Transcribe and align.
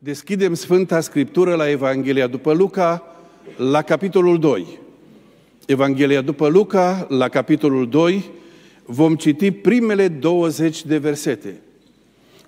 Deschidem 0.00 0.54
Sfânta 0.54 1.00
Scriptură 1.00 1.54
la 1.54 1.70
Evanghelia 1.70 2.26
după 2.26 2.52
Luca, 2.52 3.16
la 3.56 3.82
capitolul 3.82 4.38
2. 4.38 4.78
Evanghelia 5.66 6.20
după 6.20 6.48
Luca, 6.48 7.06
la 7.08 7.28
capitolul 7.28 7.88
2, 7.88 8.30
vom 8.84 9.14
citi 9.14 9.50
primele 9.50 10.08
20 10.08 10.84
de 10.84 10.98
versete. 10.98 11.60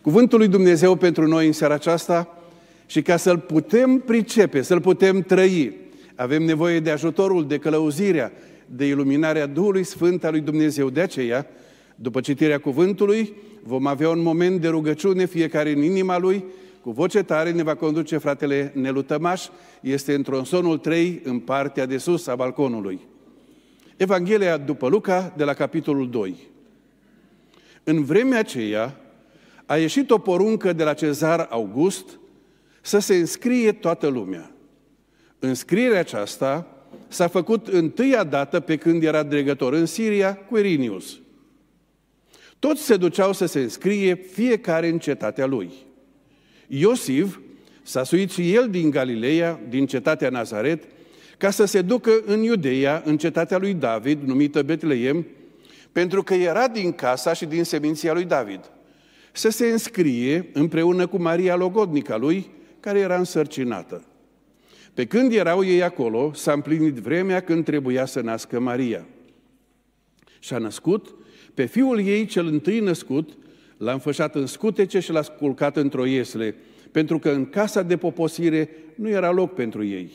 Cuvântul 0.01 0.39
lui 0.39 0.49
Dumnezeu 0.49 0.97
pentru 0.97 1.27
noi 1.27 1.47
în 1.47 1.53
seara 1.53 1.75
aceasta 1.75 2.39
și 2.87 3.03
ca 3.03 3.17
să-l 3.17 3.39
putem 3.39 3.99
pricepe, 3.99 4.63
să-l 4.63 4.81
putem 4.81 5.21
trăi, 5.21 5.77
avem 6.15 6.43
nevoie 6.43 6.81
de 6.81 6.91
ajutorul, 6.91 7.47
de 7.47 7.59
călăuzirea, 7.59 8.33
de 8.67 8.87
iluminarea 8.87 9.47
Duhului 9.47 9.85
Sfânt 9.85 10.25
al 10.25 10.31
lui 10.31 10.41
Dumnezeu. 10.41 10.91
De 10.91 11.01
aceea, 11.01 11.47
după 11.95 12.21
citirea 12.21 12.59
cuvântului, 12.59 13.33
vom 13.63 13.87
avea 13.87 14.09
un 14.09 14.23
moment 14.23 14.61
de 14.61 14.69
rugăciune 14.69 15.27
fiecare 15.27 15.73
în 15.73 15.83
inima 15.83 16.19
lui, 16.19 16.45
cu 16.83 16.91
voce 16.91 17.23
tare 17.23 17.51
ne 17.51 17.63
va 17.63 17.75
conduce 17.75 18.17
fratele 18.17 18.73
Nelu 18.75 19.03
Tămaș, 19.03 19.47
este 19.81 20.15
în 20.15 20.23
tronsonul 20.23 20.79
3, 20.79 21.21
în 21.25 21.39
partea 21.39 21.87
de 21.87 21.99
sus 21.99 22.27
a 22.27 22.35
balconului. 22.35 23.01
Evanghelia 23.97 24.57
după 24.57 24.89
Luca, 24.89 25.33
de 25.37 25.45
la 25.45 25.55
capitolul 25.55 26.11
2. 26.11 26.37
În 27.85 28.05
vremea 28.05 28.39
aceea 28.39 29.01
a 29.67 29.77
ieșit 29.77 30.11
o 30.11 30.19
poruncă 30.19 30.73
de 30.73 30.85
la 30.85 30.95
cezar 30.95 31.47
August 31.51 32.19
să 32.81 32.99
se 32.99 33.15
înscrie 33.15 33.73
toată 33.73 34.07
lumea. 34.07 34.51
Înscrierea 35.39 35.99
aceasta 35.99 36.67
s-a 37.09 37.27
făcut 37.27 37.69
întâia 37.69 38.25
dată 38.25 38.61
pe 38.61 38.77
când 38.77 39.03
era 39.03 39.23
dregător 39.23 39.73
în 39.73 39.87
Siria 39.87 40.37
cu 40.37 40.59
Irinius. 40.59 41.21
Toți 42.59 42.83
se 42.83 42.97
duceau 42.97 43.33
să 43.33 43.47
se 43.47 43.61
înscrie 43.61 44.15
fiecare 44.15 44.89
în 44.89 44.99
cetatea 44.99 45.47
lui. 45.47 45.73
Iosif 46.73 47.39
s-a 47.83 48.03
suit 48.05 48.31
și 48.31 48.55
el 48.55 48.69
din 48.71 48.91
Galileea, 48.91 49.61
din 49.69 49.87
cetatea 49.87 50.29
Nazaret, 50.29 50.85
ca 51.39 51.51
să 51.51 51.65
se 51.65 51.83
ducă 51.83 52.11
în 52.27 52.43
Iudeia, 52.43 53.03
în 53.05 53.17
cetatea 53.17 53.59
lui 53.59 53.75
David, 53.75 54.23
numită 54.23 54.63
Betleem, 54.63 55.27
pentru 55.93 56.23
că 56.23 56.35
era 56.35 56.69
din 56.69 56.93
casa 56.93 57.33
și 57.33 57.47
din 57.47 57.65
seminția 57.65 58.13
lui 58.13 58.25
David. 58.25 58.61
Să 59.33 59.49
se 59.49 59.67
înscrie 59.67 60.51
împreună 60.53 61.07
cu 61.07 61.17
Maria 61.17 61.57
Logodnica 61.57 62.17
lui, 62.17 62.51
care 62.81 62.99
era 62.99 63.17
însărcinată. 63.17 64.05
Pe 64.95 65.07
când 65.07 65.33
erau 65.33 65.65
ei 65.65 65.83
acolo, 65.83 66.33
s-a 66.35 66.53
împlinit 66.53 66.95
vremea 66.95 67.41
când 67.41 67.65
trebuia 67.65 68.05
să 68.05 68.21
nască 68.21 68.61
Maria. 68.61 69.07
Și 70.39 70.55
a 70.55 70.59
născut 70.59 71.15
pe 71.55 71.65
fiul 71.65 72.01
ei 72.01 72.27
cel 72.27 72.47
întâi 72.47 72.81
născut, 72.81 73.37
l-a 73.81 73.93
înfășat 73.93 74.35
în 74.35 74.47
scutece 74.47 75.01
și 75.01 75.13
l-a 75.13 75.23
sculcat 75.23 75.77
într-o 75.77 76.05
iesle, 76.05 76.55
pentru 76.91 77.19
că 77.19 77.31
în 77.31 77.47
casa 77.47 77.83
de 77.83 77.97
poposire 77.97 78.69
nu 78.95 79.09
era 79.09 79.31
loc 79.31 79.55
pentru 79.55 79.85
ei. 79.85 80.11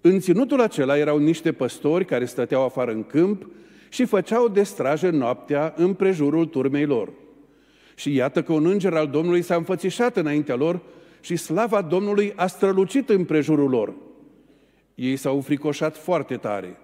În 0.00 0.20
ținutul 0.20 0.60
acela 0.60 0.98
erau 0.98 1.18
niște 1.18 1.52
păstori 1.52 2.04
care 2.04 2.24
stăteau 2.24 2.64
afară 2.64 2.90
în 2.90 3.04
câmp 3.04 3.46
și 3.88 4.04
făceau 4.04 4.48
de 4.48 4.62
strajă 4.62 5.10
noaptea 5.10 5.74
în 5.76 5.94
prejurul 5.94 6.46
turmei 6.46 6.86
lor. 6.86 7.12
Și 7.94 8.14
iată 8.14 8.42
că 8.42 8.52
un 8.52 8.66
înger 8.66 8.94
al 8.94 9.08
Domnului 9.08 9.42
s-a 9.42 9.54
înfățișat 9.54 10.16
înaintea 10.16 10.54
lor 10.54 10.80
și 11.20 11.36
slava 11.36 11.82
Domnului 11.82 12.32
a 12.36 12.46
strălucit 12.46 13.08
în 13.08 13.24
prejurul 13.24 13.70
lor. 13.70 13.94
Ei 14.94 15.16
s-au 15.16 15.40
fricoșat 15.40 15.96
foarte 15.96 16.36
tare. 16.36 16.78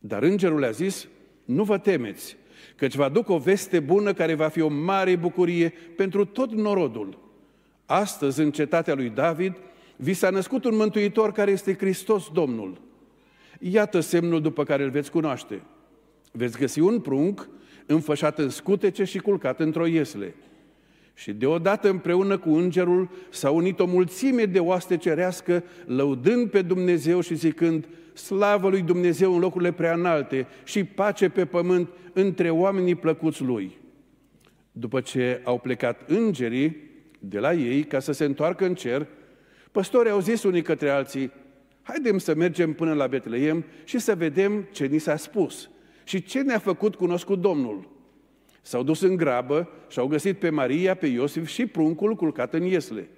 Dar 0.00 0.22
îngerul 0.22 0.58
le-a 0.58 0.70
zis, 0.70 1.08
nu 1.44 1.62
vă 1.62 1.78
temeți, 1.78 2.36
căci 2.76 2.94
vă 2.94 3.04
aduc 3.04 3.28
o 3.28 3.38
veste 3.38 3.80
bună 3.80 4.12
care 4.12 4.34
va 4.34 4.48
fi 4.48 4.60
o 4.60 4.68
mare 4.68 5.16
bucurie 5.16 5.72
pentru 5.96 6.24
tot 6.24 6.52
norodul. 6.52 7.18
Astăzi, 7.86 8.40
în 8.40 8.50
cetatea 8.50 8.94
lui 8.94 9.08
David, 9.08 9.56
vi 9.96 10.12
s-a 10.12 10.30
născut 10.30 10.64
un 10.64 10.76
mântuitor 10.76 11.32
care 11.32 11.50
este 11.50 11.74
Hristos 11.74 12.28
Domnul. 12.32 12.80
Iată 13.60 14.00
semnul 14.00 14.40
după 14.40 14.64
care 14.64 14.82
îl 14.82 14.90
veți 14.90 15.10
cunoaște. 15.10 15.62
Veți 16.32 16.58
găsi 16.58 16.80
un 16.80 17.00
prunc 17.00 17.48
înfășat 17.86 18.38
în 18.38 18.48
scutece 18.48 19.04
și 19.04 19.18
culcat 19.18 19.60
într-o 19.60 19.86
iesle. 19.86 20.34
Și 21.14 21.32
deodată 21.32 21.88
împreună 21.88 22.38
cu 22.38 22.54
îngerul 22.54 23.10
s-a 23.30 23.50
unit 23.50 23.80
o 23.80 23.86
mulțime 23.86 24.44
de 24.44 24.58
oaste 24.58 24.96
cerească, 24.96 25.64
lăudând 25.86 26.50
pe 26.50 26.62
Dumnezeu 26.62 27.20
și 27.20 27.34
zicând, 27.34 27.88
slavă 28.14 28.68
lui 28.68 28.82
Dumnezeu 28.82 29.34
în 29.34 29.40
locurile 29.40 29.72
prea 29.72 29.94
înalte 29.94 30.46
și 30.64 30.84
pace 30.84 31.28
pe 31.28 31.44
pământ 31.44 31.88
între 32.12 32.50
oamenii 32.50 32.94
plăcuți 32.94 33.42
lui. 33.42 33.78
După 34.72 35.00
ce 35.00 35.40
au 35.44 35.58
plecat 35.58 36.10
îngerii 36.10 36.76
de 37.18 37.38
la 37.38 37.52
ei 37.52 37.84
ca 37.84 37.98
să 37.98 38.12
se 38.12 38.24
întoarcă 38.24 38.64
în 38.64 38.74
cer, 38.74 39.06
păstorii 39.72 40.10
au 40.10 40.20
zis 40.20 40.42
unii 40.42 40.62
către 40.62 40.90
alții, 40.90 41.32
haidem 41.82 42.18
să 42.18 42.34
mergem 42.34 42.72
până 42.72 42.92
la 42.92 43.06
Betleem 43.06 43.64
și 43.84 43.98
să 43.98 44.14
vedem 44.14 44.68
ce 44.72 44.86
ni 44.86 44.98
s-a 44.98 45.16
spus 45.16 45.70
și 46.04 46.22
ce 46.22 46.42
ne-a 46.42 46.58
făcut 46.58 46.94
cunoscut 46.94 47.40
Domnul. 47.40 47.88
S-au 48.62 48.82
dus 48.82 49.00
în 49.00 49.16
grabă 49.16 49.68
și 49.88 49.98
au 49.98 50.06
găsit 50.06 50.38
pe 50.38 50.50
Maria, 50.50 50.94
pe 50.94 51.06
Iosif 51.06 51.46
și 51.46 51.66
pruncul 51.66 52.14
culcat 52.14 52.54
în 52.54 52.62
iesle. 52.62 53.08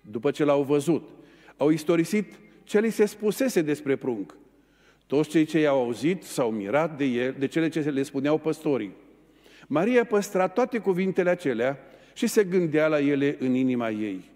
După 0.00 0.30
ce 0.30 0.44
l-au 0.44 0.62
văzut, 0.62 1.08
au 1.56 1.70
istorisit 1.70 2.34
ce 2.70 2.80
li 2.80 2.90
se 2.90 3.04
spusese 3.04 3.62
despre 3.62 3.96
prunc. 3.96 4.36
Toți 5.06 5.28
cei 5.28 5.44
ce 5.44 5.58
i-au 5.58 5.82
auzit 5.82 6.22
s-au 6.22 6.50
mirat 6.50 6.96
de, 6.96 7.04
el, 7.04 7.34
de 7.38 7.46
cele 7.46 7.68
ce 7.68 7.80
le 7.80 8.02
spuneau 8.02 8.38
păstorii. 8.38 8.92
Maria 9.66 10.04
păstra 10.04 10.48
toate 10.48 10.78
cuvintele 10.78 11.30
acelea 11.30 11.78
și 12.12 12.26
se 12.26 12.44
gândea 12.44 12.86
la 12.86 13.00
ele 13.00 13.36
în 13.38 13.54
inima 13.54 13.90
ei. 13.90 14.30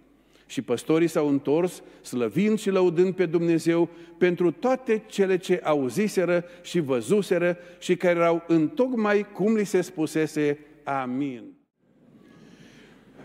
Și 0.46 0.62
păstorii 0.62 1.08
s-au 1.08 1.28
întors, 1.28 1.82
slăvind 2.02 2.58
și 2.58 2.70
lăudând 2.70 3.14
pe 3.14 3.26
Dumnezeu 3.26 3.88
pentru 4.18 4.50
toate 4.50 5.02
cele 5.06 5.36
ce 5.36 5.60
auziseră 5.62 6.44
și 6.62 6.80
văzuseră 6.80 7.56
și 7.78 7.96
care 7.96 8.18
erau 8.18 8.44
întocmai 8.46 9.26
cum 9.32 9.54
li 9.54 9.64
se 9.64 9.80
spusese. 9.80 10.58
Amin. 10.84 11.42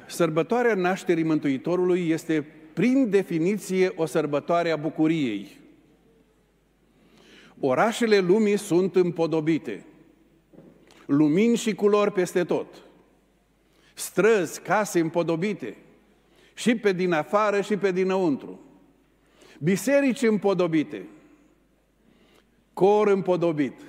Sărbătoarea 0.08 0.74
nașterii 0.75 1.24
Mântuitorului 1.24 2.09
este, 2.09 2.46
prin 2.79 3.09
definiție, 3.09 3.94
o 3.95 4.06
sărbătoare 4.06 4.72
a 4.72 4.75
bucuriei. 4.75 5.57
Orașele 7.59 8.19
lumii 8.19 8.57
sunt 8.57 8.95
împodobite, 8.95 9.85
lumini 11.06 11.57
și 11.57 11.75
culori 11.75 12.12
peste 12.12 12.44
tot, 12.44 12.68
străzi, 13.94 14.62
case 14.62 15.00
împodobite– 15.00 15.78
și 16.53 16.75
pe 16.75 16.91
din 16.91 17.12
afară 17.12 17.62
și 17.62 17.78
pe 17.78 17.91
dinăuntru. 17.91 18.59
Biserici 19.59 20.22
împodobite, 20.22 21.07
cor 22.73 23.07
împodobit. 23.07 23.81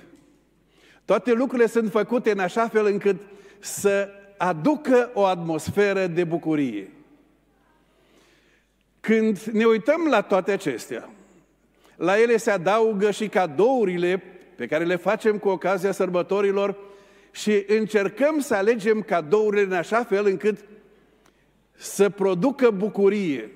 Toate 1.05 1.33
lucrurile 1.33 1.67
sunt 1.67 1.91
făcute 1.91 2.31
în 2.31 2.39
așa 2.39 2.67
fel 2.67 2.85
încât 2.85 3.21
să 3.59 4.09
aducă 4.37 5.11
o 5.13 5.25
atmosferă 5.25 6.07
de 6.07 6.23
bucurie. 6.23 6.91
Când 9.01 9.39
ne 9.39 9.65
uităm 9.65 10.07
la 10.09 10.21
toate 10.21 10.51
acestea, 10.51 11.09
la 11.95 12.19
ele 12.19 12.37
se 12.37 12.51
adaugă 12.51 13.11
și 13.11 13.27
cadourile 13.27 14.23
pe 14.55 14.67
care 14.67 14.83
le 14.83 14.95
facem 14.95 15.37
cu 15.37 15.49
ocazia 15.49 15.91
sărbătorilor 15.91 16.77
și 17.31 17.63
încercăm 17.67 18.39
să 18.39 18.55
alegem 18.55 19.01
cadourile 19.01 19.61
în 19.61 19.73
așa 19.73 20.03
fel 20.03 20.25
încât 20.25 20.57
să 21.71 22.09
producă 22.09 22.69
bucurie 22.69 23.51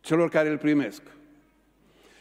celor 0.00 0.28
care 0.28 0.48
îl 0.48 0.58
primesc. 0.58 1.02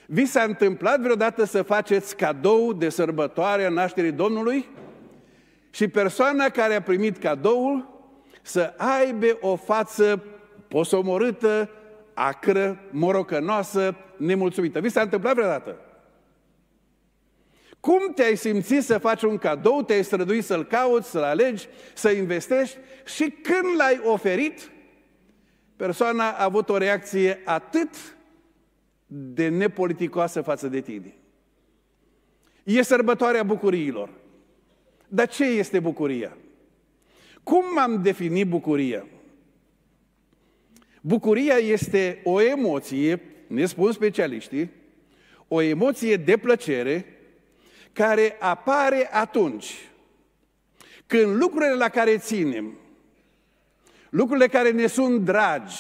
Vi 0.06 0.26
s-a 0.26 0.44
întâmplat 0.44 1.00
vreodată 1.00 1.44
să 1.44 1.62
faceți 1.62 2.16
cadou 2.16 2.74
de 2.74 2.90
sărbătoare 2.90 3.66
a 3.66 3.70
nașterii 3.70 4.12
Domnului 4.12 4.66
și 5.70 5.88
persoana 5.88 6.50
care 6.50 6.76
a 6.76 6.82
primit 6.82 7.18
cadoul 7.18 8.02
să 8.42 8.74
aibă 8.78 9.38
o 9.42 9.56
față 9.56 10.24
posomorâtă, 10.68 11.70
acră, 12.20 12.80
morocănoasă, 12.92 13.96
nemulțumită. 14.18 14.80
Vi 14.80 14.90
s-a 14.90 15.02
întâmplat 15.02 15.34
vreodată? 15.34 15.82
Cum 17.80 18.14
te-ai 18.16 18.36
simțit 18.36 18.84
să 18.84 18.98
faci 18.98 19.22
un 19.22 19.38
cadou, 19.38 19.82
te-ai 19.82 20.04
străduit 20.04 20.44
să-l 20.44 20.66
cauți, 20.66 21.10
să-l 21.10 21.24
alegi, 21.24 21.68
să 21.94 22.10
investești 22.10 22.78
și 23.06 23.30
când 23.30 23.76
l-ai 23.78 24.02
oferit, 24.04 24.72
persoana 25.76 26.32
a 26.32 26.44
avut 26.44 26.70
o 26.70 26.78
reacție 26.78 27.42
atât 27.46 28.16
de 29.08 29.48
nepoliticoasă 29.48 30.42
față 30.42 30.68
de 30.68 30.82
tine. 30.82 31.16
E 32.64 32.82
sărbătoarea 32.82 33.44
bucuriilor. 33.44 34.10
Dar 35.08 35.28
ce 35.28 35.44
este 35.44 35.80
bucuria? 35.80 36.38
Cum 37.44 37.64
am 37.80 38.02
definit 38.02 38.48
bucuria? 38.48 39.06
Bucuria 41.02 41.56
este 41.56 42.22
o 42.24 42.42
emoție, 42.42 43.22
ne 43.48 43.66
spun 43.66 43.92
specialiștii, 43.92 44.72
o 45.48 45.62
emoție 45.62 46.16
de 46.16 46.38
plăcere 46.38 47.06
care 47.94 48.36
apare 48.40 49.10
atunci 49.12 49.74
când 51.06 51.36
lucrurile 51.36 51.74
la 51.74 51.90
care 51.90 52.18
ținem, 52.18 52.78
lucrurile 54.10 54.48
care 54.48 54.72
ne 54.72 54.88
sunt 54.88 55.22
dragi, 55.22 55.76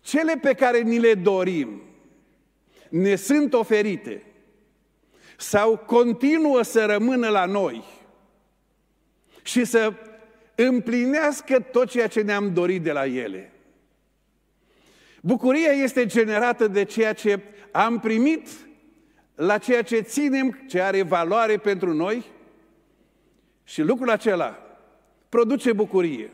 Cele 0.00 0.36
pe 0.36 0.54
care 0.54 0.80
ni 0.80 0.98
le 0.98 1.14
dorim 1.14 1.82
ne 2.88 3.16
sunt 3.16 3.52
oferite 3.52 4.22
sau 5.36 5.76
continuă 5.76 6.62
să 6.62 6.84
rămână 6.84 7.28
la 7.28 7.44
noi 7.44 7.84
și 9.42 9.64
să 9.64 9.92
împlinească 10.54 11.60
tot 11.60 11.88
ceea 11.88 12.06
ce 12.06 12.20
ne-am 12.20 12.52
dorit 12.52 12.82
de 12.82 12.92
la 12.92 13.06
ele. 13.06 13.49
Bucuria 15.20 15.70
este 15.70 16.06
generată 16.06 16.68
de 16.68 16.84
ceea 16.84 17.12
ce 17.12 17.40
am 17.70 17.98
primit, 17.98 18.48
la 19.34 19.58
ceea 19.58 19.82
ce 19.82 20.00
ținem, 20.00 20.64
ce 20.68 20.80
are 20.80 21.02
valoare 21.02 21.56
pentru 21.56 21.92
noi 21.92 22.24
și 23.64 23.82
lucrul 23.82 24.10
acela 24.10 24.58
produce 25.28 25.72
bucurie. 25.72 26.30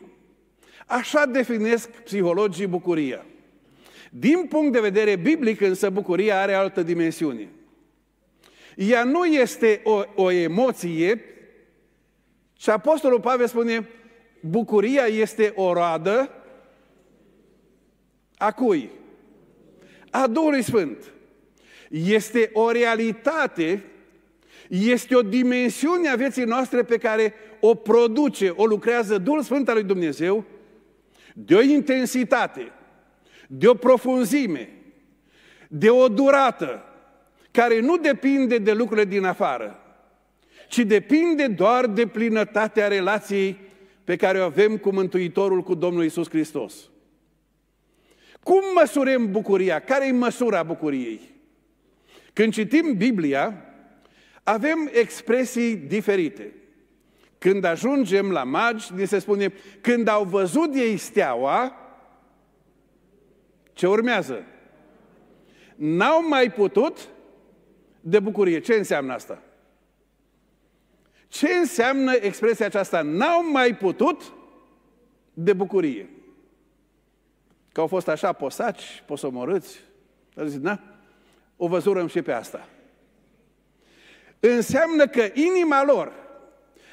Așa 0.85 1.25
definesc 1.25 1.89
psihologii 1.89 2.67
bucuria. 2.67 3.25
Din 4.11 4.45
punct 4.49 4.71
de 4.71 4.79
vedere 4.79 5.15
biblic, 5.15 5.61
însă, 5.61 5.89
bucuria 5.89 6.41
are 6.41 6.53
altă 6.53 6.83
dimensiune. 6.83 7.49
Ea 8.75 9.03
nu 9.03 9.25
este 9.25 9.81
o, 9.83 10.03
o 10.15 10.31
emoție, 10.31 11.21
și 12.57 12.69
Apostolul 12.69 13.19
Pavel 13.19 13.47
spune, 13.47 13.89
bucuria 14.39 15.03
este 15.03 15.53
o 15.55 15.73
roadă 15.73 16.31
a 18.37 18.51
cui? 18.51 18.89
A 20.09 20.27
Duhului 20.27 20.61
Sfânt. 20.61 21.11
Este 21.89 22.49
o 22.53 22.71
realitate, 22.71 23.83
este 24.67 25.15
o 25.15 25.21
dimensiune 25.21 26.09
a 26.09 26.15
vieții 26.15 26.43
noastre 26.43 26.83
pe 26.83 26.97
care 26.97 27.33
o 27.59 27.75
produce, 27.75 28.49
o 28.49 28.65
lucrează 28.65 29.17
Duhul 29.17 29.41
Sfânt 29.41 29.67
al 29.69 29.73
lui 29.73 29.83
Dumnezeu, 29.83 30.45
de 31.33 31.55
o 31.55 31.61
intensitate, 31.61 32.71
de 33.47 33.67
o 33.67 33.73
profunzime, 33.73 34.69
de 35.67 35.89
o 35.89 36.07
durată, 36.07 36.83
care 37.51 37.79
nu 37.79 37.97
depinde 37.97 38.57
de 38.57 38.73
lucrurile 38.73 39.05
din 39.05 39.23
afară, 39.23 39.79
ci 40.67 40.79
depinde 40.79 41.47
doar 41.47 41.87
de 41.87 42.07
plinătatea 42.07 42.87
relației 42.87 43.57
pe 44.03 44.15
care 44.15 44.39
o 44.39 44.43
avem 44.43 44.77
cu 44.77 44.89
Mântuitorul, 44.89 45.61
cu 45.61 45.73
Domnul 45.73 46.03
Isus 46.03 46.29
Hristos. 46.29 46.89
Cum 48.47 48.61
măsurăm 48.75 49.31
bucuria? 49.31 49.79
Care 49.79 50.07
e 50.07 50.11
măsura 50.11 50.63
bucuriei? 50.63 51.21
Când 52.33 52.53
citim 52.53 52.97
Biblia, 52.97 53.65
avem 54.43 54.89
expresii 54.93 55.75
diferite. 55.75 56.53
Când 57.37 57.63
ajungem 57.63 58.31
la 58.31 58.43
magi, 58.43 58.93
ni 58.93 59.05
se 59.05 59.19
spune, 59.19 59.53
când 59.81 60.07
au 60.07 60.23
văzut 60.23 60.75
ei 60.75 60.97
steaua, 60.97 61.75
ce 63.73 63.87
urmează? 63.87 64.43
N-au 65.75 66.27
mai 66.27 66.51
putut 66.51 67.09
de 67.99 68.19
bucurie. 68.19 68.59
Ce 68.59 68.73
înseamnă 68.73 69.13
asta? 69.13 69.41
Ce 71.27 71.53
înseamnă 71.53 72.13
expresia 72.13 72.65
aceasta? 72.65 73.01
N-au 73.01 73.51
mai 73.51 73.75
putut 73.75 74.33
de 75.33 75.53
bucurie. 75.53 76.09
Că 77.77 77.83
au 77.83 77.89
fost 77.89 78.07
așa 78.07 78.33
posaci, 78.33 79.03
posomorâți. 79.05 79.79
Au 80.37 80.45
zis, 80.45 80.59
na, 80.59 80.79
o 81.57 81.67
văzurăm 81.67 82.07
și 82.07 82.21
pe 82.21 82.31
asta. 82.31 82.67
Înseamnă 84.39 85.07
că 85.07 85.29
inima 85.33 85.83
lor 85.83 86.11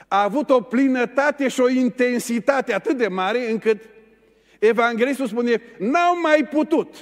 a 0.08 0.22
avut 0.22 0.50
o 0.50 0.60
plinătate 0.60 1.48
și 1.48 1.60
o 1.60 1.68
intensitate 1.68 2.74
atât 2.74 2.96
de 2.96 3.08
mare 3.08 3.50
încât 3.50 3.82
Evanghelistul 4.58 5.26
spune, 5.26 5.62
n-au 5.78 6.20
mai 6.20 6.46
putut. 6.50 6.96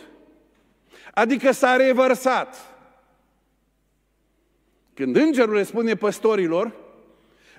Adică 1.14 1.52
s-a 1.52 1.76
revărsat. 1.76 2.56
Când 4.94 5.16
îngerul 5.16 5.54
le 5.54 5.62
spune 5.62 5.94
păstorilor, 5.94 6.74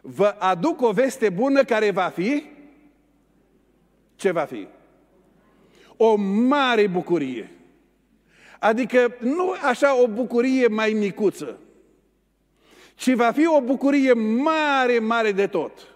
vă 0.02 0.36
aduc 0.40 0.82
o 0.82 0.92
veste 0.92 1.30
bună 1.30 1.64
care 1.64 1.92
va 1.92 2.10
fi, 2.10 2.44
ce 4.16 4.32
va 4.32 4.46
fi? 4.46 4.68
O 5.98 6.16
mare 6.16 6.88
bucurie. 6.88 7.52
Adică 8.60 9.16
nu 9.20 9.56
așa 9.62 10.02
o 10.02 10.08
bucurie 10.08 10.68
mai 10.68 10.94
micuță, 10.94 11.60
ci 12.96 13.14
va 13.14 13.32
fi 13.32 13.48
o 13.48 13.62
bucurie 13.62 14.14
mare, 14.14 15.00
mare 15.00 15.32
de 15.32 15.48
tot. 15.48 15.88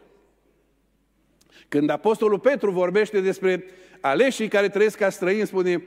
Când 1.68 1.90
Apostolul 1.90 2.40
Petru 2.40 2.72
vorbește 2.72 3.20
despre 3.20 3.66
aleșii 4.02 4.48
care 4.48 4.70
trăiesc 4.70 4.98
ca 4.98 5.10
străini, 5.10 5.48
spune, 5.48 5.84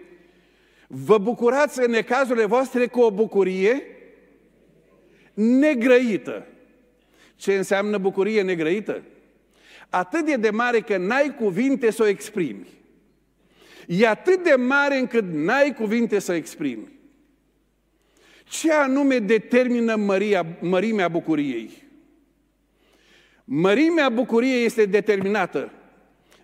vă 0.86 1.18
bucurați 1.18 1.80
în 1.80 1.90
necazurile 1.90 2.44
voastre 2.44 2.86
cu 2.86 3.00
o 3.00 3.10
bucurie 3.10 3.82
negrăită. 5.34 6.46
Ce 7.36 7.56
înseamnă 7.56 7.98
bucurie 7.98 8.42
negrăită? 8.42 9.02
Atât 9.88 10.24
de 10.24 10.36
de 10.36 10.50
mare 10.50 10.80
că 10.80 10.96
n-ai 10.96 11.34
cuvinte 11.38 11.90
să 11.90 12.02
o 12.02 12.06
exprimi. 12.06 12.79
E 13.92 14.06
atât 14.06 14.42
de 14.42 14.54
mare 14.54 14.98
încât 14.98 15.24
n-ai 15.32 15.74
cuvinte 15.74 16.18
să 16.18 16.32
o 16.32 16.34
exprimi. 16.34 16.88
Ce 18.44 18.72
anume 18.72 19.18
determină 19.18 19.96
măria, 19.96 20.46
mărimea 20.60 21.08
bucuriei? 21.08 21.70
Mărimea 23.44 24.08
bucuriei 24.08 24.64
este 24.64 24.84
determinată 24.84 25.72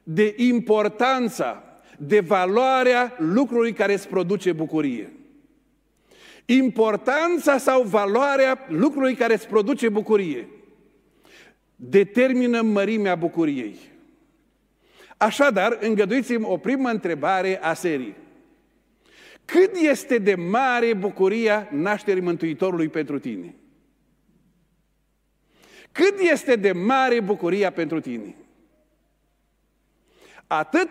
de 0.02 0.34
importanța, 0.36 1.62
de 1.98 2.20
valoarea 2.20 3.16
lucrului 3.18 3.72
care 3.72 3.92
îți 3.92 4.08
produce 4.08 4.52
bucurie. 4.52 5.12
Importanța 6.44 7.58
sau 7.58 7.82
valoarea 7.82 8.66
lucrului 8.68 9.14
care 9.14 9.34
îți 9.34 9.48
produce 9.48 9.88
bucurie 9.88 10.48
determină 11.76 12.60
mărimea 12.60 13.14
bucuriei. 13.14 13.76
Așadar, 15.16 15.78
îngăduiți-mi 15.80 16.44
o 16.44 16.56
primă 16.56 16.88
întrebare 16.88 17.62
a 17.62 17.74
serii. 17.74 18.16
Cât 19.44 19.76
este 19.76 20.18
de 20.18 20.34
mare 20.34 20.94
bucuria 20.94 21.68
nașterii 21.72 22.22
Mântuitorului 22.22 22.88
pentru 22.88 23.18
tine? 23.18 23.54
Cât 25.92 26.18
este 26.18 26.56
de 26.56 26.72
mare 26.72 27.20
bucuria 27.20 27.72
pentru 27.72 28.00
tine? 28.00 28.34
Atât 30.46 30.88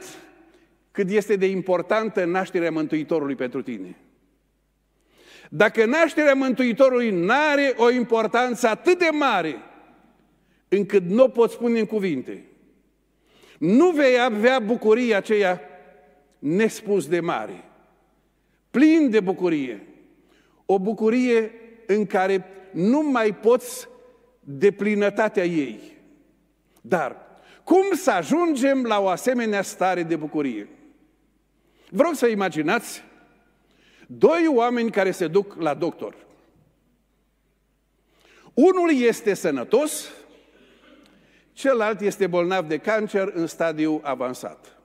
cât 0.91 1.09
este 1.09 1.35
de 1.35 1.45
importantă 1.45 2.25
nașterea 2.25 2.71
Mântuitorului 2.71 3.35
pentru 3.35 3.61
tine. 3.61 3.95
Dacă 5.49 5.85
nașterea 5.85 6.33
Mântuitorului 6.33 7.11
nu 7.11 7.33
are 7.51 7.73
o 7.77 7.89
importanță 7.89 8.67
atât 8.67 8.99
de 8.99 9.09
mare, 9.11 9.55
încât 10.67 11.03
nu 11.03 11.23
o 11.23 11.27
poți 11.27 11.53
spune 11.53 11.79
în 11.79 11.85
cuvinte, 11.85 12.43
nu 13.65 13.91
vei 13.91 14.19
avea 14.19 14.59
bucuria 14.59 15.17
aceea 15.17 15.61
nespus 16.39 17.07
de 17.07 17.19
mare, 17.19 17.63
plin 18.71 19.09
de 19.09 19.19
bucurie, 19.19 19.87
o 20.65 20.79
bucurie 20.79 21.51
în 21.87 22.05
care 22.05 22.45
nu 22.71 23.01
mai 23.01 23.35
poți 23.35 23.87
de 24.39 24.71
plinătatea 24.71 25.45
ei. 25.45 25.79
Dar 26.81 27.17
cum 27.63 27.83
să 27.93 28.11
ajungem 28.11 28.83
la 28.83 28.99
o 28.99 29.07
asemenea 29.07 29.61
stare 29.61 30.03
de 30.03 30.15
bucurie? 30.15 30.67
Vreau 31.89 32.13
să 32.13 32.27
imaginați 32.27 33.03
doi 34.07 34.47
oameni 34.47 34.91
care 34.91 35.11
se 35.11 35.27
duc 35.27 35.55
la 35.59 35.73
doctor. 35.73 36.15
Unul 38.53 39.01
este 39.01 39.33
sănătos, 39.33 40.09
celălalt 41.55 42.01
este 42.01 42.27
bolnav 42.27 42.67
de 42.67 42.77
cancer 42.77 43.31
în 43.33 43.47
stadiu 43.47 43.99
avansat. 44.03 44.77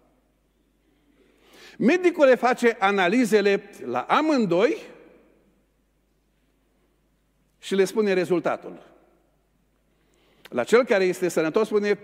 Medicul 1.78 2.26
le 2.26 2.34
face 2.34 2.76
analizele 2.78 3.70
la 3.84 4.00
amândoi 4.00 4.76
și 7.58 7.74
le 7.74 7.84
spune 7.84 8.12
rezultatul. 8.12 8.82
La 10.48 10.64
cel 10.64 10.84
care 10.84 11.04
este 11.04 11.28
sănătos 11.28 11.66
spune, 11.66 11.98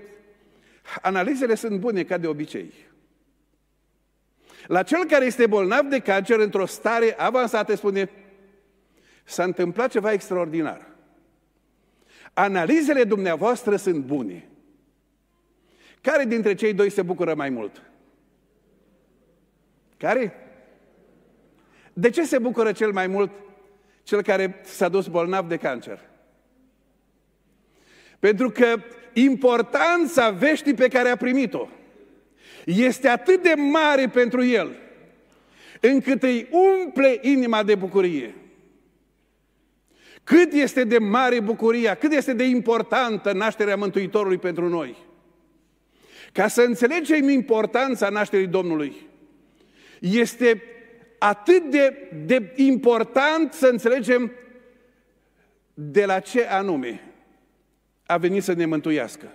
analizele 1.03 1.55
sunt 1.55 1.81
bune 1.81 2.05
ca 2.05 2.19
de 2.19 2.27
obicei. 2.27 2.73
La 4.67 4.83
cel 4.83 5.05
care 5.05 5.25
este 5.25 5.47
bolnav 5.47 5.85
de 5.85 5.99
cancer 5.99 6.39
într-o 6.39 6.67
stare 6.67 7.15
avansată 7.19 7.75
spune, 7.75 8.11
s-a 9.25 9.45
întâmplat 9.45 9.91
ceva 9.91 10.13
extraordinar. 10.13 10.87
Analizele 12.33 13.05
dumneavoastră 13.05 13.77
sunt 13.77 14.05
bune. 14.05 14.49
Care 16.07 16.25
dintre 16.25 16.55
cei 16.55 16.73
doi 16.73 16.91
se 16.91 17.03
bucură 17.03 17.35
mai 17.35 17.49
mult? 17.49 17.83
Care? 19.97 20.35
De 21.93 22.11
ce 22.11 22.25
se 22.25 22.39
bucură 22.39 22.73
cel 22.73 22.93
mai 22.93 23.07
mult 23.07 23.31
cel 24.03 24.23
care 24.23 24.61
s-a 24.65 24.89
dus 24.89 25.07
bolnav 25.07 25.49
de 25.49 25.57
cancer? 25.57 26.01
Pentru 28.19 28.51
că 28.51 28.83
importanța 29.13 30.31
veștii 30.31 30.75
pe 30.75 30.89
care 30.89 31.09
a 31.09 31.17
primit-o 31.17 31.69
este 32.65 33.09
atât 33.09 33.43
de 33.43 33.55
mare 33.55 34.09
pentru 34.09 34.45
el, 34.45 34.77
încât 35.81 36.23
îi 36.23 36.49
umple 36.51 37.19
inima 37.23 37.63
de 37.63 37.75
bucurie. 37.75 38.35
Cât 40.25 40.53
este 40.53 40.85
de 40.85 40.99
mare 40.99 41.41
bucuria, 41.41 41.95
cât 41.95 42.13
este 42.13 42.33
de 42.33 42.45
importantă 42.45 43.33
nașterea 43.33 43.77
Mântuitorului 43.77 44.39
pentru 44.39 44.69
noi. 44.69 45.06
Ca 46.37 46.49
să 46.49 46.63
înțelegem 46.63 47.29
importanța 47.29 48.09
nașterii 48.09 48.47
Domnului, 48.47 48.97
este 50.01 50.63
atât 51.19 51.71
de, 51.71 52.11
de 52.27 52.53
important 52.57 53.53
să 53.53 53.67
înțelegem 53.67 54.33
de 55.75 56.05
la 56.05 56.21
ce 56.21 56.47
anume 56.47 57.13
a 58.07 58.17
venit 58.17 58.43
să 58.43 58.53
ne 58.53 58.67
mântuiască. 58.67 59.27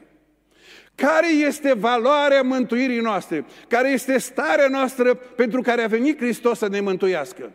Care 0.95 1.27
este 1.33 1.73
valoarea 1.73 2.41
mântuirii 2.41 2.99
noastre? 2.99 3.45
Care 3.67 3.89
este 3.89 4.17
starea 4.17 4.67
noastră 4.67 5.13
pentru 5.13 5.61
care 5.61 5.83
a 5.83 5.87
venit 5.87 6.17
Hristos 6.17 6.57
să 6.57 6.67
ne 6.67 6.79
mântuiască? 6.79 7.51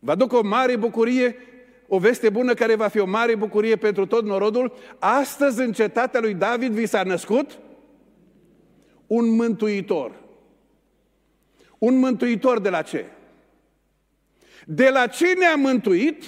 Vă 0.00 0.10
aduc 0.10 0.32
o 0.32 0.42
mare 0.42 0.76
bucurie, 0.76 1.36
o 1.86 1.98
veste 1.98 2.30
bună 2.30 2.54
care 2.54 2.74
va 2.74 2.88
fi 2.88 2.98
o 2.98 3.06
mare 3.06 3.34
bucurie 3.34 3.76
pentru 3.76 4.06
tot 4.06 4.24
norodul. 4.24 4.72
Astăzi 4.98 5.60
în 5.60 5.72
cetatea 5.72 6.20
lui 6.20 6.34
David 6.34 6.72
vi 6.72 6.86
s-a 6.86 7.02
născut 7.02 7.58
un 9.06 9.28
mântuitor. 9.28 10.20
Un 11.78 11.98
mântuitor 11.98 12.60
de 12.60 12.68
la 12.68 12.82
ce? 12.82 13.06
De 14.66 14.88
la 14.88 15.06
ce 15.06 15.34
ne-a 15.38 15.54
mântuit? 15.54 16.24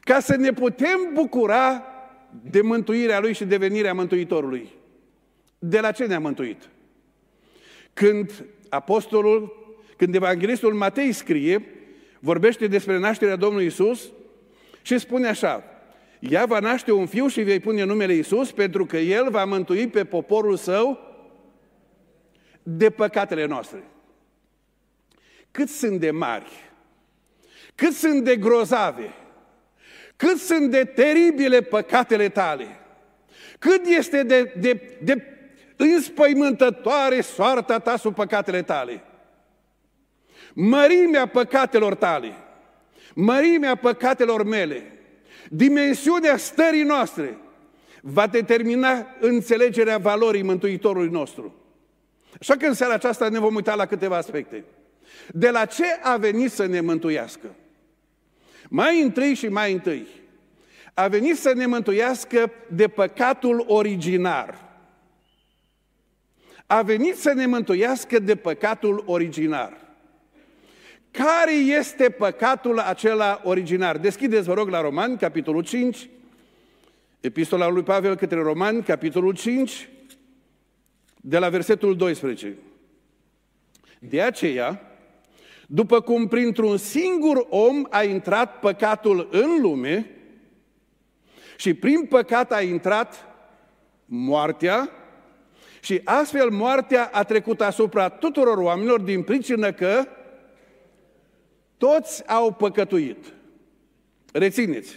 Ca 0.00 0.20
să 0.20 0.36
ne 0.36 0.52
putem 0.52 1.10
bucura 1.12 1.82
de 2.50 2.60
mântuirea 2.60 3.20
Lui 3.20 3.34
și 3.34 3.44
de 3.44 3.56
venirea 3.56 3.94
Mântuitorului. 3.94 4.68
De 5.58 5.80
la 5.80 5.90
ce 5.90 6.04
ne-a 6.04 6.20
mântuit? 6.20 6.68
Când 7.92 8.44
apostolul, 8.68 9.52
când 9.96 10.14
evanghelistul 10.14 10.74
Matei 10.74 11.12
scrie, 11.12 11.64
vorbește 12.20 12.66
despre 12.66 12.98
nașterea 12.98 13.36
Domnului 13.36 13.66
Isus 13.66 14.10
și 14.82 14.98
spune 14.98 15.28
așa, 15.28 15.64
ea 16.18 16.44
va 16.44 16.58
naște 16.58 16.92
un 16.92 17.06
fiu 17.06 17.26
și 17.26 17.42
vei 17.42 17.60
pune 17.60 17.84
numele 17.84 18.12
Isus 18.12 18.52
pentru 18.52 18.86
că 18.86 18.96
El 18.96 19.30
va 19.30 19.44
mântui 19.44 19.86
pe 19.86 20.04
poporul 20.04 20.56
său 20.56 20.98
de 22.62 22.90
păcatele 22.90 23.44
noastre. 23.44 23.82
Cât 25.50 25.68
sunt 25.68 26.00
de 26.00 26.10
mari, 26.10 26.72
cât 27.74 27.92
sunt 27.92 28.24
de 28.24 28.36
grozave, 28.36 29.14
cât 30.16 30.38
sunt 30.38 30.70
de 30.70 30.84
teribile 30.84 31.60
păcatele 31.60 32.28
tale, 32.28 32.66
cât 33.58 33.86
este 33.86 34.22
de, 34.22 34.52
de, 34.60 34.98
de 35.02 35.22
înspăimântătoare 35.76 37.20
soarta 37.20 37.78
ta 37.78 37.96
sub 37.96 38.14
păcatele 38.14 38.62
tale. 38.62 39.02
Mărimea 40.52 41.26
păcatelor 41.26 41.94
tale, 41.94 42.32
mărimea 43.14 43.74
păcatelor 43.74 44.44
mele, 44.44 44.82
dimensiunea 45.48 46.36
stării 46.36 46.82
noastre 46.82 47.38
va 48.00 48.26
determina 48.26 49.06
înțelegerea 49.20 49.98
valorii 49.98 50.42
Mântuitorului 50.42 51.08
nostru. 51.08 51.61
Așa 52.40 52.56
că 52.56 52.66
în 52.66 52.74
seara 52.74 52.94
aceasta 52.94 53.28
ne 53.28 53.38
vom 53.38 53.54
uita 53.54 53.74
la 53.74 53.86
câteva 53.86 54.16
aspecte. 54.16 54.64
De 55.28 55.50
la 55.50 55.64
ce 55.64 55.84
a 56.02 56.16
venit 56.16 56.50
să 56.50 56.66
ne 56.66 56.80
mântuiască? 56.80 57.54
Mai 58.68 59.02
întâi 59.02 59.34
și 59.34 59.48
mai 59.48 59.72
întâi, 59.72 60.06
a 60.94 61.08
venit 61.08 61.38
să 61.38 61.52
ne 61.54 61.66
mântuiască 61.66 62.52
de 62.68 62.88
păcatul 62.88 63.64
originar. 63.66 64.70
A 66.66 66.82
venit 66.82 67.16
să 67.16 67.32
ne 67.32 67.46
mântuiască 67.46 68.18
de 68.18 68.36
păcatul 68.36 69.02
originar. 69.06 69.80
Care 71.10 71.52
este 71.52 72.10
păcatul 72.10 72.78
acela 72.78 73.40
originar? 73.44 73.98
Deschideți, 73.98 74.46
vă 74.46 74.54
rog, 74.54 74.68
la 74.68 74.80
Romani, 74.80 75.18
capitolul 75.18 75.62
5, 75.62 76.08
Epistola 77.20 77.68
lui 77.68 77.82
Pavel 77.82 78.16
către 78.16 78.42
Romani, 78.42 78.82
capitolul 78.82 79.34
5, 79.34 79.88
de 81.24 81.38
la 81.38 81.48
versetul 81.48 81.96
12. 81.96 82.56
De 83.98 84.22
aceea, 84.22 84.80
după 85.66 86.00
cum 86.00 86.28
printr-un 86.28 86.76
singur 86.76 87.46
om 87.48 87.86
a 87.90 88.02
intrat 88.02 88.58
păcatul 88.58 89.28
în 89.30 89.60
lume 89.60 90.10
și 91.56 91.74
prin 91.74 92.06
păcat 92.06 92.52
a 92.52 92.62
intrat 92.62 93.26
moartea 94.04 94.90
și 95.80 96.00
astfel 96.04 96.50
moartea 96.50 97.10
a 97.12 97.22
trecut 97.22 97.60
asupra 97.60 98.08
tuturor 98.08 98.56
oamenilor 98.56 99.00
din 99.00 99.22
pricină 99.22 99.72
că 99.72 100.08
toți 101.76 102.28
au 102.28 102.52
păcătuit. 102.52 103.34
Rețineți! 104.32 104.94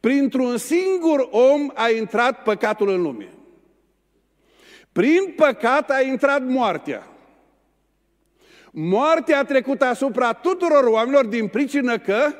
Printr-un 0.00 0.56
singur 0.56 1.28
om 1.30 1.70
a 1.74 1.90
intrat 1.90 2.42
păcatul 2.42 2.88
în 2.88 3.02
lume. 3.02 3.28
Prin 4.96 5.32
păcat 5.36 5.90
a 5.90 6.00
intrat 6.00 6.42
moartea. 6.42 7.06
Moartea 8.70 9.38
a 9.38 9.44
trecut 9.44 9.82
asupra 9.82 10.32
tuturor 10.32 10.84
oamenilor 10.84 11.26
din 11.26 11.48
pricină 11.48 11.98
că... 11.98 12.34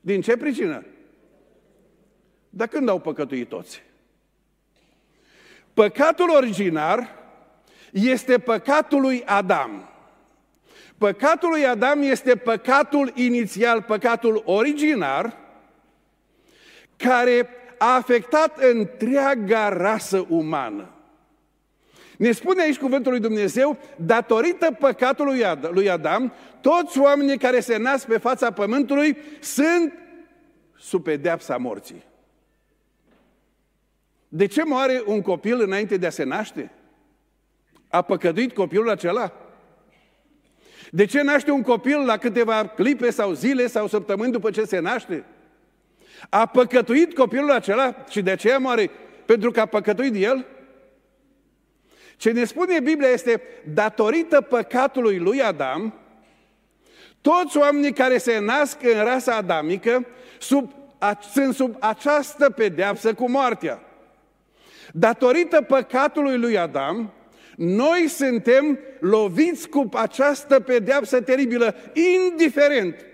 Din 0.00 0.20
ce 0.20 0.36
pricină? 0.36 0.84
Dar 2.50 2.68
când 2.68 2.88
au 2.88 2.98
păcătuit 2.98 3.48
toți? 3.48 3.82
Păcatul 5.74 6.30
originar 6.30 7.14
este 7.92 8.38
păcatul 8.38 9.00
lui 9.00 9.24
Adam. 9.24 9.88
Păcatul 10.98 11.48
lui 11.48 11.66
Adam 11.66 12.02
este 12.02 12.36
păcatul 12.36 13.12
inițial, 13.14 13.82
păcatul 13.82 14.42
originar, 14.44 15.36
care 16.96 17.48
a 17.78 17.94
afectat 17.94 18.58
întreaga 18.58 19.68
rasă 19.68 20.26
umană. 20.28 20.90
Ne 22.16 22.32
spune 22.32 22.62
aici 22.62 22.78
cuvântul 22.78 23.12
lui 23.12 23.20
Dumnezeu, 23.20 23.78
datorită 23.96 24.76
păcatului 24.78 25.42
lui 25.70 25.90
Adam, 25.90 26.32
toți 26.60 26.98
oamenii 26.98 27.38
care 27.38 27.60
se 27.60 27.76
nasc 27.76 28.06
pe 28.06 28.18
fața 28.18 28.50
pământului 28.50 29.16
sunt 29.40 29.92
sub 30.78 31.02
pedeapsa 31.02 31.56
morții. 31.56 32.04
De 34.28 34.46
ce 34.46 34.64
moare 34.64 35.02
un 35.06 35.20
copil 35.20 35.60
înainte 35.60 35.96
de 35.96 36.06
a 36.06 36.10
se 36.10 36.24
naște? 36.24 36.70
A 37.88 38.02
păcăduit 38.02 38.54
copilul 38.54 38.90
acela? 38.90 39.32
De 40.90 41.04
ce 41.04 41.22
naște 41.22 41.50
un 41.50 41.62
copil 41.62 42.04
la 42.04 42.16
câteva 42.16 42.66
clipe 42.66 43.10
sau 43.10 43.32
zile 43.32 43.66
sau 43.66 43.86
săptămâni 43.86 44.32
după 44.32 44.50
ce 44.50 44.64
se 44.64 44.78
naște? 44.78 45.24
A 46.28 46.46
păcătuit 46.46 47.14
copilul 47.14 47.50
acela 47.50 48.04
și 48.08 48.22
de 48.22 48.30
aceea 48.30 48.58
moare? 48.58 48.90
Pentru 49.26 49.50
că 49.50 49.60
a 49.60 49.66
păcătuit 49.66 50.14
el? 50.14 50.46
Ce 52.16 52.30
ne 52.30 52.44
spune 52.44 52.80
Biblia 52.80 53.08
este, 53.08 53.42
datorită 53.74 54.40
păcatului 54.40 55.18
lui 55.18 55.42
Adam, 55.42 55.94
toți 57.20 57.56
oamenii 57.56 57.92
care 57.92 58.18
se 58.18 58.38
nasc 58.38 58.82
în 58.82 59.04
rasa 59.04 59.34
adamică 59.34 60.06
sub, 60.38 60.72
a, 60.98 61.18
sunt 61.32 61.54
sub 61.54 61.76
această 61.80 62.50
pedeapsă 62.50 63.14
cu 63.14 63.30
moartea. 63.30 63.80
Datorită 64.92 65.62
păcatului 65.62 66.38
lui 66.38 66.58
Adam, 66.58 67.12
noi 67.56 68.08
suntem 68.08 68.78
loviți 69.00 69.68
cu 69.68 69.88
această 69.92 70.60
pedeapsă 70.60 71.20
teribilă, 71.20 71.74
indiferent 71.92 73.04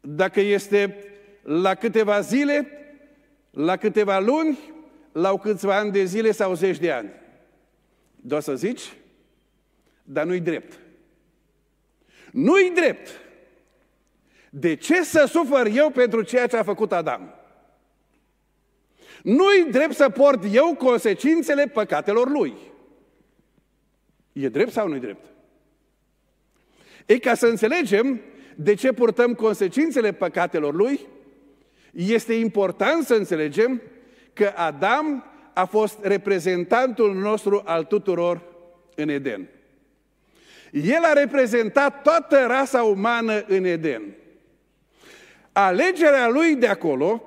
dacă 0.00 0.40
este 0.40 0.96
la 1.44 1.74
câteva 1.74 2.20
zile, 2.20 2.68
la 3.50 3.76
câteva 3.76 4.18
luni, 4.18 4.58
la 5.12 5.38
câțiva 5.38 5.76
ani 5.76 5.92
de 5.92 6.04
zile 6.04 6.30
sau 6.30 6.54
zeci 6.54 6.78
de 6.78 6.92
ani. 6.92 7.10
Doar 8.16 8.40
să 8.40 8.54
zici, 8.54 8.92
dar 10.02 10.24
nu-i 10.24 10.40
drept. 10.40 10.78
Nu-i 12.32 12.70
drept. 12.74 13.08
De 14.50 14.74
ce 14.74 15.02
să 15.02 15.24
sufăr 15.28 15.66
eu 15.66 15.90
pentru 15.90 16.22
ceea 16.22 16.46
ce 16.46 16.56
a 16.56 16.62
făcut 16.62 16.92
Adam? 16.92 17.34
Nu-i 19.22 19.66
drept 19.70 19.94
să 19.94 20.08
port 20.08 20.44
eu 20.52 20.74
consecințele 20.74 21.66
păcatelor 21.66 22.30
lui. 22.30 22.56
E 24.32 24.48
drept 24.48 24.72
sau 24.72 24.88
nu-i 24.88 25.00
drept? 25.00 25.24
Ei, 27.06 27.20
ca 27.20 27.34
să 27.34 27.46
înțelegem 27.46 28.20
de 28.56 28.74
ce 28.74 28.92
purtăm 28.92 29.34
consecințele 29.34 30.12
păcatelor 30.12 30.74
lui, 30.74 31.06
este 31.94 32.34
important 32.34 33.04
să 33.04 33.14
înțelegem 33.14 33.82
că 34.32 34.52
Adam 34.56 35.24
a 35.52 35.64
fost 35.64 35.98
reprezentantul 36.02 37.14
nostru 37.14 37.62
al 37.64 37.84
tuturor 37.84 38.42
în 38.94 39.08
Eden. 39.08 39.48
El 40.70 41.02
a 41.02 41.12
reprezentat 41.12 42.02
toată 42.02 42.44
rasa 42.48 42.82
umană 42.82 43.44
în 43.46 43.64
Eden. 43.64 44.02
Alegerea 45.52 46.28
lui 46.28 46.54
de 46.54 46.66
acolo 46.66 47.22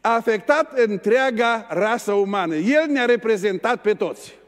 a 0.00 0.14
afectat 0.14 0.78
întreaga 0.78 1.66
rasă 1.70 2.12
umană. 2.12 2.54
El 2.54 2.86
ne-a 2.88 3.04
reprezentat 3.04 3.80
pe 3.80 3.94
toți. 3.94 4.38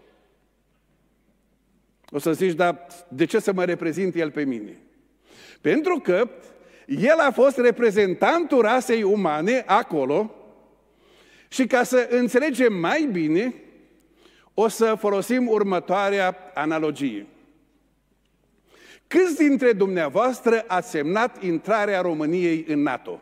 O 2.11 2.19
să 2.19 2.33
zici, 2.33 2.55
dar 2.55 2.87
de 3.09 3.25
ce 3.25 3.39
să 3.39 3.53
mă 3.53 3.65
reprezint 3.65 4.15
el 4.15 4.31
pe 4.31 4.45
mine? 4.45 4.79
Pentru 5.61 5.99
că 5.99 6.29
el 6.89 7.19
a 7.19 7.31
fost 7.31 7.57
reprezentantul 7.57 8.61
rasei 8.61 9.03
umane 9.03 9.65
acolo 9.67 10.35
și 11.49 11.67
ca 11.67 11.83
să 11.83 12.09
înțelegem 12.11 12.75
mai 12.75 13.09
bine, 13.13 13.55
o 14.55 14.69
să 14.69 14.95
folosim 14.95 15.49
următoarea 15.49 16.37
analogie. 16.55 17.27
Câți 19.07 19.37
dintre 19.37 19.73
dumneavoastră 19.73 20.65
ați 20.67 20.91
semnat 20.91 21.43
intrarea 21.43 22.01
României 22.01 22.65
în 22.69 22.83
NATO? 22.83 23.21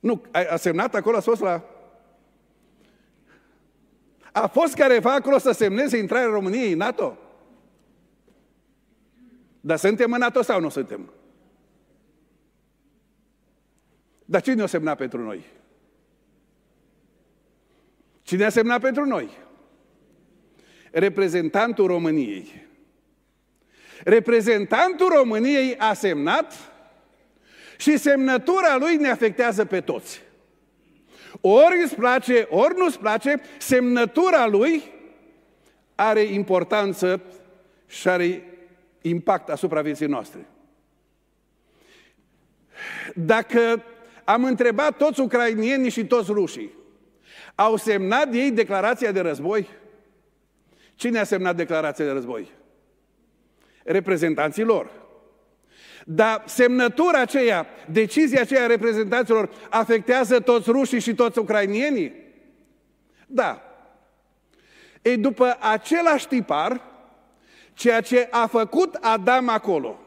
Nu, 0.00 0.22
a 0.50 0.56
semnat 0.56 0.94
acolo, 0.94 1.16
a 1.16 1.20
fost 1.20 1.40
la... 1.40 1.64
A 4.32 4.46
fost 4.46 4.74
careva 4.74 5.14
acolo 5.14 5.38
să 5.38 5.50
semneze 5.50 5.96
intrarea 5.96 6.28
României 6.28 6.72
în 6.72 6.78
NATO? 6.78 7.18
Dar 9.60 9.76
suntem 9.76 10.12
în 10.12 10.18
NATO 10.18 10.42
sau 10.42 10.60
nu 10.60 10.68
suntem? 10.68 11.10
Dar 14.28 14.42
cine 14.42 14.62
a 14.62 14.66
semnat 14.66 14.96
pentru 14.96 15.22
noi? 15.22 15.44
Cine 18.22 18.44
a 18.44 18.48
semnat 18.48 18.80
pentru 18.80 19.04
noi? 19.04 19.30
Reprezentantul 20.90 21.86
României. 21.86 22.66
Reprezentantul 24.04 25.08
României 25.08 25.76
a 25.78 25.92
semnat 25.92 26.52
și 27.76 27.96
semnătura 27.96 28.76
lui 28.76 28.96
ne 28.96 29.08
afectează 29.08 29.64
pe 29.64 29.80
toți. 29.80 30.22
Ori 31.40 31.82
îți 31.82 31.94
place, 31.94 32.46
ori 32.50 32.76
nu-ți 32.76 32.98
place, 32.98 33.40
semnătura 33.58 34.46
lui 34.46 34.82
are 35.94 36.20
importanță 36.20 37.22
și 37.86 38.08
are 38.08 38.42
impact 39.02 39.48
asupra 39.48 39.82
vieții 39.82 40.06
noastre. 40.06 40.46
Dacă 43.14 43.84
am 44.26 44.44
întrebat 44.44 44.96
toți 44.96 45.20
ucrainienii 45.20 45.90
și 45.90 46.06
toți 46.06 46.32
rușii, 46.32 46.74
au 47.54 47.76
semnat 47.76 48.34
ei 48.34 48.50
declarația 48.50 49.12
de 49.12 49.20
război? 49.20 49.68
Cine 50.94 51.18
a 51.18 51.24
semnat 51.24 51.56
declarația 51.56 52.04
de 52.04 52.10
război? 52.10 52.50
Reprezentanții 53.84 54.62
lor. 54.62 54.90
Dar 56.04 56.42
semnătura 56.46 57.20
aceea, 57.20 57.66
decizia 57.90 58.40
aceea 58.40 58.66
reprezentanților 58.66 59.50
afectează 59.70 60.40
toți 60.40 60.70
rușii 60.70 61.00
și 61.00 61.14
toți 61.14 61.38
ucrainienii? 61.38 62.14
Da. 63.26 63.62
Ei, 65.02 65.16
după 65.16 65.56
același 65.60 66.28
tipar, 66.28 66.80
ceea 67.72 68.00
ce 68.00 68.28
a 68.30 68.46
făcut 68.46 68.94
Adam 68.94 69.48
acolo, 69.48 70.00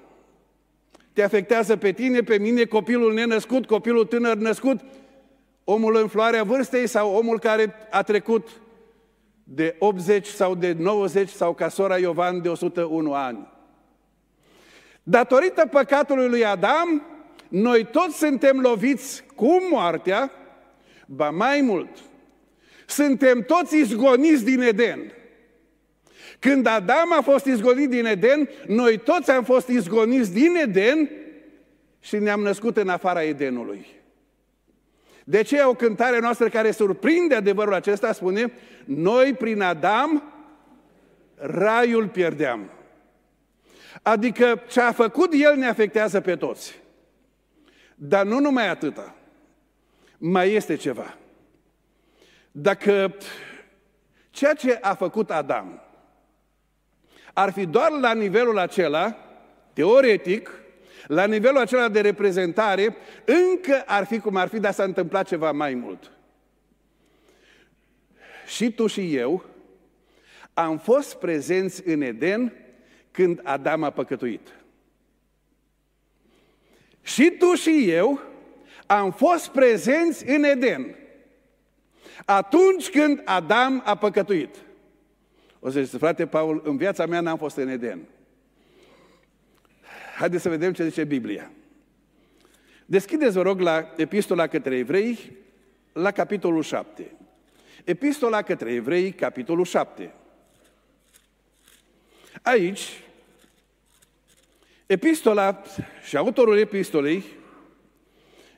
te 1.19 1.25
afectează 1.25 1.75
pe 1.75 1.91
tine, 1.91 2.21
pe 2.21 2.37
mine, 2.37 2.63
copilul 2.63 3.13
nenăscut, 3.13 3.65
copilul 3.65 4.05
tânăr 4.05 4.35
născut, 4.35 4.79
omul 5.63 5.95
în 5.95 6.07
floarea 6.07 6.43
vârstei 6.43 6.87
sau 6.87 7.15
omul 7.15 7.39
care 7.39 7.73
a 7.89 8.01
trecut 8.01 8.47
de 9.43 9.75
80 9.79 10.25
sau 10.25 10.55
de 10.55 10.75
90 10.77 11.29
sau 11.29 11.53
ca 11.53 11.69
sora 11.69 11.97
Iovan 11.97 12.41
de 12.41 12.49
101 12.49 13.13
ani. 13.13 13.47
Datorită 15.03 15.65
păcatului 15.65 16.29
lui 16.29 16.45
Adam, 16.45 17.05
noi 17.47 17.87
toți 17.91 18.17
suntem 18.17 18.59
loviți 18.59 19.23
cu 19.35 19.57
moartea, 19.71 20.31
ba 21.05 21.29
mai 21.29 21.61
mult, 21.61 21.89
suntem 22.85 23.41
toți 23.41 23.77
izgoniți 23.77 24.43
din 24.43 24.61
Eden. 24.61 25.13
Când 26.39 26.65
Adam 26.65 27.13
a 27.17 27.21
fost 27.21 27.45
izgonit 27.45 27.89
din 27.89 28.05
Eden, 28.05 28.49
noi 28.67 28.97
toți 28.97 29.31
am 29.31 29.43
fost 29.43 29.67
izgoniți 29.67 30.33
din 30.33 30.55
Eden 30.55 31.09
și 31.99 32.17
ne-am 32.17 32.41
născut 32.41 32.77
în 32.77 32.89
afara 32.89 33.23
Edenului. 33.23 33.85
De 35.23 35.41
ce 35.41 35.63
o 35.63 35.73
cântare 35.73 36.19
noastră 36.19 36.49
care 36.49 36.71
surprinde 36.71 37.35
adevărul 37.35 37.73
acesta 37.73 38.13
spune 38.13 38.53
Noi 38.85 39.33
prin 39.33 39.61
Adam 39.61 40.33
raiul 41.35 42.07
pierdeam. 42.07 42.69
Adică 44.01 44.61
ce 44.67 44.81
a 44.81 44.91
făcut 44.91 45.33
el 45.33 45.55
ne 45.55 45.67
afectează 45.67 46.21
pe 46.21 46.35
toți. 46.35 46.79
Dar 47.95 48.25
nu 48.25 48.39
numai 48.39 48.69
atâta. 48.69 49.15
Mai 50.17 50.53
este 50.53 50.75
ceva. 50.75 51.17
Dacă 52.51 53.15
ceea 54.29 54.53
ce 54.53 54.77
a 54.81 54.93
făcut 54.93 55.31
Adam 55.31 55.81
ar 57.39 57.51
fi 57.51 57.65
doar 57.65 57.91
la 57.91 58.13
nivelul 58.13 58.57
acela, 58.57 59.17
teoretic, 59.73 60.51
la 61.07 61.25
nivelul 61.25 61.57
acela 61.57 61.89
de 61.89 62.01
reprezentare, 62.01 62.95
încă 63.25 63.83
ar 63.85 64.05
fi 64.05 64.19
cum 64.19 64.35
ar 64.35 64.47
fi, 64.47 64.59
dar 64.59 64.73
s-a 64.73 64.83
întâmplat 64.83 65.27
ceva 65.27 65.51
mai 65.51 65.73
mult. 65.73 66.11
Și 68.47 68.71
tu 68.71 68.87
și 68.87 69.15
eu 69.15 69.45
am 70.53 70.77
fost 70.77 71.15
prezenți 71.15 71.87
în 71.87 72.01
Eden 72.01 72.53
când 73.11 73.39
Adam 73.43 73.83
a 73.83 73.89
păcătuit. 73.89 74.47
Și 77.01 77.31
tu 77.31 77.53
și 77.53 77.89
eu 77.89 78.19
am 78.85 79.11
fost 79.11 79.47
prezenți 79.47 80.29
în 80.29 80.43
Eden 80.43 80.95
atunci 82.25 82.89
când 82.89 83.21
Adam 83.25 83.81
a 83.85 83.95
păcătuit. 83.95 84.55
O 85.59 85.69
să 85.69 85.81
zice, 85.81 85.97
frate 85.97 86.27
Paul, 86.27 86.61
în 86.65 86.77
viața 86.77 87.05
mea 87.05 87.21
n-am 87.21 87.37
fost 87.37 87.55
în 87.55 87.67
Eden. 87.67 87.99
Haideți 90.17 90.43
să 90.43 90.49
vedem 90.49 90.73
ce 90.73 90.87
zice 90.87 91.03
Biblia. 91.03 91.51
Deschideți, 92.85 93.33
vă 93.33 93.41
rog, 93.41 93.59
la 93.59 93.93
Epistola 93.95 94.47
către 94.47 94.77
Evrei, 94.77 95.37
la 95.93 96.11
capitolul 96.11 96.63
7. 96.63 97.11
Epistola 97.83 98.41
către 98.41 98.73
Evrei, 98.73 99.11
capitolul 99.11 99.65
7. 99.65 100.13
Aici, 102.41 103.03
epistola 104.85 105.61
și 106.07 106.17
autorul 106.17 106.57
epistolei 106.57 107.23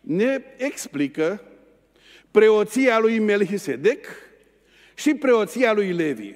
ne 0.01 0.41
explică 0.57 1.41
preoția 2.31 2.99
lui 2.99 3.19
Melchisedec 3.19 4.05
și 4.93 5.13
preoția 5.13 5.73
lui 5.73 5.93
Levi. 5.93 6.33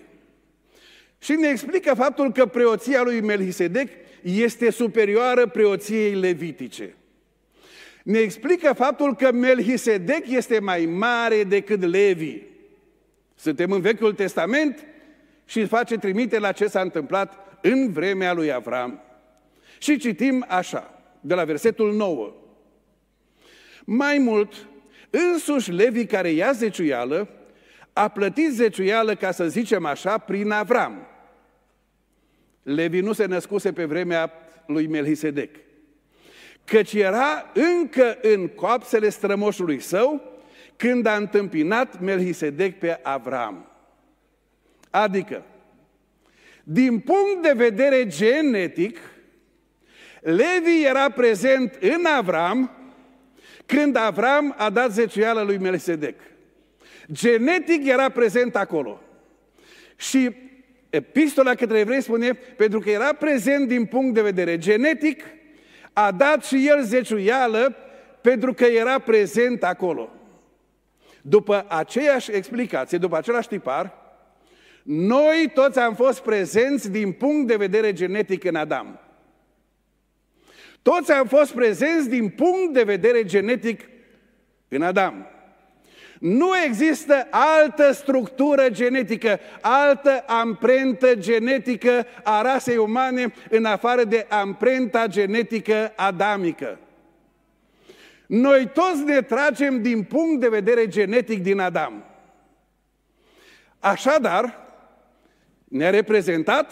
Și 1.19 1.31
ne 1.31 1.47
explică 1.47 1.93
faptul 1.93 2.31
că 2.31 2.45
preoția 2.45 3.01
lui 3.01 3.21
Melchisedec 3.21 3.89
este 4.21 4.69
superioară 4.69 5.47
preoției 5.47 6.13
levitice. 6.13 6.95
Ne 8.03 8.17
explică 8.17 8.73
faptul 8.73 9.15
că 9.15 9.31
Melchisedec 9.31 10.27
este 10.27 10.59
mai 10.59 10.85
mare 10.85 11.43
decât 11.43 11.83
Levi. 11.83 12.41
Suntem 13.35 13.71
în 13.71 13.81
Vechiul 13.81 14.13
Testament 14.13 14.85
și 15.45 15.65
face 15.65 15.97
trimite 15.97 16.39
la 16.39 16.51
ce 16.51 16.67
s-a 16.67 16.81
întâmplat 16.81 17.59
în 17.61 17.91
vremea 17.91 18.33
lui 18.33 18.53
Avram. 18.53 19.01
Și 19.77 19.97
citim 19.97 20.45
așa, 20.47 21.03
de 21.21 21.33
la 21.33 21.43
versetul 21.43 21.93
9. 21.93 22.33
Mai 23.85 24.17
mult, 24.17 24.67
însuși 25.09 25.71
Levi 25.71 26.05
care 26.05 26.29
ia 26.29 26.51
zeciuială, 26.51 27.29
a 27.97 28.07
plătit 28.07 28.51
zeciuială, 28.51 29.15
ca 29.15 29.31
să 29.31 29.47
zicem 29.47 29.85
așa, 29.85 30.17
prin 30.17 30.51
Avram. 30.51 31.07
Levi 32.63 32.99
nu 32.99 33.13
se 33.13 33.25
născuse 33.25 33.73
pe 33.73 33.85
vremea 33.85 34.31
lui 34.65 34.87
Melchisedec, 34.87 35.55
căci 36.65 36.93
era 36.93 37.51
încă 37.53 38.17
în 38.21 38.47
coapsele 38.47 39.09
strămoșului 39.09 39.79
său 39.79 40.21
când 40.75 41.05
a 41.05 41.15
întâmpinat 41.15 41.99
Melchisedec 41.99 42.79
pe 42.79 42.99
Avram. 43.03 43.71
Adică, 44.89 45.43
din 46.63 46.99
punct 46.99 47.41
de 47.41 47.53
vedere 47.55 48.07
genetic, 48.07 48.97
Levi 50.21 50.83
era 50.85 51.09
prezent 51.09 51.77
în 51.81 52.05
Avram 52.05 52.71
când 53.65 53.95
Avram 53.95 54.55
a 54.57 54.69
dat 54.69 54.91
zeciuială 54.91 55.41
lui 55.41 55.57
Melchisedec. 55.57 56.19
Genetic 57.11 57.87
era 57.87 58.09
prezent 58.09 58.55
acolo. 58.55 59.01
Și 59.95 60.35
Epistola 60.95 61.55
către 61.55 61.79
evrei 61.79 62.01
spune, 62.01 62.33
pentru 62.33 62.79
că 62.79 62.89
era 62.89 63.13
prezent 63.13 63.67
din 63.67 63.85
punct 63.85 64.13
de 64.13 64.21
vedere 64.21 64.57
genetic, 64.57 65.23
a 65.93 66.11
dat 66.11 66.45
și 66.45 66.67
el 66.67 66.83
zeciuială 66.83 67.75
pentru 68.21 68.53
că 68.53 68.65
era 68.65 68.99
prezent 68.99 69.63
acolo. 69.63 70.09
După 71.21 71.65
aceeași 71.67 72.31
explicație, 72.31 72.97
după 72.97 73.17
același 73.17 73.47
tipar, 73.47 73.93
noi 74.83 75.51
toți 75.53 75.79
am 75.79 75.95
fost 75.95 76.21
prezenți 76.21 76.91
din 76.91 77.11
punct 77.11 77.47
de 77.47 77.55
vedere 77.55 77.93
genetic 77.93 78.43
în 78.43 78.55
Adam. 78.55 78.99
Toți 80.81 81.11
am 81.11 81.27
fost 81.27 81.51
prezenți 81.51 82.09
din 82.09 82.29
punct 82.29 82.73
de 82.73 82.83
vedere 82.83 83.23
genetic 83.23 83.81
în 84.67 84.81
Adam. 84.81 85.27
Nu 86.19 86.49
există 86.65 87.27
altă 87.29 87.91
structură 87.91 88.69
genetică, 88.69 89.39
altă 89.61 90.23
amprentă 90.27 91.15
genetică 91.15 92.05
a 92.23 92.41
rasei 92.41 92.77
umane 92.77 93.33
în 93.49 93.65
afară 93.65 94.03
de 94.03 94.25
amprenta 94.29 95.07
genetică 95.07 95.93
adamică. 95.95 96.79
Noi 98.25 98.69
toți 98.73 99.03
ne 99.03 99.21
tragem 99.21 99.81
din 99.81 100.03
punct 100.03 100.39
de 100.41 100.49
vedere 100.49 100.87
genetic 100.87 101.43
din 101.43 101.59
Adam. 101.59 102.03
Așadar, 103.79 104.63
ne-a 105.63 105.89
reprezentat, 105.89 106.71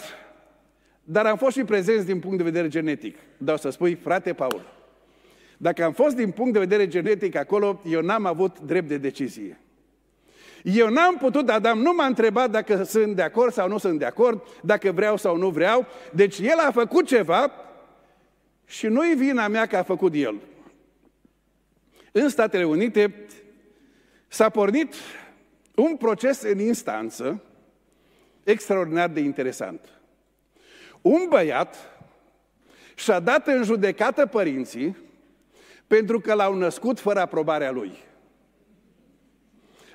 dar 1.04 1.26
am 1.26 1.38
fost 1.38 1.58
și 1.58 1.64
prezenți 1.64 2.06
din 2.06 2.20
punct 2.20 2.38
de 2.38 2.44
vedere 2.44 2.68
genetic. 2.68 3.18
Dar 3.38 3.56
o 3.56 3.58
să 3.58 3.70
spui, 3.70 3.96
frate 3.96 4.34
Paul, 4.34 4.73
dacă 5.58 5.84
am 5.84 5.92
fost 5.92 6.16
din 6.16 6.32
punct 6.32 6.54
de 6.54 6.60
vedere 6.60 6.88
genetic 6.88 7.36
acolo, 7.36 7.82
eu 7.86 8.02
n-am 8.02 8.26
avut 8.26 8.60
drept 8.60 8.88
de 8.88 8.98
decizie. 8.98 9.58
Eu 10.64 10.90
n-am 10.90 11.18
putut, 11.18 11.50
Adam 11.50 11.80
nu 11.80 11.94
m-a 11.94 12.06
întrebat 12.06 12.50
dacă 12.50 12.84
sunt 12.84 13.16
de 13.16 13.22
acord 13.22 13.54
sau 13.54 13.68
nu 13.68 13.78
sunt 13.78 14.00
de 14.00 14.06
acord, 14.06 14.42
dacă 14.62 14.92
vreau 14.92 15.18
sau 15.18 15.38
nu 15.38 15.50
vreau. 15.50 15.86
Deci 16.14 16.40
el 16.40 16.58
a 16.58 16.72
făcut 16.72 17.08
ceva 17.08 17.52
și 18.66 18.88
nu-i 18.88 19.16
vina 19.16 19.48
mea 19.48 19.66
că 19.66 19.78
a 19.78 19.84
făcut 19.84 20.14
el. 20.14 20.42
În 22.12 22.30
Statele 22.30 22.66
Unite 22.66 23.26
s-a 24.28 24.50
pornit 24.50 24.94
un 25.76 25.96
proces 25.98 26.42
în 26.42 26.60
instanță 26.60 27.44
extraordinar 28.44 29.10
de 29.10 29.20
interesant. 29.20 29.90
Un 31.02 31.26
băiat 31.30 31.76
și-a 32.96 33.20
dat 33.20 33.48
în 33.48 33.64
judecată 33.64 34.26
părinții 34.26 34.98
pentru 35.96 36.20
că 36.20 36.34
l-au 36.34 36.56
născut 36.56 37.00
fără 37.00 37.20
aprobarea 37.20 37.72
lui. 37.72 37.98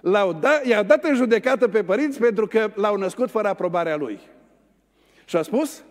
L-au 0.00 0.32
dat, 0.32 0.66
i-a 0.66 0.82
dat 0.82 1.04
în 1.04 1.14
judecată 1.14 1.68
pe 1.68 1.84
părinți 1.84 2.18
pentru 2.18 2.46
că 2.46 2.70
l-au 2.74 2.96
născut 2.96 3.30
fără 3.30 3.48
aprobarea 3.48 3.96
lui. 3.96 4.20
Și 5.24 5.36
a 5.36 5.42
spus, 5.42 5.84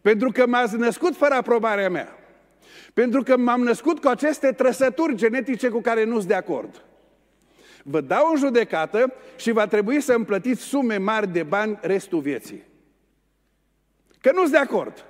pentru 0.00 0.30
că 0.30 0.46
m-ați 0.46 0.76
născut 0.76 1.16
fără 1.16 1.34
aprobarea 1.34 1.90
mea. 1.90 2.16
Pentru 2.94 3.22
că 3.22 3.36
m-am 3.36 3.62
născut 3.62 4.00
cu 4.00 4.08
aceste 4.08 4.52
trăsături 4.52 5.14
genetice 5.14 5.68
cu 5.68 5.80
care 5.80 6.04
nu-s 6.04 6.26
de 6.26 6.34
acord. 6.34 6.84
Vă 7.82 8.00
dau 8.00 8.30
în 8.30 8.36
judecată 8.36 9.12
și 9.36 9.50
va 9.50 9.66
trebui 9.66 10.00
să 10.00 10.12
îmi 10.12 10.24
plătiți 10.24 10.62
sume 10.62 10.96
mari 10.96 11.28
de 11.28 11.42
bani 11.42 11.78
restul 11.80 12.20
vieții. 12.20 12.64
Că 14.20 14.30
nu-s 14.32 14.50
de 14.50 14.58
acord. 14.58 15.04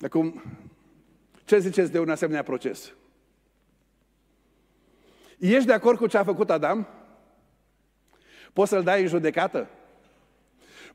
Acum, 0.00 0.42
ce 1.50 1.58
ziceți 1.58 1.92
de 1.92 1.98
un 1.98 2.10
asemenea 2.10 2.42
proces? 2.42 2.92
Ești 5.38 5.66
de 5.66 5.72
acord 5.72 5.98
cu 5.98 6.06
ce 6.06 6.18
a 6.18 6.24
făcut 6.24 6.50
Adam? 6.50 6.88
Poți 8.52 8.70
să-l 8.70 8.82
dai 8.82 9.02
în 9.02 9.08
judecată? 9.08 9.68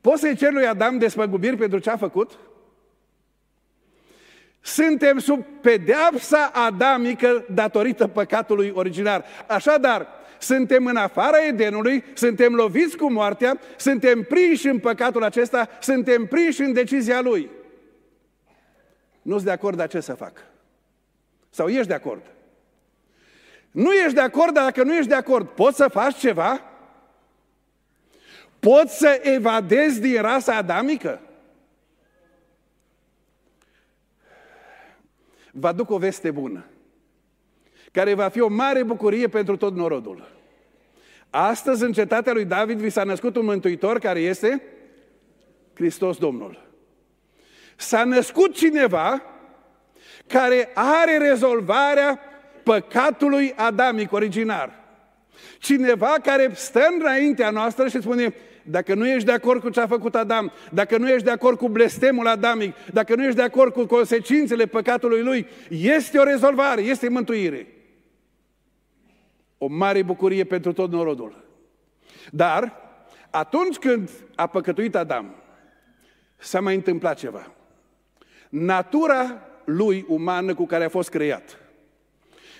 Poți 0.01 0.21
să-i 0.21 0.35
cer 0.35 0.51
lui 0.51 0.67
Adam 0.67 0.97
despăgubiri 0.97 1.57
pentru 1.57 1.79
ce 1.79 1.89
a 1.89 1.97
făcut? 1.97 2.39
Suntem 4.61 5.17
sub 5.17 5.45
pedeapsa 5.61 6.51
adamică 6.53 7.45
datorită 7.53 8.07
păcatului 8.07 8.71
originar. 8.75 9.25
Așadar, 9.47 10.07
suntem 10.39 10.85
în 10.85 10.95
afara 10.95 11.45
Edenului, 11.45 12.03
suntem 12.13 12.53
loviți 12.53 12.97
cu 12.97 13.11
moartea, 13.11 13.59
suntem 13.77 14.21
prinși 14.21 14.67
în 14.67 14.79
păcatul 14.79 15.23
acesta, 15.23 15.69
suntem 15.81 16.25
prinși 16.25 16.61
în 16.61 16.73
decizia 16.73 17.21
lui. 17.21 17.49
Nu-s 19.25 19.43
de 19.43 19.51
acord, 19.51 19.77
dar 19.77 19.87
ce 19.87 19.99
să 19.99 20.13
fac? 20.13 20.45
Sau 21.49 21.67
ești 21.67 21.87
de 21.87 21.93
acord? 21.93 22.21
Nu 23.71 23.93
ești 23.93 24.13
de 24.13 24.21
acord, 24.21 24.53
dar 24.53 24.63
dacă 24.63 24.83
nu 24.83 24.95
ești 24.95 25.09
de 25.09 25.15
acord, 25.15 25.47
poți 25.47 25.75
să 25.77 25.87
faci 25.87 26.15
ceva? 26.15 26.61
Poți 28.59 28.97
să 28.97 29.19
evadezi 29.23 30.01
din 30.01 30.21
rasa 30.21 30.55
adamică? 30.55 31.21
Vă 35.51 35.67
aduc 35.67 35.89
o 35.89 35.97
veste 35.97 36.31
bună, 36.31 36.65
care 37.91 38.13
va 38.13 38.27
fi 38.27 38.39
o 38.39 38.47
mare 38.47 38.83
bucurie 38.83 39.27
pentru 39.27 39.57
tot 39.57 39.75
norodul. 39.75 40.31
Astăzi, 41.29 41.83
în 41.83 41.91
cetatea 41.91 42.33
lui 42.33 42.45
David, 42.45 42.79
vi 42.79 42.89
s-a 42.89 43.03
născut 43.03 43.35
un 43.35 43.45
mântuitor 43.45 43.99
care 43.99 44.19
este 44.19 44.63
Hristos 45.73 46.17
Domnul. 46.17 46.64
S-a 47.75 48.03
născut 48.03 48.55
cineva 48.55 49.21
care 50.27 50.69
are 50.73 51.17
rezolvarea 51.17 52.19
păcatului 52.63 53.53
adamic 53.55 54.11
originar. 54.11 54.83
Cineva 55.59 56.15
care 56.23 56.51
stă 56.53 56.87
înaintea 56.99 57.49
noastră 57.49 57.87
și 57.87 58.01
spune, 58.01 58.33
dacă 58.63 58.93
nu 58.93 59.07
ești 59.07 59.25
de 59.25 59.31
acord 59.31 59.61
cu 59.61 59.69
ce 59.69 59.79
a 59.79 59.87
făcut 59.87 60.15
Adam, 60.15 60.51
dacă 60.71 60.97
nu 60.97 61.09
ești 61.09 61.23
de 61.23 61.31
acord 61.31 61.57
cu 61.57 61.69
blestemul 61.69 62.27
adamic, 62.27 62.75
dacă 62.93 63.15
nu 63.15 63.23
ești 63.23 63.35
de 63.35 63.41
acord 63.41 63.73
cu 63.73 63.85
consecințele 63.85 64.65
păcatului 64.65 65.21
lui, 65.21 65.47
este 65.69 66.17
o 66.17 66.23
rezolvare, 66.23 66.81
este 66.81 67.09
mântuire. 67.09 67.67
O 69.57 69.67
mare 69.67 70.01
bucurie 70.01 70.43
pentru 70.43 70.73
tot 70.73 70.91
norodul. 70.91 71.45
Dar, 72.31 72.81
atunci 73.29 73.75
când 73.75 74.09
a 74.35 74.47
păcătuit 74.47 74.95
Adam, 74.95 75.35
s-a 76.37 76.61
mai 76.61 76.75
întâmplat 76.75 77.17
ceva. 77.17 77.54
Natura 78.49 79.41
lui 79.65 80.05
umană 80.07 80.53
cu 80.53 80.65
care 80.65 80.83
a 80.83 80.89
fost 80.89 81.09
creat. 81.09 81.57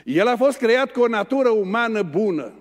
El 0.04 0.28
a 0.28 0.36
fost 0.36 0.58
creat 0.58 0.92
cu 0.92 1.02
o 1.02 1.08
natură 1.08 1.50
umană 1.50 2.02
bună. 2.02 2.54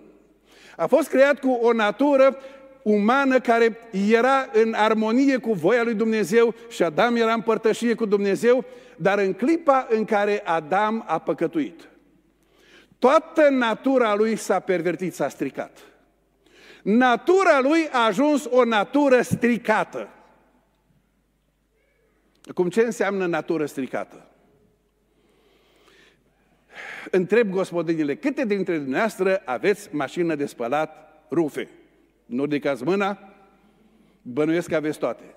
A 0.77 0.87
fost 0.87 1.09
creat 1.09 1.41
cu 1.41 1.51
o 1.51 1.73
natură 1.73 2.39
umană 2.83 3.41
care 3.41 3.79
era 4.11 4.49
în 4.53 4.75
armonie 4.77 5.37
cu 5.37 5.53
voia 5.53 5.83
lui 5.83 5.95
Dumnezeu 5.95 6.55
și 6.69 6.83
Adam 6.83 7.17
era 7.17 7.33
în 7.33 7.41
părtășie 7.41 7.95
cu 7.95 8.07
Dumnezeu, 8.07 8.65
dar 8.97 9.19
în 9.19 9.33
clipa 9.33 9.87
în 9.91 10.05
care 10.05 10.43
Adam 10.45 11.05
a 11.07 11.19
păcătuit, 11.19 11.89
toată 12.99 13.49
natura 13.49 14.15
lui 14.15 14.37
s-a 14.37 14.61
pervertit, 14.61 15.15
s-a 15.15 15.29
stricat. 15.29 15.79
Natura 16.83 17.61
lui 17.61 17.89
a 17.93 18.05
ajuns 18.05 18.47
o 18.51 18.65
natură 18.65 19.23
stricată. 19.23 20.09
Acum, 22.49 22.69
ce 22.69 22.81
înseamnă 22.81 23.27
natură 23.27 23.67
stricată? 23.67 24.27
Întreb 27.11 27.51
gospodinile, 27.51 28.17
câte 28.17 28.45
dintre 28.45 28.79
dumneavoastră 28.79 29.43
aveți 29.45 29.95
mașină 29.95 30.35
de 30.35 30.47
spălat 30.47 31.23
rufe? 31.31 31.69
Nu 32.27 32.43
ridicați 32.43 32.85
mâna, 32.85 33.35
bănuiesc 34.23 34.69
că 34.69 34.77
aveți 34.77 34.99
toate. 34.99 35.35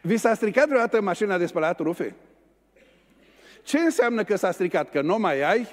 Vi 0.00 0.16
s-a 0.16 0.34
stricat 0.34 0.66
vreodată 0.66 1.00
mașina 1.00 1.38
de 1.38 1.46
spălat 1.46 1.78
rufe? 1.78 2.14
Ce 3.62 3.78
înseamnă 3.78 4.24
că 4.24 4.36
s-a 4.36 4.50
stricat? 4.50 4.90
Că 4.90 5.00
nu 5.00 5.18
mai 5.18 5.42
ai? 5.42 5.68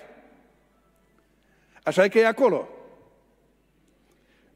Așa 1.83 2.03
e 2.03 2.09
că 2.09 2.19
e 2.19 2.27
acolo. 2.27 2.69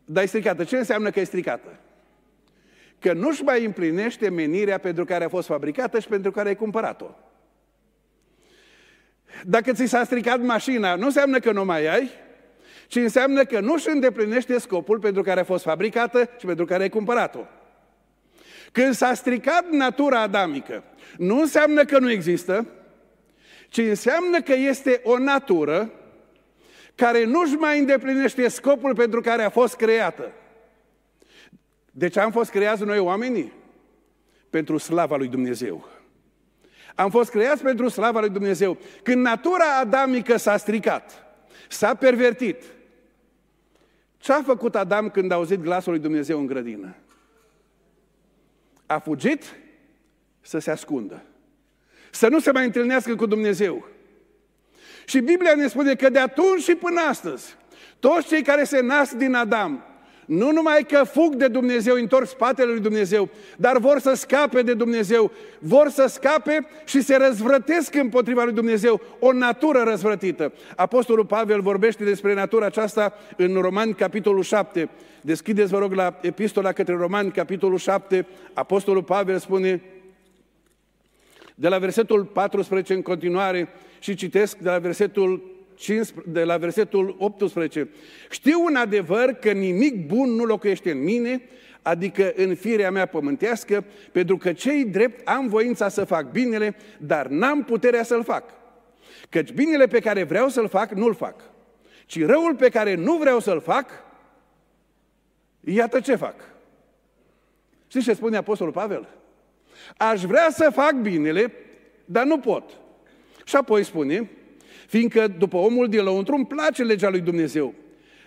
Dar 0.06 0.23
e 0.23 0.28
stricată. 0.28 0.63
Ce 0.63 0.78
înseamnă 0.78 1.10
că 1.10 1.19
e 1.19 1.23
stricată? 1.23 1.80
Că 3.04 3.13
nu-și 3.13 3.44
mai 3.44 3.66
împlinește 3.66 4.30
menirea 4.30 4.78
pentru 4.78 5.06
care 5.06 5.24
a 5.24 5.30
fost 5.30 5.48
fabricată 5.48 6.00
și 6.00 6.08
pentru 6.08 6.32
care 6.32 6.48
ai 6.48 6.56
cumpărat-o. 6.56 7.10
Dacă 9.46 9.72
ți 9.72 9.86
s-a 9.86 10.04
stricat 10.04 10.42
mașina, 10.42 10.96
nu 10.96 11.06
înseamnă 11.06 11.39
că 11.39 11.52
nu 11.52 11.66
mai 11.66 11.86
ai, 11.88 12.12
ci 12.88 12.96
înseamnă 12.96 13.44
că 13.44 13.60
nu 13.60 13.74
își 13.74 13.89
îndeplinește 13.89 14.58
scopul 14.60 15.00
pentru 15.00 15.22
care 15.22 15.39
a 15.39 15.44
fost 15.44 15.63
fabricată 15.63 16.30
și 16.39 16.46
pentru 16.46 16.66
care 16.66 16.84
ai 16.84 16.89
cumpărat-o. 16.89 17.46
Când 18.72 18.94
s-a 18.94 19.13
stricat 19.13 19.70
natura 19.70 20.22
adamică, 20.22 20.84
nu 21.18 21.39
înseamnă 21.39 21.86
că 21.86 22.00
nu 22.00 22.12
există, 22.12 22.68
ci 23.70 23.78
înseamnă 23.78 24.42
că 24.42 24.54
este 24.54 25.02
o 25.04 25.18
natură 25.18 25.92
care 26.96 27.26
nu-și 27.26 27.54
mai 27.54 27.80
îndeplinește 27.80 28.48
scopul 28.48 28.96
pentru 28.96 29.22
care 29.22 29.44
a 29.44 29.50
fost 29.50 29.76
creată. 29.76 30.32
De 31.95 32.08
ce 32.08 32.19
am 32.19 32.32
fost 32.32 32.49
creați 32.49 32.84
noi 32.84 32.99
oamenii? 32.99 33.53
Pentru 34.49 34.77
slava 34.77 35.15
lui 35.15 35.27
Dumnezeu. 35.27 35.89
Am 36.95 37.10
fost 37.10 37.29
creați 37.29 37.62
pentru 37.63 37.88
slava 37.88 38.19
lui 38.19 38.29
Dumnezeu. 38.29 38.77
Când 39.03 39.21
natura 39.21 39.77
adamică 39.79 40.38
s-a 40.38 40.58
stricat, 40.58 41.25
s-a 41.69 41.95
pervertit, 41.95 42.63
ce 44.17 44.32
a 44.32 44.41
făcut 44.41 44.75
Adam 44.75 45.10
când 45.10 45.32
a 45.32 45.36
auzit 45.36 45.60
glasul 45.60 45.91
lui 45.91 46.01
Dumnezeu 46.01 46.39
în 46.39 46.45
grădină? 46.45 46.95
A 48.86 48.99
fugit 48.99 49.56
să 50.41 50.60
se 50.60 50.71
ascundă. 50.71 51.23
Să 52.12 52.27
nu 52.27 52.39
se 52.39 52.51
mai 52.51 52.65
întâlnească 52.65 53.15
cu 53.15 53.25
Dumnezeu. 53.25 53.88
Și 55.06 55.19
Biblia 55.19 55.56
ne 55.56 55.67
spune 55.67 55.95
că 55.95 56.10
de 56.10 56.19
atunci 56.19 56.62
și 56.62 56.75
până 56.75 56.99
astăzi, 56.99 57.56
toți 57.99 58.27
cei 58.27 58.43
care 58.43 58.63
se 58.63 58.79
nasc 58.79 59.13
din 59.13 59.34
Adam 59.34 59.92
nu 60.25 60.51
numai 60.51 60.83
că 60.83 61.03
fug 61.03 61.36
de 61.36 61.47
Dumnezeu, 61.47 61.95
întorc 61.95 62.27
spatele 62.27 62.71
lui 62.71 62.79
Dumnezeu, 62.79 63.29
dar 63.57 63.77
vor 63.77 63.99
să 63.99 64.13
scape 64.13 64.62
de 64.62 64.73
Dumnezeu, 64.73 65.31
vor 65.59 65.89
să 65.89 66.05
scape 66.07 66.67
și 66.86 67.01
se 67.01 67.15
răzvrătesc 67.15 67.95
împotriva 67.95 68.43
lui 68.43 68.53
Dumnezeu, 68.53 69.01
o 69.19 69.31
natură 69.31 69.83
răzvrătită. 69.88 70.53
Apostolul 70.75 71.25
Pavel 71.25 71.62
vorbește 71.62 72.03
despre 72.03 72.33
natura 72.33 72.65
aceasta 72.65 73.13
în 73.38 73.53
Romani, 73.53 73.93
capitolul 73.93 74.43
7. 74.43 74.89
Deschideți, 75.21 75.71
vă 75.71 75.77
rog, 75.77 75.93
la 75.93 76.19
epistola 76.21 76.71
către 76.71 76.95
Romani, 76.95 77.31
capitolul 77.31 77.77
7. 77.77 78.27
Apostolul 78.53 79.03
Pavel 79.03 79.38
spune, 79.38 79.81
de 81.55 81.67
la 81.67 81.77
versetul 81.77 82.23
14 82.23 82.93
în 82.93 83.01
continuare, 83.01 83.69
și 83.99 84.15
citesc 84.15 84.57
de 84.57 84.69
la 84.69 84.77
versetul 84.77 85.53
15, 85.75 86.31
de 86.31 86.43
la 86.43 86.57
versetul 86.57 87.15
18. 87.19 87.89
Știu 88.29 88.63
un 88.63 88.75
adevăr 88.75 89.31
că 89.31 89.51
nimic 89.51 90.07
bun 90.07 90.29
nu 90.29 90.43
locuiește 90.43 90.91
în 90.91 91.03
mine, 91.03 91.41
adică 91.81 92.33
în 92.36 92.55
firea 92.55 92.91
mea 92.91 93.05
pământească, 93.05 93.83
pentru 94.12 94.38
că 94.38 94.53
cei 94.53 94.86
drept 94.86 95.27
am 95.27 95.47
voința 95.47 95.89
să 95.89 96.03
fac 96.03 96.31
binele, 96.31 96.75
dar 96.99 97.27
n-am 97.27 97.63
puterea 97.63 98.03
să-l 98.03 98.23
fac. 98.23 98.43
Căci 99.29 99.51
binele 99.51 99.88
pe 99.88 99.99
care 99.99 100.23
vreau 100.23 100.49
să-l 100.49 100.67
fac, 100.67 100.91
nu-l 100.91 101.13
fac. 101.13 101.41
Ci 102.05 102.25
răul 102.25 102.55
pe 102.55 102.69
care 102.69 102.95
nu 102.95 103.17
vreau 103.17 103.39
să-l 103.39 103.62
fac, 103.62 103.89
iată 105.59 105.99
ce 105.99 106.15
fac. 106.15 106.36
Știți 107.88 108.05
ce 108.05 108.13
spune 108.13 108.38
Apostolul 108.38 108.73
Pavel? 108.73 109.07
Aș 109.97 110.21
vrea 110.21 110.47
să 110.49 110.69
fac 110.73 110.93
binele, 110.93 111.53
dar 112.05 112.25
nu 112.25 112.39
pot. 112.39 112.77
Și 113.45 113.55
apoi 113.55 113.83
spune, 113.83 114.29
fiindcă 114.93 115.27
după 115.27 115.58
omul 115.58 115.89
din 115.89 116.03
lăuntru 116.03 116.36
îmi 116.36 116.45
place 116.45 116.84
legea 116.84 117.10
lui 117.10 117.19
Dumnezeu, 117.19 117.73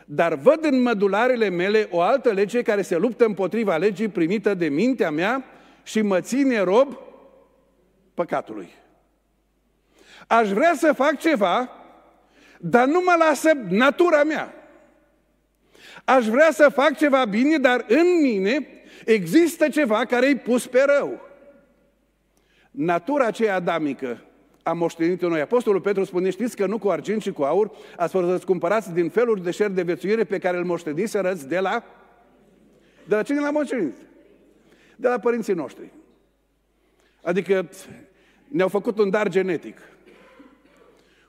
dar 0.04 0.34
văd 0.34 0.64
în 0.64 0.82
mădularele 0.82 1.48
mele 1.48 1.88
o 1.90 2.00
altă 2.00 2.30
lege 2.30 2.62
care 2.62 2.82
se 2.82 2.96
luptă 2.96 3.24
împotriva 3.24 3.76
legii 3.76 4.08
primită 4.08 4.54
de 4.54 4.68
mintea 4.68 5.10
mea 5.10 5.44
și 5.82 6.02
mă 6.02 6.20
ține 6.20 6.60
rob 6.60 6.98
păcatului. 8.14 8.68
Aș 10.26 10.48
vrea 10.48 10.74
să 10.74 10.92
fac 10.92 11.18
ceva, 11.18 11.70
dar 12.58 12.86
nu 12.86 13.02
mă 13.04 13.14
lasă 13.18 13.50
natura 13.68 14.24
mea. 14.24 14.54
Aș 16.04 16.26
vrea 16.26 16.50
să 16.50 16.68
fac 16.68 16.96
ceva 16.96 17.24
bine, 17.24 17.58
dar 17.58 17.84
în 17.88 18.20
mine 18.22 18.66
există 19.04 19.68
ceva 19.68 20.04
care 20.04 20.26
îi 20.26 20.36
pus 20.36 20.66
pe 20.66 20.84
rău. 20.86 21.20
Natura 22.70 23.26
aceea 23.26 23.54
adamică 23.54 24.20
a 24.66 24.72
moștenit-o 24.72 25.28
noi. 25.28 25.40
Apostolul 25.40 25.80
Petru 25.80 26.04
spune, 26.04 26.30
știți 26.30 26.56
că 26.56 26.66
nu 26.66 26.78
cu 26.78 26.88
argint 26.88 27.22
și 27.22 27.32
cu 27.32 27.42
aur 27.42 27.70
ați 27.96 28.12
fost 28.12 28.38
să 28.40 28.46
cumpărați 28.46 28.92
din 28.92 29.08
feluri 29.08 29.42
de 29.42 29.50
șer 29.50 29.70
de 29.70 29.82
vețuire 29.82 30.24
pe 30.24 30.38
care 30.38 30.56
îl 30.56 30.64
moșteniserăți 30.64 31.48
de 31.48 31.58
la... 31.58 31.84
De 33.04 33.14
la 33.14 33.22
cine 33.22 33.40
l-a 33.40 33.50
moștenit? 33.50 33.94
De 34.96 35.08
la 35.08 35.18
părinții 35.18 35.52
noștri. 35.52 35.92
Adică 37.22 37.68
ne-au 38.48 38.68
făcut 38.68 38.98
un 38.98 39.10
dar 39.10 39.28
genetic. 39.28 39.78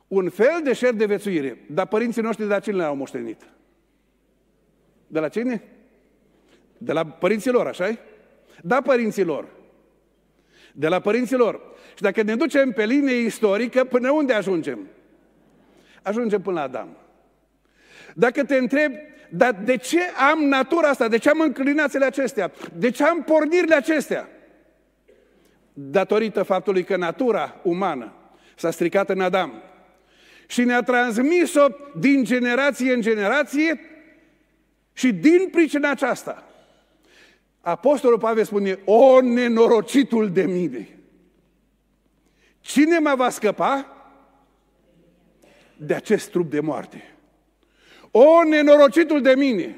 Un 0.07 0.29
fel 0.29 0.61
de 0.63 0.73
șer 0.73 0.93
de 0.93 1.05
vețuire. 1.05 1.65
Dar 1.69 1.87
părinții 1.87 2.21
noștri 2.21 2.47
de 2.47 2.53
la 2.53 2.59
cine 2.59 2.75
l-au 2.75 2.95
moștenit? 2.95 3.41
De 5.07 5.19
la 5.19 5.27
cine? 5.27 5.63
De 6.77 6.91
la 6.91 7.05
părinții 7.05 7.51
lor, 7.51 7.67
așa 7.67 7.97
Da, 8.61 8.81
părinții 8.81 9.23
lor. 9.23 9.47
De 10.73 10.87
la 10.87 10.99
părinții 10.99 11.35
lor. 11.35 11.75
Și 11.97 12.03
dacă 12.03 12.21
ne 12.21 12.35
ducem 12.35 12.71
pe 12.71 12.85
linie 12.85 13.15
istorică, 13.15 13.83
până 13.83 14.11
unde 14.11 14.33
ajungem? 14.33 14.87
Ajungem 16.01 16.41
până 16.41 16.55
la 16.55 16.61
Adam. 16.61 16.97
Dacă 18.13 18.43
te 18.43 18.55
întreb, 18.55 18.91
dar 19.29 19.55
de 19.63 19.77
ce 19.77 19.99
am 20.31 20.43
natura 20.43 20.89
asta? 20.89 21.07
De 21.07 21.17
ce 21.17 21.29
am 21.29 21.39
înclinațiile 21.39 22.05
acestea? 22.05 22.51
De 22.73 22.89
ce 22.89 23.03
am 23.03 23.23
pornirile 23.23 23.75
acestea? 23.75 24.29
Datorită 25.73 26.43
faptului 26.43 26.83
că 26.83 26.97
natura 26.97 27.59
umană 27.63 28.13
s-a 28.55 28.71
stricat 28.71 29.09
în 29.09 29.21
Adam 29.21 29.61
și 30.47 30.63
ne-a 30.63 30.81
transmis-o 30.81 31.65
din 31.99 32.23
generație 32.23 32.93
în 32.93 33.01
generație 33.01 33.79
și 34.93 35.13
din 35.13 35.47
pricina 35.51 35.89
aceasta. 35.89 36.43
Apostolul 37.61 38.19
Pavel 38.19 38.43
spune, 38.43 38.79
o 38.85 39.21
nenorocitul 39.21 40.31
de 40.31 40.43
mine. 40.43 40.96
Cine 42.67 42.99
mă 42.99 43.13
va 43.15 43.29
scăpa 43.29 43.87
de 45.77 45.93
acest 45.93 46.29
trup 46.29 46.49
de 46.49 46.59
moarte? 46.59 47.15
O, 48.11 48.43
nenorocitul 48.43 49.21
de 49.21 49.33
mine! 49.35 49.75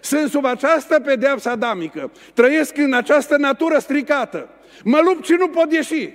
Sunt 0.00 0.30
sub 0.30 0.44
această 0.44 1.00
pedeapsă 1.00 1.48
adamică. 1.48 2.12
Trăiesc 2.34 2.76
în 2.76 2.92
această 2.92 3.36
natură 3.36 3.78
stricată. 3.78 4.48
Mă 4.84 5.00
lupt 5.04 5.24
și 5.24 5.32
nu 5.32 5.48
pot 5.48 5.72
ieși. 5.72 6.10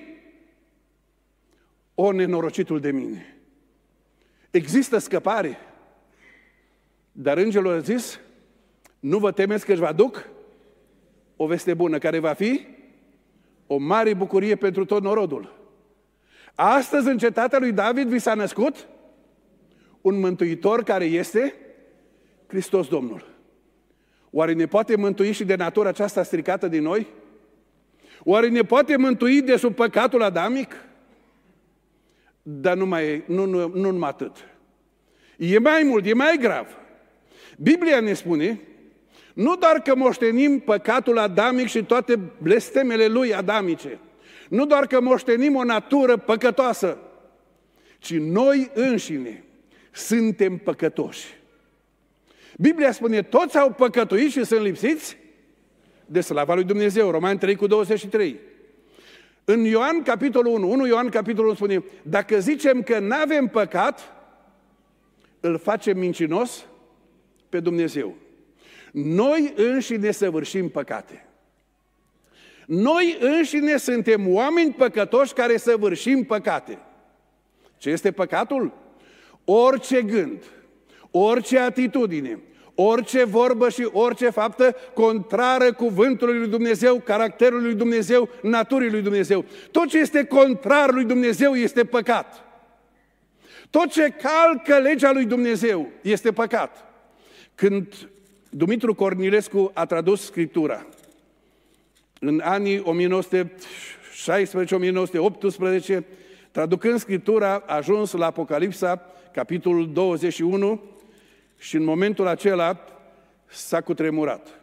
O, 1.96 2.12
nenorocitul 2.12 2.80
de 2.80 2.92
mine! 2.92 3.38
Există 4.52 4.98
scăpare. 4.98 5.58
Dar 7.12 7.38
îngelul 7.38 7.74
a 7.74 7.80
zis, 7.80 8.20
nu 9.00 9.18
vă 9.18 9.32
temeți 9.32 9.66
că 9.66 9.72
își 9.72 9.82
va 9.82 9.92
duc 9.92 10.28
o 11.36 11.46
veste 11.46 11.74
bună, 11.74 11.98
care 11.98 12.20
va 12.20 12.34
fi 12.34 12.66
o 13.68 13.78
mare 13.78 14.14
bucurie 14.14 14.56
pentru 14.56 14.86
tot 14.86 15.02
norodul. 15.02 15.62
Astăzi 16.56 17.08
în 17.08 17.18
cetatea 17.18 17.60
lui 17.60 17.72
David 17.72 18.08
vi 18.08 18.20
s-a 18.20 18.34
născut 18.34 18.88
un 20.02 20.20
mântuitor 20.20 20.84
care 20.84 21.06
este 21.06 21.56
Hristos 22.48 22.88
Domnul. 22.88 23.26
Oare 24.32 24.54
ne 24.54 24.66
poate 24.66 24.96
mântui 24.96 25.32
și 25.32 25.46
de 25.46 25.56
natura 25.56 25.90
aceasta 25.90 26.24
stricată 26.24 26.68
din 26.68 26.82
noi? 26.82 27.08
Oare 28.24 28.50
ne 28.50 28.62
poate 28.62 28.98
mântui 28.98 29.42
de 29.42 29.56
sub 29.56 29.76
păcatul 29.76 30.22
adamic? 30.22 30.76
Dar 32.42 32.78
nu, 32.78 32.86
mai, 32.86 33.24
nu, 33.26 33.46
nu, 33.46 33.68
nu 33.68 33.92
numai 33.92 34.10
atât. 34.10 34.36
E 35.38 35.60
mai 35.60 35.84
mult, 35.84 36.06
e 36.06 36.14
mai 36.14 36.38
grav. 36.40 36.68
Biblia 37.58 38.00
ne 38.00 38.14
spune, 38.14 38.60
nu 39.34 39.56
doar 39.56 39.82
că 39.82 39.96
moștenim 39.96 40.60
păcatul 40.60 41.18
adamic 41.18 41.68
și 41.68 41.84
toate 41.84 42.20
blestemele 42.42 43.08
lui 43.08 43.34
adamice, 43.34 44.00
nu 44.50 44.66
doar 44.66 44.88
că 44.88 45.02
moștenim 45.02 45.56
o 45.56 45.64
natură 45.64 46.18
păcătoasă, 46.18 46.98
ci 48.00 48.14
noi 48.14 48.72
înșine 48.74 49.44
suntem 49.92 50.58
păcătoși. 50.58 51.42
Biblia 52.58 52.92
spune, 52.92 53.22
toți 53.22 53.58
au 53.58 53.72
păcătuit 53.72 54.32
și 54.32 54.44
sunt 54.44 54.62
lipsiți 54.62 55.18
de 56.06 56.22
slava 56.22 56.54
lui 56.54 56.64
Dumnezeu. 56.64 57.12
Roman 57.12 57.38
3 57.38 57.56
cu 57.56 57.68
23. 57.68 58.40
În 59.46 59.64
Ioan 59.64 60.04
capitolul 60.04 60.54
1, 60.54 60.70
1 60.70 60.88
Ioan 60.88 61.10
capitolul 61.10 61.48
1 61.48 61.56
spune, 61.56 61.84
dacă 62.02 62.40
zicem 62.40 62.82
că 62.82 63.00
nu 63.00 63.16
avem 63.16 63.48
păcat, 63.48 64.14
îl 65.40 65.58
facem 65.58 65.98
mincinos 65.98 66.66
pe 67.50 67.60
Dumnezeu. 67.60 68.16
Noi 68.92 69.54
înșine 69.56 70.12
săvârșim 70.12 70.70
păcate. 70.70 71.28
Noi 72.68 73.18
înșine 73.20 73.78
suntem 73.78 74.34
oameni 74.34 74.74
păcătoși 74.74 75.34
care 75.34 75.58
săvârșim 75.58 76.24
păcate. 76.24 76.80
Ce 77.78 77.90
este 77.90 78.12
păcatul? 78.12 78.74
Orice 79.46 80.02
gând, 80.02 80.44
orice 81.12 81.60
atitudine, 81.60 82.40
orice 82.76 83.24
vorbă 83.24 83.70
și 83.70 83.90
orice 83.92 84.30
faptă 84.30 84.76
contrară 84.94 85.74
cuvântului 85.74 86.38
lui 86.38 86.48
Dumnezeu, 86.48 87.00
caracterului 87.00 87.66
lui 87.66 87.76
Dumnezeu, 87.76 88.30
naturii 88.42 88.92
lui 88.92 89.02
Dumnezeu. 89.02 89.46
Tot 89.72 89.88
ce 89.88 89.98
este 89.98 90.26
contrar 90.26 90.92
lui 90.92 91.04
Dumnezeu 91.04 91.54
este 91.56 91.84
păcat. 91.84 92.44
Tot 93.70 93.92
ce 93.92 94.16
calcă 94.22 94.80
legea 94.80 95.12
lui 95.12 95.26
Dumnezeu 95.26 95.90
este 96.02 96.32
păcat. 96.32 96.86
Când 97.56 97.94
Dumitru 98.50 98.96
Cornilescu 98.96 99.72
a 99.74 99.86
tradus 99.86 100.26
Scriptura, 100.26 100.86
în 102.26 102.42
anii 102.44 102.84
1916-1918, 106.00 106.04
traducând 106.52 107.00
Scriptura, 107.00 107.64
a 107.66 107.76
ajuns 107.76 108.12
la 108.12 108.26
Apocalipsa, 108.26 109.02
capitolul 109.34 109.94
21, 109.94 110.82
și 111.58 111.76
în 111.76 111.84
momentul 111.84 112.28
acela 112.28 112.86
s-a 113.46 113.82
cutremurat. 113.82 114.62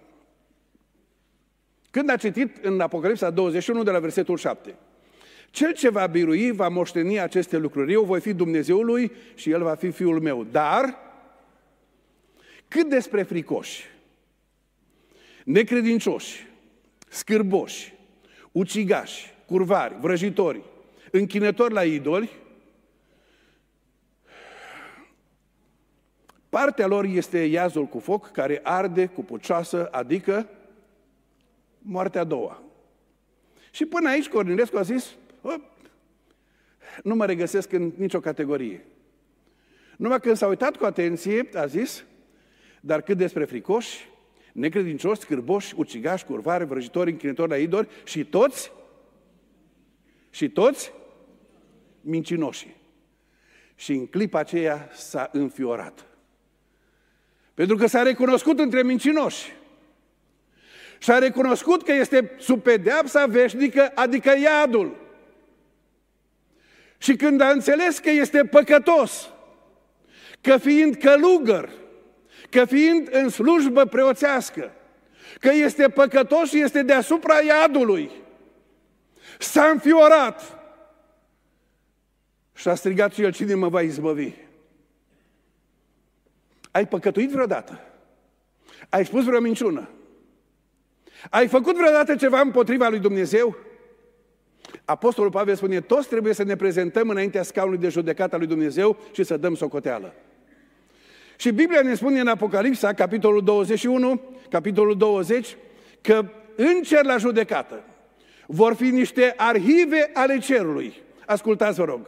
Când 1.90 2.10
a 2.10 2.16
citit 2.16 2.64
în 2.64 2.80
Apocalipsa 2.80 3.30
21 3.30 3.82
de 3.82 3.90
la 3.90 3.98
versetul 3.98 4.36
7, 4.36 4.74
cel 5.50 5.72
ce 5.72 5.88
va 5.88 6.06
birui 6.06 6.50
va 6.50 6.68
moșteni 6.68 7.20
aceste 7.20 7.56
lucruri. 7.56 7.92
Eu 7.92 8.04
voi 8.04 8.20
fi 8.20 8.32
Dumnezeul 8.32 8.84
lui 8.84 9.12
și 9.34 9.50
el 9.50 9.62
va 9.62 9.74
fi 9.74 9.90
fiul 9.90 10.20
meu. 10.20 10.46
Dar, 10.50 10.98
cât 12.68 12.88
despre 12.88 13.22
fricoși, 13.22 13.84
necredincioși, 15.44 16.49
scârboși, 17.10 17.94
ucigași, 18.52 19.34
curvari, 19.46 19.96
vrăjitori, 20.00 20.62
închinători 21.10 21.72
la 21.72 21.84
idoli, 21.84 22.30
Partea 26.50 26.86
lor 26.86 27.04
este 27.04 27.38
iazul 27.38 27.86
cu 27.86 27.98
foc, 27.98 28.30
care 28.30 28.60
arde 28.62 29.06
cu 29.06 29.24
pucioasă, 29.24 29.88
adică 29.90 30.48
moartea 31.78 32.20
a 32.20 32.24
doua. 32.24 32.62
Și 33.70 33.84
până 33.86 34.08
aici 34.08 34.28
Cornilescu 34.28 34.76
a 34.76 34.82
zis, 34.82 35.14
nu 37.02 37.14
mă 37.14 37.26
regăsesc 37.26 37.72
în 37.72 37.92
nicio 37.96 38.20
categorie. 38.20 38.84
Numai 39.96 40.20
când 40.20 40.36
s-a 40.36 40.46
uitat 40.46 40.76
cu 40.76 40.84
atenție, 40.84 41.48
a 41.54 41.66
zis, 41.66 42.04
dar 42.80 43.00
cât 43.02 43.16
despre 43.16 43.44
fricoși, 43.44 44.09
necredincioși, 44.52 45.20
scârboși, 45.20 45.74
ucigași, 45.76 46.24
curvare, 46.24 46.64
vrăjitori, 46.64 47.10
închinători 47.10 47.50
la 47.50 47.56
idori 47.56 47.88
și 48.04 48.24
toți, 48.24 48.72
și 50.30 50.48
toți 50.48 50.92
mincinoși. 52.00 52.76
Și 53.74 53.92
în 53.92 54.06
clipa 54.06 54.38
aceea 54.38 54.88
s-a 54.92 55.28
înfiorat. 55.32 56.04
Pentru 57.54 57.76
că 57.76 57.86
s-a 57.86 58.02
recunoscut 58.02 58.58
între 58.58 58.82
mincinoși. 58.82 59.52
Și 60.98 61.10
a 61.10 61.18
recunoscut 61.18 61.82
că 61.82 61.92
este 61.92 62.30
sub 62.38 62.62
pedeapsa 62.62 63.26
veșnică, 63.26 63.92
adică 63.94 64.32
iadul. 64.42 64.96
Și 66.98 67.16
când 67.16 67.40
a 67.40 67.50
înțeles 67.50 67.98
că 67.98 68.10
este 68.10 68.44
păcătos, 68.44 69.30
că 70.40 70.56
fiind 70.56 70.96
călugăr, 70.96 71.70
că 72.50 72.64
fiind 72.64 73.08
în 73.12 73.28
slujbă 73.28 73.84
preoțească, 73.84 74.72
că 75.40 75.50
este 75.52 75.88
păcătos 75.88 76.48
și 76.48 76.60
este 76.60 76.82
deasupra 76.82 77.40
iadului, 77.40 78.10
s-a 79.38 79.64
înfiorat 79.64 80.58
și 82.54 82.68
a 82.68 82.74
strigat 82.74 83.12
și 83.12 83.22
el, 83.22 83.32
cine 83.32 83.54
mă 83.54 83.68
va 83.68 83.80
izbăvi? 83.80 84.30
Ai 86.70 86.88
păcătuit 86.88 87.30
vreodată? 87.30 87.80
Ai 88.88 89.06
spus 89.06 89.24
vreo 89.24 89.40
minciună? 89.40 89.88
Ai 91.30 91.48
făcut 91.48 91.76
vreodată 91.76 92.16
ceva 92.16 92.40
împotriva 92.40 92.88
lui 92.88 92.98
Dumnezeu? 92.98 93.56
Apostolul 94.84 95.30
Pavel 95.30 95.54
spune, 95.54 95.80
toți 95.80 96.08
trebuie 96.08 96.34
să 96.34 96.42
ne 96.42 96.56
prezentăm 96.56 97.08
înaintea 97.08 97.42
scaunului 97.42 97.80
de 97.80 97.88
judecată 97.88 98.36
lui 98.36 98.46
Dumnezeu 98.46 98.96
și 99.12 99.24
să 99.24 99.36
dăm 99.36 99.54
socoteală. 99.54 100.14
Și 101.40 101.50
Biblia 101.50 101.82
ne 101.82 101.94
spune 101.94 102.20
în 102.20 102.28
Apocalipsa, 102.28 102.92
capitolul 102.92 103.44
21, 103.44 104.20
capitolul 104.50 104.96
20, 104.96 105.56
că 106.00 106.28
în 106.56 106.82
cer 106.82 107.04
la 107.04 107.16
judecată 107.16 107.84
vor 108.46 108.74
fi 108.74 108.84
niște 108.84 109.34
arhive 109.36 110.10
ale 110.14 110.38
cerului. 110.38 110.94
Ascultați, 111.26 111.78
vă 111.78 111.84
rog. 111.84 112.06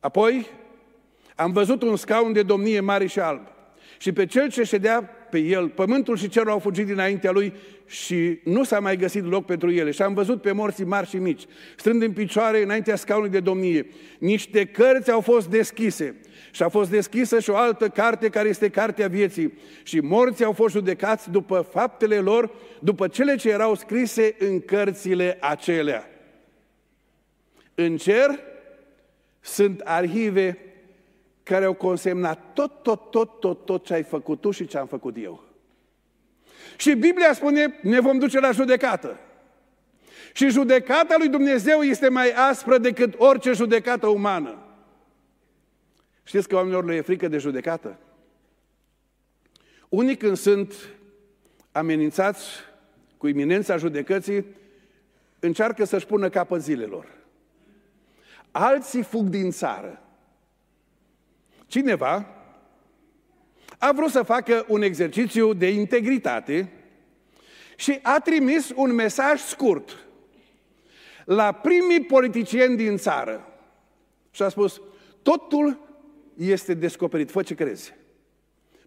Apoi 0.00 0.46
am 1.34 1.52
văzut 1.52 1.82
un 1.82 1.96
scaun 1.96 2.32
de 2.32 2.42
domnie 2.42 2.80
mare 2.80 3.06
și 3.06 3.20
alb 3.20 3.46
și 3.98 4.12
pe 4.12 4.26
cel 4.26 4.50
ce 4.50 4.62
ședea 4.62 5.10
pe 5.30 5.38
el, 5.38 5.68
pământul 5.68 6.16
și 6.16 6.28
cerul 6.28 6.50
au 6.50 6.58
fugit 6.58 6.86
dinaintea 6.86 7.30
lui 7.30 7.52
și 7.86 8.40
nu 8.44 8.64
s-a 8.64 8.80
mai 8.80 8.96
găsit 8.96 9.24
loc 9.24 9.44
pentru 9.44 9.70
ele. 9.70 9.90
Și 9.90 10.02
am 10.02 10.14
văzut 10.14 10.42
pe 10.42 10.52
morții 10.52 10.84
mari 10.84 11.08
și 11.08 11.16
mici, 11.16 11.42
strând 11.76 12.02
în 12.02 12.12
picioare 12.12 12.62
înaintea 12.62 12.96
scaunului 12.96 13.32
de 13.32 13.40
domnie. 13.40 13.86
Niște 14.18 14.64
cărți 14.64 15.10
au 15.10 15.20
fost 15.20 15.48
deschise 15.48 16.14
și 16.50 16.62
a 16.62 16.68
fost 16.68 16.90
deschisă 16.90 17.40
și 17.40 17.50
o 17.50 17.56
altă 17.56 17.88
carte 17.88 18.28
care 18.28 18.48
este 18.48 18.68
cartea 18.68 19.08
vieții. 19.08 19.52
Și 19.82 20.00
morții 20.00 20.44
au 20.44 20.52
fost 20.52 20.74
judecați 20.74 21.30
după 21.30 21.68
faptele 21.72 22.16
lor, 22.16 22.50
după 22.80 23.08
cele 23.08 23.36
ce 23.36 23.50
erau 23.50 23.74
scrise 23.74 24.34
în 24.38 24.60
cărțile 24.60 25.36
acelea. 25.40 26.10
În 27.74 27.96
cer 27.96 28.38
sunt 29.40 29.80
arhive 29.80 30.58
care 31.46 31.64
au 31.64 31.74
consemnat 31.74 32.52
tot, 32.52 32.82
tot, 32.82 33.10
tot, 33.10 33.40
tot, 33.40 33.64
tot 33.64 33.84
ce 33.84 33.94
ai 33.94 34.02
făcut 34.02 34.40
tu 34.40 34.50
și 34.50 34.66
ce 34.66 34.78
am 34.78 34.86
făcut 34.86 35.16
eu. 35.18 35.44
Și 36.76 36.94
Biblia 36.94 37.32
spune, 37.32 37.78
ne 37.82 38.00
vom 38.00 38.18
duce 38.18 38.40
la 38.40 38.50
judecată. 38.50 39.18
Și 40.32 40.48
judecata 40.48 41.14
lui 41.18 41.28
Dumnezeu 41.28 41.82
este 41.82 42.08
mai 42.08 42.30
aspră 42.30 42.78
decât 42.78 43.14
orice 43.18 43.52
judecată 43.52 44.06
umană. 44.06 44.58
Știți 46.22 46.48
că 46.48 46.54
oamenilor 46.54 46.84
le 46.84 46.94
e 46.94 47.00
frică 47.00 47.28
de 47.28 47.38
judecată? 47.38 47.98
Unii 49.88 50.16
când 50.16 50.36
sunt 50.36 50.74
amenințați 51.72 52.44
cu 53.16 53.26
iminența 53.26 53.76
judecății, 53.76 54.46
încearcă 55.38 55.84
să-și 55.84 56.06
pună 56.06 56.28
capăt 56.28 56.62
zilelor. 56.62 57.06
Alții 58.50 59.02
fug 59.02 59.26
din 59.26 59.50
țară. 59.50 60.00
Cineva 61.76 62.26
a 63.78 63.92
vrut 63.92 64.10
să 64.10 64.22
facă 64.22 64.64
un 64.68 64.82
exercițiu 64.82 65.52
de 65.52 65.70
integritate 65.70 66.72
și 67.76 67.98
a 68.02 68.18
trimis 68.18 68.72
un 68.74 68.94
mesaj 68.94 69.40
scurt 69.40 70.06
la 71.24 71.52
primii 71.52 72.04
politicieni 72.04 72.76
din 72.76 72.96
țară. 72.96 73.48
Și 74.30 74.42
a 74.42 74.48
spus, 74.48 74.80
totul 75.22 75.80
este 76.36 76.74
descoperit, 76.74 77.30
fă 77.30 77.42
ce 77.42 77.54
crezi. 77.54 77.94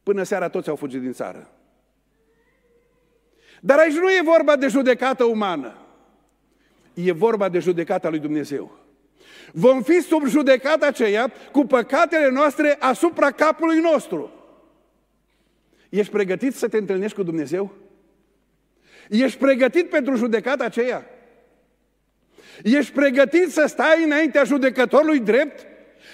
Până 0.03 0.23
seara 0.23 0.49
toți 0.49 0.69
au 0.69 0.75
fugit 0.75 1.01
din 1.01 1.13
țară. 1.13 1.51
Dar 3.61 3.77
aici 3.79 3.97
nu 3.97 4.09
e 4.09 4.21
vorba 4.23 4.55
de 4.55 4.67
judecată 4.67 5.23
umană. 5.23 5.75
E 6.93 7.11
vorba 7.11 7.49
de 7.49 7.59
judecata 7.59 8.09
lui 8.09 8.19
Dumnezeu. 8.19 8.88
Vom 9.53 9.83
fi 9.83 10.01
sub 10.01 10.25
judecata 10.25 10.87
aceea 10.87 11.31
cu 11.51 11.65
păcatele 11.65 12.29
noastre 12.29 12.75
asupra 12.79 13.31
capului 13.31 13.79
nostru. 13.79 14.31
Ești 15.89 16.11
pregătit 16.11 16.55
să 16.55 16.67
te 16.67 16.77
întâlnești 16.77 17.17
cu 17.17 17.23
Dumnezeu? 17.23 17.73
Ești 19.09 19.37
pregătit 19.37 19.89
pentru 19.89 20.15
judecata 20.15 20.63
aceea? 20.63 21.05
Ești 22.63 22.93
pregătit 22.93 23.51
să 23.51 23.65
stai 23.67 24.03
înaintea 24.03 24.43
judecătorului 24.43 25.19
drept 25.19 25.67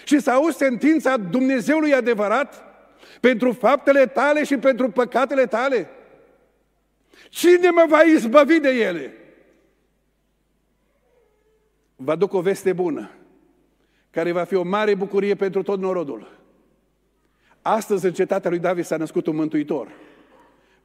și 0.04 0.20
să 0.20 0.32
auzi 0.32 0.58
sentința 0.58 1.18
Dumnezeului 1.18 1.94
adevărat 1.94 2.64
pentru 3.20 3.52
faptele 3.52 4.06
tale 4.06 4.44
și 4.44 4.58
pentru 4.58 4.90
păcatele 4.90 5.46
tale? 5.46 5.90
Cine 7.30 7.70
mă 7.70 7.86
va 7.88 8.02
izbăvi 8.02 8.60
de 8.60 8.70
ele? 8.70 9.14
Vă 11.96 12.12
aduc 12.12 12.34
o 12.34 12.42
veste 12.42 12.74
bună 12.74 13.10
care 14.16 14.32
va 14.32 14.44
fi 14.44 14.56
o 14.56 14.64
mare 14.64 14.96
bucurie 14.96 15.36
pentru 15.36 15.64
tot 15.64 15.80
norodul. 15.80 16.40
Astăzi, 17.62 18.06
în 18.06 18.14
cetatea 18.14 18.50
lui 18.50 18.60
David 18.60 18.86
s-a 18.86 18.98
născut 18.98 19.28
un 19.28 19.36
mântuitor, 19.36 19.92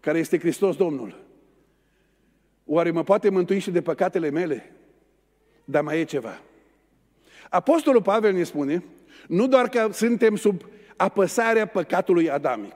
care 0.00 0.18
este 0.18 0.38
Hristos 0.38 0.76
Domnul. 0.76 1.18
Oare 2.64 2.90
mă 2.90 3.02
poate 3.02 3.28
mântui 3.28 3.58
și 3.58 3.70
de 3.70 3.82
păcatele 3.82 4.30
mele? 4.30 4.72
Dar 5.64 5.82
mai 5.82 6.00
e 6.00 6.04
ceva. 6.04 6.40
Apostolul 7.50 8.02
Pavel 8.02 8.32
ne 8.32 8.42
spune, 8.42 8.84
nu 9.26 9.46
doar 9.46 9.68
că 9.68 9.88
suntem 9.92 10.36
sub 10.36 10.62
apăsarea 10.96 11.66
păcatului 11.66 12.30
adamic, 12.30 12.74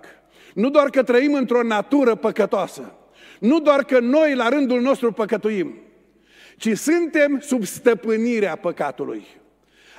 nu 0.54 0.70
doar 0.70 0.90
că 0.90 1.02
trăim 1.02 1.34
într-o 1.34 1.62
natură 1.62 2.14
păcătoasă, 2.14 2.94
nu 3.40 3.60
doar 3.60 3.84
că 3.84 3.98
noi 3.98 4.34
la 4.34 4.48
rândul 4.48 4.80
nostru 4.80 5.12
păcătuim, 5.12 5.74
ci 6.56 6.76
suntem 6.76 7.40
sub 7.40 7.64
stăpânirea 7.64 8.56
păcatului. 8.56 9.42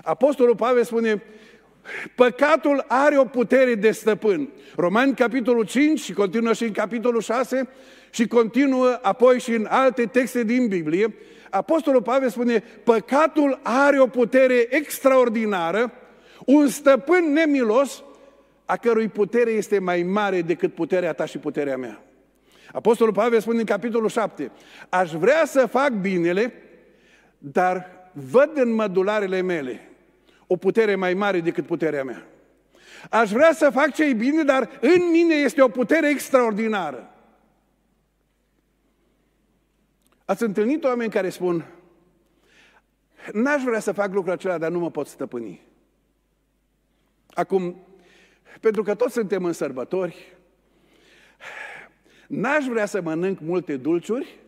Apostolul 0.06 0.56
Pavel 0.56 0.84
spune, 0.84 1.24
păcatul 2.16 2.86
are 2.88 3.18
o 3.18 3.26
putere 3.26 3.76
de 3.76 3.92
stăpân. 3.92 4.50
Romani, 4.76 5.14
capitolul 5.14 5.66
5 5.66 6.00
și 6.00 6.14
continuă 6.14 6.54
și 6.54 6.64
în 6.64 6.72
capitolul 6.72 7.22
6 7.22 7.68
și 8.10 8.28
continuă 8.28 9.00
apoi 9.02 9.40
și 9.40 9.52
în 9.52 9.68
alte 9.70 10.06
texte 10.06 10.44
din 10.44 10.68
Biblie. 10.68 11.16
Apostolul 11.50 12.02
Pavel 12.02 12.30
spune, 12.30 12.64
păcatul 12.84 13.60
are 13.64 14.00
o 14.00 14.08
putere 14.08 14.68
extraordinară, 14.70 15.92
un 16.46 16.68
stăpân 16.68 17.34
nemilos, 17.34 18.04
a 18.66 18.78
cărui 18.78 19.08
putere 19.08 19.52
este 19.52 19.80
mai 19.80 20.04
mare 20.04 20.42
decât 20.42 20.74
puterea 20.74 21.14
ta 21.14 21.26
și 21.26 21.38
puterea 21.38 21.78
mea. 21.78 22.04
Apostolul 22.72 23.14
Pavel 23.14 23.40
spune 23.40 23.60
în 23.60 23.66
capitolul 23.66 24.10
7, 24.10 24.52
aș 24.90 25.12
vrea 25.12 25.46
să 25.46 25.66
fac 25.66 25.90
binele, 25.90 26.54
dar 27.38 27.90
văd 28.12 28.52
în 28.54 28.74
mădularele 28.74 29.42
mele 29.42 29.90
o 30.48 30.56
putere 30.56 30.96
mai 30.96 31.14
mare 31.14 31.40
decât 31.40 31.66
puterea 31.66 32.04
mea. 32.04 32.28
Aș 33.10 33.32
vrea 33.32 33.54
să 33.54 33.70
fac 33.70 33.94
ce 33.94 34.14
bine, 34.14 34.44
dar 34.44 34.70
în 34.82 35.10
mine 35.12 35.36
este 35.36 35.62
o 35.62 35.68
putere 35.68 36.10
extraordinară. 36.10 37.10
Ați 40.26 40.44
întâlnit 40.44 40.84
oameni 40.84 41.12
care 41.12 41.30
spun, 41.30 41.66
n-aș 43.34 43.64
vrea 43.64 43.80
să 43.80 43.92
fac 43.92 44.14
lucrul 44.14 44.34
acela, 44.34 44.58
dar 44.58 44.72
nu 44.72 44.80
mă 44.80 44.92
pot 44.92 45.08
stăpâni. 45.08 45.62
Acum, 47.34 47.76
pentru 48.60 48.84
că 48.84 48.96
toți 48.96 49.14
suntem 49.14 49.46
în 49.46 49.54
sărbători, 49.54 50.38
n-aș 52.28 52.66
vrea 52.66 52.86
să 52.86 53.02
mănânc 53.02 53.40
multe 53.40 53.78
dulciuri, 53.78 54.40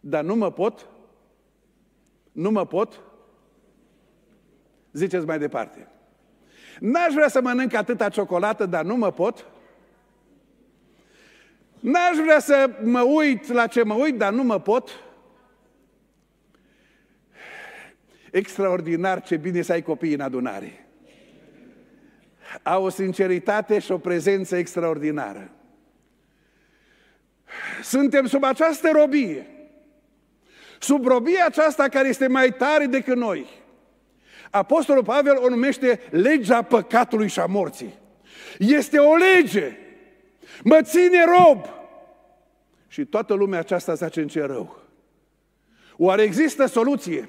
dar 0.00 0.24
nu 0.24 0.34
mă 0.34 0.52
pot, 0.52 0.88
nu 2.32 2.50
mă 2.50 2.66
pot 2.66 3.00
Ziceți 4.94 5.26
mai 5.26 5.38
departe. 5.38 5.88
N-aș 6.80 7.12
vrea 7.12 7.28
să 7.28 7.40
mănânc 7.40 7.74
atâta 7.74 8.08
ciocolată, 8.08 8.66
dar 8.66 8.84
nu 8.84 8.96
mă 8.96 9.12
pot. 9.12 9.46
N-aș 11.80 12.16
vrea 12.16 12.38
să 12.38 12.70
mă 12.82 13.00
uit 13.00 13.46
la 13.46 13.66
ce 13.66 13.82
mă 13.82 13.94
uit, 13.94 14.16
dar 14.16 14.32
nu 14.32 14.42
mă 14.42 14.60
pot. 14.60 14.90
Extraordinar 18.30 19.22
ce 19.22 19.36
bine 19.36 19.62
să 19.62 19.72
ai 19.72 19.82
copii 19.82 20.14
în 20.14 20.20
adunare. 20.20 20.86
Au 22.62 22.84
o 22.84 22.88
sinceritate 22.88 23.78
și 23.78 23.92
o 23.92 23.98
prezență 23.98 24.56
extraordinară. 24.56 25.50
Suntem 27.82 28.26
sub 28.26 28.44
această 28.44 28.90
robie. 28.92 29.46
Sub 30.78 31.06
robia 31.06 31.46
aceasta 31.46 31.88
care 31.88 32.08
este 32.08 32.26
mai 32.26 32.52
tare 32.52 32.86
decât 32.86 33.16
noi. 33.16 33.63
Apostolul 34.54 35.04
Pavel 35.04 35.36
o 35.36 35.48
numește 35.48 36.00
legea 36.10 36.62
păcatului 36.62 37.28
și 37.28 37.40
a 37.40 37.46
morții. 37.46 37.94
Este 38.58 38.98
o 38.98 39.14
lege. 39.16 39.76
Mă 40.62 40.80
ține 40.82 41.24
rob. 41.24 41.64
Și 42.88 43.04
toată 43.04 43.34
lumea 43.34 43.58
aceasta 43.58 43.94
zace 43.94 44.20
în 44.20 44.28
ce 44.28 44.44
rău. 44.44 44.78
Oare 45.96 46.22
există 46.22 46.66
soluție? 46.66 47.28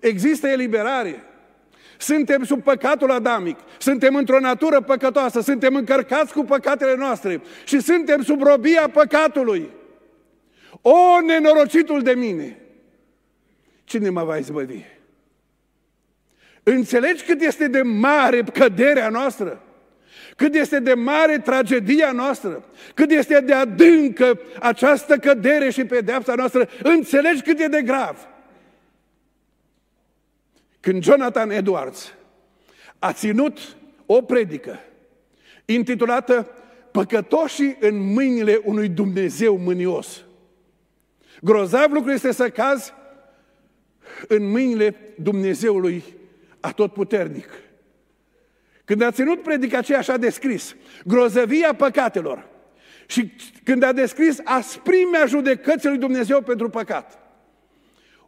Există 0.00 0.48
eliberare? 0.48 1.24
Suntem 1.98 2.44
sub 2.44 2.62
păcatul 2.62 3.10
adamic, 3.10 3.58
suntem 3.78 4.14
într-o 4.14 4.40
natură 4.40 4.80
păcătoasă, 4.80 5.40
suntem 5.40 5.74
încărcați 5.74 6.32
cu 6.32 6.44
păcatele 6.44 6.94
noastre 6.94 7.42
și 7.64 7.80
suntem 7.80 8.22
sub 8.22 8.42
robia 8.42 8.88
păcatului. 8.88 9.70
O, 10.82 11.20
nenorocitul 11.26 12.02
de 12.02 12.12
mine! 12.12 12.60
Cine 13.84 14.08
mă 14.08 14.24
va 14.24 14.36
izbăvi? 14.36 14.98
Înțelegi 16.62 17.24
cât 17.24 17.40
este 17.40 17.68
de 17.68 17.82
mare 17.82 18.42
căderea 18.42 19.08
noastră? 19.08 19.62
Cât 20.36 20.54
este 20.54 20.80
de 20.80 20.94
mare 20.94 21.38
tragedia 21.38 22.12
noastră? 22.12 22.64
Cât 22.94 23.10
este 23.10 23.40
de 23.40 23.52
adâncă 23.52 24.40
această 24.60 25.16
cădere 25.16 25.70
și 25.70 25.84
pedeapsa 25.84 26.34
noastră? 26.34 26.68
Înțelegi 26.82 27.42
cât 27.42 27.60
e 27.60 27.66
de 27.66 27.82
grav? 27.82 28.28
Când 30.80 31.02
Jonathan 31.02 31.50
Edwards 31.50 32.14
a 32.98 33.12
ținut 33.12 33.58
o 34.06 34.22
predică 34.22 34.80
intitulată 35.64 36.48
Păcătoșii 36.90 37.76
în 37.80 38.12
mâinile 38.12 38.60
unui 38.64 38.88
Dumnezeu 38.88 39.56
mânios. 39.56 40.24
Grozav 41.42 41.92
lucru 41.92 42.10
este 42.10 42.32
să 42.32 42.48
cazi 42.48 42.92
în 44.28 44.50
mâinile 44.50 44.96
Dumnezeului 45.16 46.04
atotputernic. 46.60 47.48
Când 48.84 49.02
a 49.02 49.10
ținut 49.10 49.42
predica 49.42 49.78
aceea 49.78 49.98
așa 49.98 50.16
descris, 50.16 50.76
grozăvia 51.04 51.74
păcatelor 51.74 52.48
și 53.06 53.32
când 53.64 53.82
a 53.82 53.92
descris 53.92 54.38
asprimea 54.44 55.26
judecății 55.26 55.88
lui 55.88 55.98
Dumnezeu 55.98 56.40
pentru 56.40 56.68
păcat, 56.68 57.18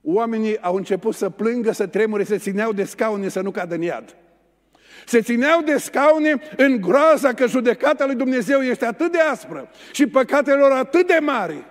oamenii 0.02 0.60
au 0.60 0.74
început 0.74 1.14
să 1.14 1.30
plângă, 1.30 1.72
să 1.72 1.86
tremure, 1.86 2.24
să 2.24 2.36
țineau 2.36 2.72
de 2.72 2.84
scaune 2.84 3.28
să 3.28 3.40
nu 3.40 3.50
cadă 3.50 3.74
în 3.74 3.82
iad. 3.82 4.16
Se 5.06 5.20
țineau 5.20 5.62
de 5.62 5.76
scaune 5.76 6.40
în 6.56 6.80
groaza 6.80 7.34
că 7.34 7.46
judecata 7.46 8.06
lui 8.06 8.14
Dumnezeu 8.14 8.60
este 8.60 8.84
atât 8.84 9.12
de 9.12 9.18
aspră 9.18 9.70
și 9.92 10.06
păcatele 10.06 10.56
lor 10.56 10.70
atât 10.70 11.06
de 11.06 11.18
mari. 11.20 11.64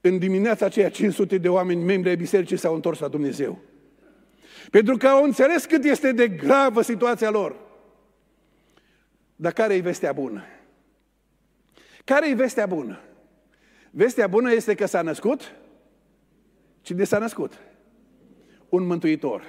În 0.00 0.18
dimineața 0.18 0.66
aceea 0.66 0.90
500 0.90 1.38
de 1.38 1.48
oameni, 1.48 1.84
membri 1.84 2.08
ai 2.08 2.16
bisericii, 2.16 2.56
s-au 2.56 2.74
întors 2.74 2.98
la 2.98 3.08
Dumnezeu. 3.08 3.58
Pentru 4.70 4.96
că 4.96 5.08
au 5.08 5.24
înțeles 5.24 5.64
cât 5.64 5.84
este 5.84 6.12
de 6.12 6.28
gravă 6.28 6.82
situația 6.82 7.30
lor. 7.30 7.56
Dar 9.36 9.52
care 9.52 9.74
e 9.74 9.80
vestea 9.80 10.12
bună? 10.12 10.44
Care 12.04 12.28
e 12.28 12.34
vestea 12.34 12.66
bună? 12.66 13.00
Vestea 13.90 14.26
bună 14.26 14.52
este 14.52 14.74
că 14.74 14.86
s-a 14.86 15.02
născut 15.02 15.54
Cine 16.84 17.04
s-a 17.04 17.18
născut? 17.18 17.52
Un 18.68 18.86
mântuitor. 18.86 19.44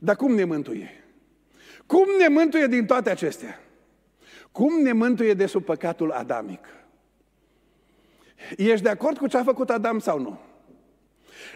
Dar 0.00 0.16
cum 0.16 0.34
ne 0.34 0.44
mântuie? 0.44 1.04
Cum 1.86 2.06
ne 2.18 2.28
mântuie 2.28 2.66
din 2.66 2.86
toate 2.86 3.10
acestea? 3.10 3.60
Cum 4.52 4.82
ne 4.82 4.92
mântuie 4.92 5.34
de 5.34 5.46
sub 5.46 5.64
păcatul 5.64 6.10
adamic? 6.10 6.66
Ești 8.56 8.82
de 8.82 8.88
acord 8.88 9.18
cu 9.18 9.26
ce 9.26 9.36
a 9.36 9.42
făcut 9.42 9.70
Adam 9.70 9.98
sau 9.98 10.18
nu? 10.18 10.38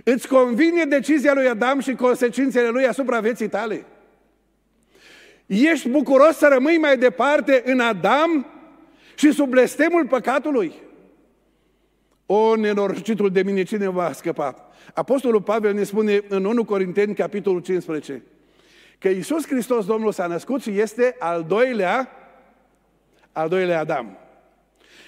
Îți 0.05 0.29
convine 0.29 0.85
decizia 0.85 1.35
lui 1.35 1.49
Adam 1.49 1.81
și 1.81 1.95
consecințele 1.95 2.69
lui 2.69 2.87
asupra 2.87 3.21
vieții 3.21 3.49
tale? 3.49 3.85
Ești 5.47 5.89
bucuros 5.89 6.37
să 6.37 6.49
rămâi 6.53 6.79
mai 6.79 6.99
departe 6.99 7.63
în 7.65 7.81
Adam 7.81 8.47
și 9.15 9.33
sub 9.33 9.49
blestemul 9.49 10.07
păcatului? 10.07 10.73
O, 12.27 12.57
nenorocitul 12.57 13.31
de 13.31 13.43
mine, 13.43 13.63
cine 13.63 13.89
va 13.89 14.13
scăpa? 14.13 14.71
Apostolul 14.95 15.43
Pavel 15.43 15.75
ne 15.75 15.83
spune 15.83 16.21
în 16.29 16.45
1 16.45 16.65
Corinteni, 16.65 17.15
capitolul 17.15 17.61
15, 17.61 18.23
că 18.99 19.09
Iisus 19.09 19.47
Hristos, 19.47 19.87
Domnul, 19.87 20.13
s-a 20.13 20.27
născut 20.27 20.63
și 20.63 20.79
este 20.79 21.17
al 21.19 21.45
doilea, 21.49 22.11
al 23.33 23.49
doilea 23.49 23.79
Adam. 23.79 24.17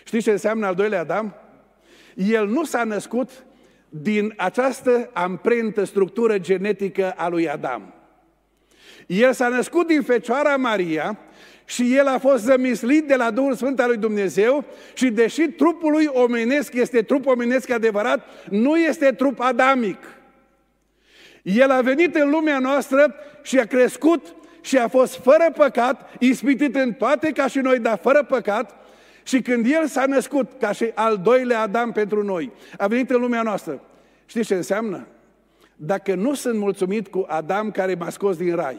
Știți 0.05 0.25
ce 0.25 0.31
înseamnă 0.31 0.67
al 0.67 0.75
doilea 0.75 1.01
Adam? 1.01 1.35
El 2.15 2.49
nu 2.49 2.65
s-a 2.65 2.85
născut 2.85 3.31
din 4.03 4.35
această 4.37 5.11
amprentă 5.13 5.85
structură 5.85 6.39
genetică 6.39 7.15
a 7.17 7.29
lui 7.29 7.49
Adam. 7.49 7.95
El 9.07 9.33
s-a 9.33 9.49
născut 9.49 9.87
din 9.87 10.03
Fecioara 10.03 10.57
Maria 10.57 11.19
și 11.65 11.97
el 11.97 12.07
a 12.07 12.19
fost 12.19 12.43
zămislit 12.43 13.07
de 13.07 13.15
la 13.15 13.31
Duhul 13.31 13.55
Sfânt 13.55 13.81
al 13.81 13.89
lui 13.89 13.97
Dumnezeu 13.97 14.65
și 14.95 15.09
deși 15.09 15.43
trupul 15.43 15.93
lui 15.93 16.09
omenesc 16.13 16.73
este 16.75 17.03
trup 17.03 17.27
omenesc 17.27 17.71
adevărat, 17.71 18.27
nu 18.51 18.77
este 18.77 19.13
trup 19.13 19.41
adamic. 19.41 19.99
El 21.43 21.71
a 21.71 21.81
venit 21.81 22.15
în 22.15 22.31
lumea 22.31 22.59
noastră 22.59 23.15
și 23.43 23.59
a 23.59 23.65
crescut 23.65 24.35
și 24.61 24.79
a 24.79 24.89
fost 24.89 25.21
fără 25.23 25.53
păcat, 25.57 26.11
ispitit 26.19 26.75
în 26.77 26.93
toate 26.93 27.31
ca 27.31 27.47
și 27.47 27.59
noi, 27.59 27.79
dar 27.79 27.99
fără 28.03 28.23
păcat, 28.23 28.84
și 29.25 29.43
când 29.43 29.67
El 29.67 29.87
s-a 29.87 30.07
născut 30.07 30.51
ca 30.59 30.73
și 30.73 30.91
al 30.95 31.19
doilea 31.19 31.61
Adam 31.61 31.93
pentru 31.93 32.23
noi, 32.23 32.53
a 32.79 32.87
venit 32.87 33.11
în 33.11 33.21
lumea 33.21 33.43
noastră. 33.43 33.83
Știți 34.27 34.47
ce 34.47 34.55
înseamnă? 34.55 35.07
Dacă 35.77 36.15
nu 36.15 36.35
sunt 36.35 36.59
mulțumit 36.59 37.09
cu 37.09 37.25
Adam 37.29 37.71
care 37.71 37.95
m-a 37.95 38.11
scos 38.11 38.37
din 38.37 38.55
rai, 38.55 38.79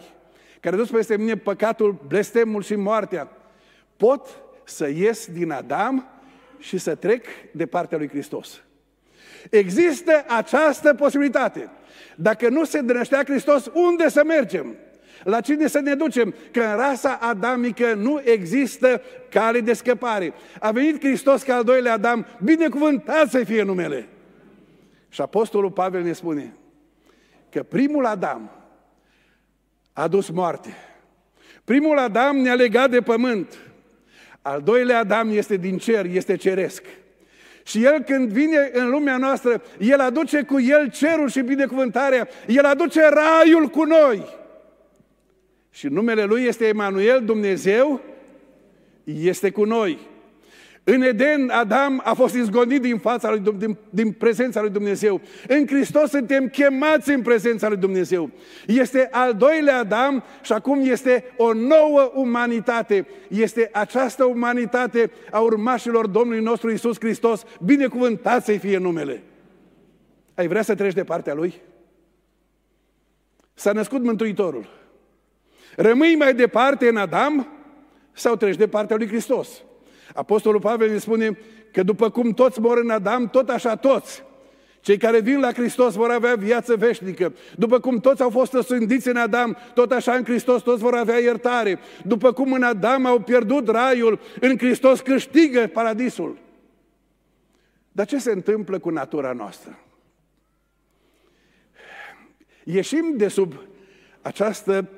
care 0.59 0.75
a 0.75 0.77
dus 0.77 0.89
peste 0.89 1.17
mine 1.17 1.37
păcatul, 1.37 2.05
blestemul 2.07 2.61
și 2.61 2.75
moartea, 2.75 3.29
pot 3.97 4.27
să 4.63 4.87
ies 4.87 5.27
din 5.27 5.51
Adam 5.51 6.09
și 6.59 6.77
să 6.77 6.95
trec 6.95 7.25
de 7.51 7.65
partea 7.65 7.97
lui 7.97 8.07
Hristos. 8.07 8.61
Există 9.49 10.25
această 10.27 10.93
posibilitate. 10.93 11.69
Dacă 12.15 12.49
nu 12.49 12.63
se 12.63 12.81
dănăștea 12.81 13.23
Hristos, 13.23 13.69
unde 13.73 14.09
să 14.09 14.23
mergem? 14.23 14.75
La 15.25 15.41
cine 15.41 15.67
să 15.67 15.79
ne 15.79 15.95
ducem? 15.95 16.33
Că 16.51 16.59
în 16.59 16.75
rasa 16.75 17.17
adamică 17.21 17.93
nu 17.93 18.21
există 18.23 19.01
cale 19.29 19.59
de 19.59 19.73
scăpare. 19.73 20.33
A 20.59 20.71
venit 20.71 20.99
Hristos 20.99 21.43
ca 21.43 21.55
al 21.55 21.63
doilea 21.63 21.93
Adam, 21.93 22.25
binecuvântat 22.43 23.29
să 23.29 23.43
fie 23.43 23.63
numele. 23.63 24.07
Și 25.09 25.21
Apostolul 25.21 25.71
Pavel 25.71 26.03
ne 26.03 26.13
spune 26.13 26.53
că 27.49 27.63
primul 27.63 28.05
Adam 28.05 28.51
a 29.93 30.01
adus 30.01 30.29
moarte. 30.29 30.75
Primul 31.63 31.97
Adam 31.97 32.37
ne-a 32.37 32.55
legat 32.55 32.89
de 32.89 33.01
pământ. 33.01 33.57
Al 34.41 34.61
doilea 34.61 34.99
Adam 34.99 35.29
este 35.29 35.55
din 35.57 35.77
cer, 35.77 36.05
este 36.05 36.35
ceresc. 36.35 36.83
Și 37.63 37.83
El 37.83 38.03
când 38.03 38.29
vine 38.29 38.69
în 38.73 38.89
lumea 38.89 39.17
noastră, 39.17 39.61
El 39.79 39.99
aduce 39.99 40.43
cu 40.43 40.59
El 40.59 40.89
cerul 40.89 41.29
și 41.29 41.41
binecuvântarea, 41.41 42.27
El 42.47 42.65
aduce 42.65 43.09
raiul 43.09 43.67
cu 43.67 43.83
noi. 43.83 44.43
Și 45.75 45.87
numele 45.87 46.23
Lui 46.23 46.43
este 46.43 46.65
Emanuel, 46.65 47.25
Dumnezeu 47.25 48.01
este 49.03 49.49
cu 49.49 49.63
noi. 49.63 49.99
În 50.83 51.01
Eden, 51.01 51.49
Adam 51.49 52.01
a 52.03 52.13
fost 52.13 52.35
izgonit 52.35 52.81
din 52.81 52.97
fața 52.97 53.29
lui, 53.29 53.39
din, 53.57 53.77
din 53.89 54.11
prezența 54.11 54.61
lui 54.61 54.69
Dumnezeu. 54.69 55.21
În 55.47 55.67
Hristos 55.67 56.09
suntem 56.09 56.47
chemați 56.47 57.11
în 57.11 57.21
prezența 57.21 57.67
lui 57.67 57.77
Dumnezeu. 57.77 58.29
Este 58.67 59.07
al 59.11 59.33
doilea 59.33 59.77
Adam 59.77 60.23
și 60.43 60.53
acum 60.53 60.79
este 60.89 61.23
o 61.37 61.53
nouă 61.53 62.11
umanitate. 62.13 63.07
Este 63.29 63.69
această 63.73 64.23
umanitate 64.23 65.11
a 65.31 65.39
urmașilor 65.39 66.07
Domnului 66.07 66.43
nostru 66.43 66.71
Isus 66.71 66.95
Hristos. 66.99 67.43
Binecuvântat 67.65 68.43
să-i 68.43 68.57
fie 68.57 68.77
numele. 68.77 69.23
Ai 70.35 70.47
vrea 70.47 70.61
să 70.61 70.75
treci 70.75 70.93
de 70.93 71.03
partea 71.03 71.33
Lui? 71.33 71.53
S-a 73.53 73.71
născut 73.71 74.03
Mântuitorul. 74.03 74.83
Rămâi 75.75 76.15
mai 76.15 76.33
departe 76.33 76.87
în 76.87 76.97
Adam 76.97 77.47
sau 78.11 78.35
treci 78.35 78.55
de 78.55 78.67
partea 78.67 78.95
lui 78.95 79.07
Hristos? 79.07 79.49
Apostolul 80.13 80.59
Pavel 80.59 80.89
ne 80.89 80.97
spune 80.97 81.37
că 81.71 81.83
după 81.83 82.09
cum 82.09 82.31
toți 82.31 82.59
mor 82.59 82.77
în 82.77 82.89
Adam, 82.89 83.29
tot 83.29 83.49
așa 83.49 83.75
toți. 83.75 84.23
Cei 84.79 84.97
care 84.97 85.19
vin 85.19 85.39
la 85.39 85.53
Hristos 85.53 85.93
vor 85.93 86.09
avea 86.09 86.35
viață 86.35 86.75
veșnică. 86.75 87.33
După 87.57 87.79
cum 87.79 87.99
toți 87.99 88.21
au 88.21 88.29
fost 88.29 88.53
răsândiți 88.53 89.07
în 89.07 89.17
Adam, 89.17 89.57
tot 89.73 89.91
așa 89.91 90.13
în 90.13 90.23
Hristos 90.23 90.61
toți 90.61 90.81
vor 90.81 90.95
avea 90.95 91.17
iertare. 91.17 91.79
După 92.03 92.31
cum 92.31 92.53
în 92.53 92.63
Adam 92.63 93.05
au 93.05 93.19
pierdut 93.19 93.67
raiul, 93.67 94.19
în 94.39 94.57
Hristos 94.57 95.01
câștigă 95.01 95.67
paradisul. 95.73 96.37
Dar 97.91 98.05
ce 98.05 98.17
se 98.17 98.31
întâmplă 98.31 98.79
cu 98.79 98.89
natura 98.89 99.31
noastră? 99.31 99.79
Ieșim 102.63 103.13
de 103.17 103.27
sub 103.27 103.53
această 104.21 104.89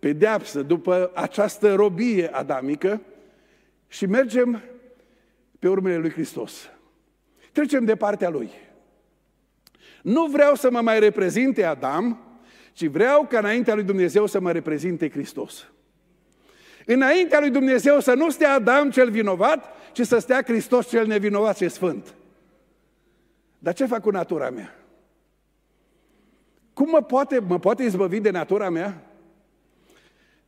pedeapsă, 0.00 0.62
după 0.62 1.10
această 1.14 1.74
robie 1.74 2.28
adamică 2.32 3.00
și 3.88 4.06
mergem 4.06 4.62
pe 5.58 5.68
urmele 5.68 5.96
lui 5.96 6.10
Hristos. 6.10 6.70
Trecem 7.52 7.84
de 7.84 7.96
partea 7.96 8.28
lui. 8.28 8.50
Nu 10.02 10.26
vreau 10.26 10.54
să 10.54 10.70
mă 10.70 10.80
mai 10.80 10.98
reprezinte 10.98 11.64
Adam, 11.64 12.18
ci 12.72 12.86
vreau 12.86 13.26
ca 13.26 13.38
înaintea 13.38 13.74
lui 13.74 13.84
Dumnezeu 13.84 14.26
să 14.26 14.40
mă 14.40 14.52
reprezinte 14.52 15.10
Hristos. 15.10 15.70
Înaintea 16.86 17.40
lui 17.40 17.50
Dumnezeu 17.50 18.00
să 18.00 18.14
nu 18.14 18.30
stea 18.30 18.52
Adam 18.52 18.90
cel 18.90 19.10
vinovat, 19.10 19.64
ci 19.92 20.00
să 20.00 20.18
stea 20.18 20.42
Hristos 20.42 20.88
cel 20.88 21.06
nevinovat 21.06 21.56
și 21.56 21.68
sfânt. 21.68 22.14
Dar 23.58 23.74
ce 23.74 23.86
fac 23.86 24.00
cu 24.00 24.10
natura 24.10 24.50
mea? 24.50 24.74
Cum 26.72 26.88
mă 26.90 27.02
poate, 27.02 27.38
mă 27.38 27.58
poate 27.58 27.82
izbăvi 27.82 28.20
de 28.20 28.30
natura 28.30 28.70
mea? 28.70 29.09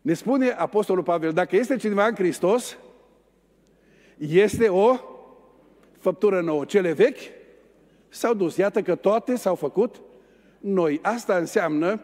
Ne 0.03 0.12
spune 0.12 0.48
Apostolul 0.48 1.03
Pavel, 1.03 1.32
dacă 1.32 1.57
este 1.57 1.76
cineva 1.76 2.07
în 2.07 2.14
Hristos, 2.14 2.76
este 4.16 4.68
o 4.68 4.96
făptură 5.98 6.40
nouă. 6.40 6.64
Cele 6.64 6.92
vechi 6.92 7.20
s-au 8.09 8.34
dus. 8.34 8.57
Iată 8.57 8.82
că 8.82 8.94
toate 8.94 9.36
s-au 9.36 9.55
făcut 9.55 10.00
noi. 10.61 10.98
Asta 11.03 11.36
înseamnă 11.36 12.00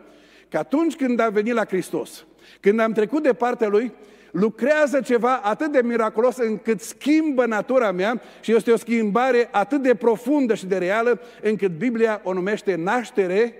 că 0.49 0.59
atunci 0.59 0.97
când 0.97 1.21
am 1.21 1.33
venit 1.33 1.55
la 1.55 1.65
Hristos, 1.65 2.27
când 2.61 2.81
am 2.81 2.93
trecut 2.93 3.23
de 3.23 3.33
partea 3.33 3.69
Lui, 3.69 3.93
lucrează 4.31 5.01
ceva 5.01 5.37
atât 5.37 5.73
de 5.73 5.83
miraculos 5.83 6.37
încât 6.37 6.81
schimbă 6.81 7.47
natura 7.47 7.93
mea 7.93 8.23
și 8.41 8.55
este 8.55 8.73
o 8.73 8.77
schimbare 8.77 9.49
atât 9.51 9.83
de 9.83 9.95
profundă 9.95 10.55
și 10.55 10.67
de 10.67 10.79
reală 10.79 11.21
încât 11.43 11.71
Biblia 11.71 12.21
o 12.25 12.33
numește 12.33 12.75
naștere 12.75 13.55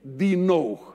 din 0.00 0.44
nou. 0.44 0.91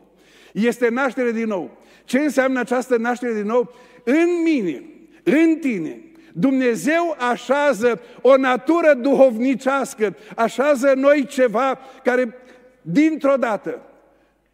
Este 0.63 0.89
naștere 0.89 1.31
din 1.31 1.47
nou. 1.47 1.77
Ce 2.05 2.19
înseamnă 2.19 2.59
această 2.59 2.97
naștere 2.97 3.33
din 3.33 3.45
nou? 3.45 3.73
În 4.03 4.41
mine, 4.43 4.83
în 5.23 5.57
tine, 5.59 6.01
Dumnezeu 6.33 7.15
așează 7.31 7.99
o 8.21 8.37
natură 8.37 8.93
duhovnicească, 8.93 10.15
așează 10.35 10.93
noi 10.95 11.25
ceva 11.25 11.79
care 12.03 12.35
dintr-o 12.81 13.35
dată 13.35 13.81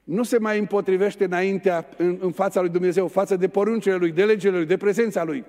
nu 0.04 0.24
se 0.24 0.38
mai 0.38 0.60
împotrivește 0.60 1.24
înaintea, 1.24 1.86
în, 1.98 2.18
în 2.22 2.32
fața 2.32 2.62
lui 2.62 2.70
Dumnezeu, 2.70 3.08
față 3.08 3.36
de 3.36 3.48
poruncile 3.48 3.96
lui, 3.96 4.12
de 4.12 4.24
legile 4.24 4.58
lui, 4.58 4.66
de 4.66 4.78
prezența 4.78 5.24
lui, 5.24 5.44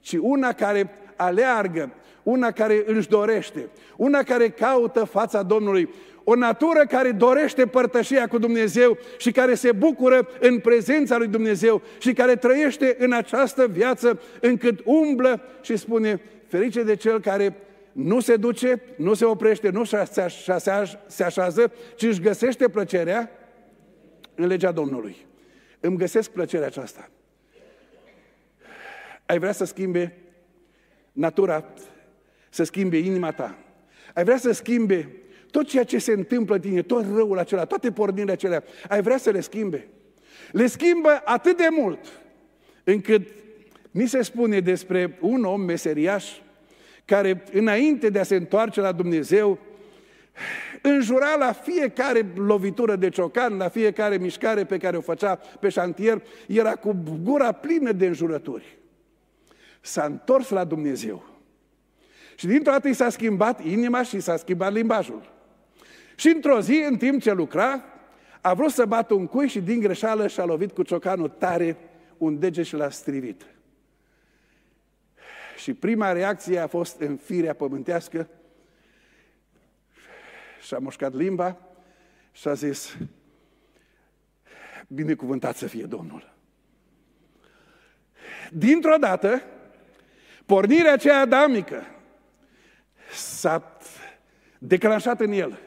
ci 0.00 0.16
una 0.20 0.52
care 0.52 0.90
aleargă, 1.16 1.92
una 2.22 2.50
care 2.50 2.82
își 2.86 3.08
dorește, 3.08 3.68
una 3.96 4.22
care 4.22 4.48
caută 4.48 5.04
fața 5.04 5.42
Domnului, 5.42 5.88
o 6.28 6.34
natură 6.34 6.86
care 6.88 7.10
dorește 7.10 7.66
părtășia 7.66 8.26
cu 8.26 8.38
Dumnezeu 8.38 8.98
și 9.18 9.32
care 9.32 9.54
se 9.54 9.72
bucură 9.72 10.28
în 10.40 10.58
prezența 10.58 11.16
lui 11.16 11.26
Dumnezeu 11.26 11.82
și 11.98 12.12
care 12.12 12.36
trăiește 12.36 12.96
în 12.98 13.12
această 13.12 13.66
viață 13.66 14.20
încât 14.40 14.80
umblă 14.84 15.42
și 15.60 15.76
spune, 15.76 16.20
ferice 16.46 16.82
de 16.82 16.96
cel 16.96 17.20
care 17.20 17.56
nu 17.92 18.20
se 18.20 18.36
duce, 18.36 18.82
nu 18.96 19.14
se 19.14 19.24
oprește, 19.24 19.70
nu 19.70 19.84
se 21.06 21.22
așează, 21.24 21.72
ci 21.96 22.02
își 22.02 22.20
găsește 22.20 22.68
plăcerea 22.68 23.30
în 24.34 24.46
legea 24.46 24.72
Domnului. 24.72 25.16
Îmi 25.80 25.96
găsesc 25.96 26.30
plăcerea 26.30 26.66
aceasta. 26.66 27.10
Ai 29.26 29.38
vrea 29.38 29.52
să 29.52 29.64
schimbe 29.64 30.16
natura, 31.12 31.64
să 32.50 32.64
schimbe 32.64 32.96
inima 32.96 33.32
ta. 33.32 33.58
Ai 34.14 34.24
vrea 34.24 34.36
să 34.36 34.52
schimbe 34.52 35.10
tot 35.56 35.66
ceea 35.66 35.84
ce 35.84 35.98
se 35.98 36.12
întâmplă 36.12 36.54
în 36.54 36.60
tine, 36.60 36.82
tot 36.82 37.04
răul 37.14 37.38
acela, 37.38 37.64
toate 37.64 37.92
pornirile 37.92 38.32
acelea, 38.32 38.64
ai 38.88 39.02
vrea 39.02 39.16
să 39.16 39.30
le 39.30 39.40
schimbe. 39.40 39.88
Le 40.52 40.66
schimbă 40.66 41.22
atât 41.24 41.56
de 41.56 41.68
mult, 41.70 41.98
încât 42.84 43.28
ni 43.90 44.06
se 44.06 44.22
spune 44.22 44.60
despre 44.60 45.18
un 45.20 45.44
om 45.44 45.60
meseriaș, 45.60 46.32
care 47.04 47.44
înainte 47.52 48.08
de 48.08 48.18
a 48.18 48.22
se 48.22 48.36
întoarce 48.36 48.80
la 48.80 48.92
Dumnezeu, 48.92 49.58
înjura 50.82 51.36
la 51.36 51.52
fiecare 51.52 52.26
lovitură 52.34 52.96
de 52.96 53.08
ciocan, 53.08 53.56
la 53.56 53.68
fiecare 53.68 54.16
mișcare 54.16 54.64
pe 54.64 54.78
care 54.78 54.96
o 54.96 55.00
făcea 55.00 55.34
pe 55.60 55.68
șantier, 55.68 56.22
era 56.46 56.74
cu 56.74 56.96
gura 57.22 57.52
plină 57.52 57.92
de 57.92 58.06
înjurături. 58.06 58.78
S-a 59.80 60.04
întors 60.04 60.48
la 60.48 60.64
Dumnezeu. 60.64 61.24
Și 62.34 62.46
dintr-o 62.46 62.72
dată 62.72 62.88
i 62.88 62.92
s-a 62.92 63.08
schimbat 63.08 63.64
inima 63.64 64.02
și 64.02 64.20
s-a 64.20 64.36
schimbat 64.36 64.72
limbajul. 64.72 65.34
Și 66.16 66.28
într-o 66.28 66.60
zi, 66.60 66.84
în 66.88 66.96
timp 66.96 67.22
ce 67.22 67.32
lucra, 67.32 67.84
a 68.40 68.54
vrut 68.54 68.70
să 68.70 68.84
bată 68.84 69.14
un 69.14 69.26
cui 69.26 69.48
și 69.48 69.60
din 69.60 69.80
greșeală 69.80 70.26
și-a 70.26 70.44
lovit 70.44 70.72
cu 70.72 70.82
ciocanul 70.82 71.28
tare 71.28 71.76
un 72.18 72.38
deget 72.38 72.64
și 72.64 72.74
l-a 72.74 72.90
strivit. 72.90 73.46
Și 75.56 75.74
prima 75.74 76.12
reacție 76.12 76.58
a 76.58 76.66
fost 76.66 77.00
în 77.00 77.16
firea 77.16 77.54
pământească 77.54 78.28
și-a 80.60 80.78
mușcat 80.78 81.14
limba 81.14 81.58
și 82.32 82.48
a 82.48 82.52
zis, 82.52 82.96
binecuvântat 84.88 85.56
să 85.56 85.66
fie 85.66 85.84
Domnul. 85.84 86.34
Dintr-o 88.50 88.96
dată, 88.96 89.42
pornirea 90.46 90.92
aceea 90.92 91.20
adamică 91.20 91.82
s-a 93.12 93.78
declanșat 94.58 95.20
în 95.20 95.32
el. 95.32 95.65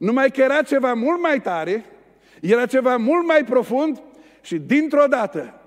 Numai 0.00 0.30
că 0.30 0.40
era 0.40 0.62
ceva 0.62 0.94
mult 0.94 1.20
mai 1.20 1.40
tare, 1.40 1.84
era 2.40 2.66
ceva 2.66 2.96
mult 2.96 3.26
mai 3.26 3.44
profund 3.44 4.02
și 4.40 4.58
dintr-o 4.58 5.06
dată 5.06 5.60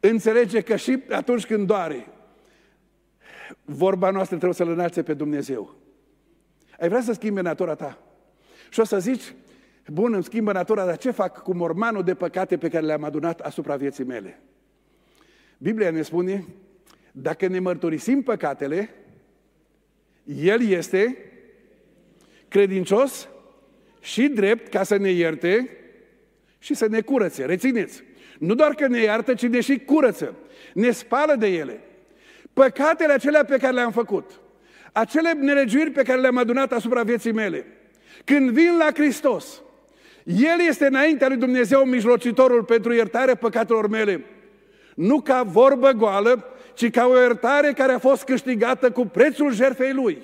înțelege 0.00 0.60
că 0.60 0.76
și 0.76 1.02
atunci 1.10 1.46
când 1.46 1.66
doare, 1.66 2.06
vorba 3.64 4.10
noastră 4.10 4.36
trebuie 4.36 4.56
să-L 4.56 4.68
înalțe 4.68 5.02
pe 5.02 5.14
Dumnezeu. 5.14 5.74
Ai 6.80 6.88
vrea 6.88 7.00
să 7.00 7.12
schimbe 7.12 7.40
natura 7.40 7.74
ta. 7.74 7.98
Și 8.70 8.80
o 8.80 8.84
să 8.84 8.98
zici, 8.98 9.34
bun, 9.86 10.12
îmi 10.12 10.24
schimbă 10.24 10.52
natura, 10.52 10.84
dar 10.84 10.96
ce 10.96 11.10
fac 11.10 11.42
cu 11.42 11.54
mormanul 11.54 12.02
de 12.02 12.14
păcate 12.14 12.58
pe 12.58 12.68
care 12.68 12.84
le-am 12.84 13.04
adunat 13.04 13.40
asupra 13.40 13.76
vieții 13.76 14.04
mele? 14.04 14.42
Biblia 15.58 15.90
ne 15.90 16.02
spune, 16.02 16.46
dacă 17.12 17.46
ne 17.46 17.58
mărturisim 17.58 18.22
păcatele, 18.22 18.94
El 20.24 20.62
este 20.62 21.16
credincios 22.48 23.28
și 24.06 24.28
drept 24.28 24.68
ca 24.68 24.82
să 24.82 24.96
ne 24.96 25.10
ierte 25.10 25.68
și 26.58 26.74
să 26.74 26.86
ne 26.88 27.00
curățe. 27.00 27.44
Rețineți! 27.44 28.02
Nu 28.38 28.54
doar 28.54 28.74
că 28.74 28.86
ne 28.86 29.00
iartă, 29.00 29.34
ci 29.34 29.46
ne 29.46 29.60
și 29.60 29.78
curăță. 29.78 30.34
Ne 30.74 30.90
spală 30.90 31.34
de 31.38 31.46
ele. 31.46 31.80
Păcatele 32.52 33.12
acelea 33.12 33.44
pe 33.44 33.56
care 33.56 33.72
le-am 33.72 33.92
făcut, 33.92 34.30
acele 34.92 35.32
nelegiuiri 35.32 35.90
pe 35.90 36.02
care 36.02 36.20
le-am 36.20 36.36
adunat 36.36 36.72
asupra 36.72 37.02
vieții 37.02 37.32
mele, 37.32 37.66
când 38.24 38.50
vin 38.50 38.76
la 38.78 38.88
Hristos, 38.94 39.62
El 40.24 40.60
este 40.68 40.86
înaintea 40.86 41.28
lui 41.28 41.36
Dumnezeu 41.36 41.84
mijlocitorul 41.84 42.64
pentru 42.64 42.92
iertarea 42.92 43.34
păcatelor 43.34 43.88
mele. 43.88 44.24
Nu 44.94 45.20
ca 45.20 45.42
vorbă 45.42 45.90
goală, 45.90 46.44
ci 46.74 46.90
ca 46.90 47.06
o 47.06 47.18
iertare 47.18 47.72
care 47.72 47.92
a 47.92 47.98
fost 47.98 48.24
câștigată 48.24 48.90
cu 48.90 49.06
prețul 49.06 49.52
jertfei 49.52 49.92
Lui. 49.92 50.22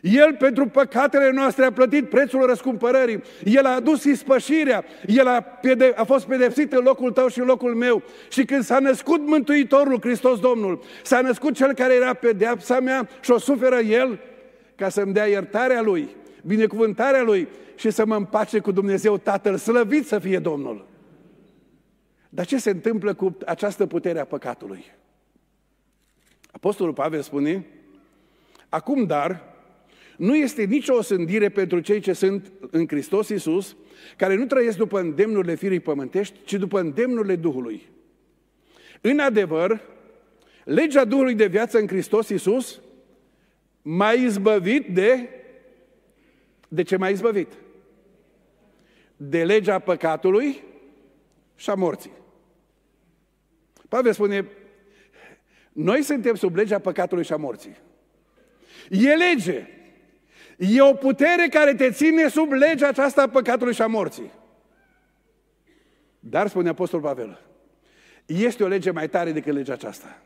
El 0.00 0.36
pentru 0.38 0.66
păcatele 0.66 1.30
noastre 1.30 1.64
a 1.64 1.72
plătit 1.72 2.08
prețul 2.08 2.46
răscumpărării. 2.46 3.22
El 3.44 3.66
a 3.66 3.74
adus 3.74 4.04
ispășirea. 4.04 4.84
El 5.06 5.26
a, 5.26 5.40
pede- 5.40 5.92
a 5.96 6.04
fost 6.04 6.26
pedepsit 6.26 6.72
în 6.72 6.84
locul 6.84 7.12
tău 7.12 7.28
și 7.28 7.38
în 7.38 7.46
locul 7.46 7.74
meu. 7.74 8.02
Și 8.28 8.44
când 8.44 8.62
s-a 8.62 8.78
născut 8.78 9.26
Mântuitorul 9.26 10.00
Hristos 10.00 10.40
Domnul, 10.40 10.82
s-a 11.02 11.20
născut 11.20 11.54
Cel 11.54 11.74
care 11.74 11.94
era 11.94 12.14
pedeapsa 12.14 12.80
mea 12.80 13.08
și 13.20 13.30
o 13.30 13.38
suferă 13.38 13.78
El 13.78 14.18
ca 14.74 14.88
să-mi 14.88 15.12
dea 15.12 15.26
iertarea 15.26 15.80
Lui, 15.80 16.08
binecuvântarea 16.42 17.22
Lui 17.22 17.48
și 17.74 17.90
să 17.90 18.06
mă 18.06 18.16
împace 18.16 18.58
cu 18.58 18.72
Dumnezeu 18.72 19.18
Tatăl. 19.18 19.56
Slăvit 19.56 20.06
să 20.06 20.18
fie 20.18 20.38
Domnul! 20.38 20.88
Dar 22.28 22.46
ce 22.46 22.58
se 22.58 22.70
întâmplă 22.70 23.14
cu 23.14 23.36
această 23.46 23.86
putere 23.86 24.20
a 24.20 24.24
păcatului? 24.24 24.84
Apostolul 26.50 26.92
Pavel 26.92 27.22
spune, 27.22 27.66
acum 28.68 29.04
dar, 29.04 29.49
nu 30.20 30.36
este 30.36 30.64
nicio 30.64 30.94
osândire 30.94 31.48
pentru 31.48 31.80
cei 31.80 32.00
ce 32.00 32.12
sunt 32.12 32.52
în 32.70 32.88
Hristos 32.88 33.28
Iisus, 33.28 33.76
care 34.16 34.34
nu 34.34 34.46
trăiesc 34.46 34.76
după 34.76 35.00
îndemnurile 35.00 35.54
firii 35.54 35.80
pământești, 35.80 36.38
ci 36.44 36.54
după 36.54 36.80
îndemnurile 36.80 37.36
Duhului. 37.36 37.88
În 39.00 39.18
adevăr, 39.18 39.80
legea 40.64 41.04
Duhului 41.04 41.34
de 41.34 41.46
viață 41.46 41.78
în 41.78 41.86
Hristos 41.86 42.28
Iisus 42.28 42.80
m-a 43.82 44.12
izbăvit 44.12 44.94
de 44.94 45.28
De 46.68 46.82
ce 46.82 46.96
m-a 46.96 47.08
izbăvit? 47.08 47.52
De 49.16 49.44
legea 49.44 49.78
păcatului 49.78 50.62
și 51.56 51.70
a 51.70 51.74
morții. 51.74 52.12
Pavel 53.88 54.12
spune, 54.12 54.48
noi 55.72 56.02
suntem 56.02 56.34
sub 56.34 56.56
legea 56.56 56.78
păcatului 56.78 57.24
și 57.24 57.32
a 57.32 57.36
morții. 57.36 57.76
E 58.90 59.14
lege. 59.14 59.66
E 60.60 60.80
o 60.80 60.94
putere 60.94 61.48
care 61.50 61.74
te 61.74 61.90
ține 61.90 62.28
sub 62.28 62.52
legea 62.52 62.88
aceasta 62.88 63.22
a 63.22 63.28
păcatului 63.28 63.74
și 63.74 63.82
a 63.82 63.86
morții. 63.86 64.32
Dar, 66.18 66.48
spune 66.48 66.68
Apostol 66.68 67.00
Pavel, 67.00 67.40
este 68.26 68.64
o 68.64 68.66
lege 68.66 68.90
mai 68.90 69.08
tare 69.08 69.32
decât 69.32 69.54
legea 69.54 69.72
aceasta. 69.72 70.22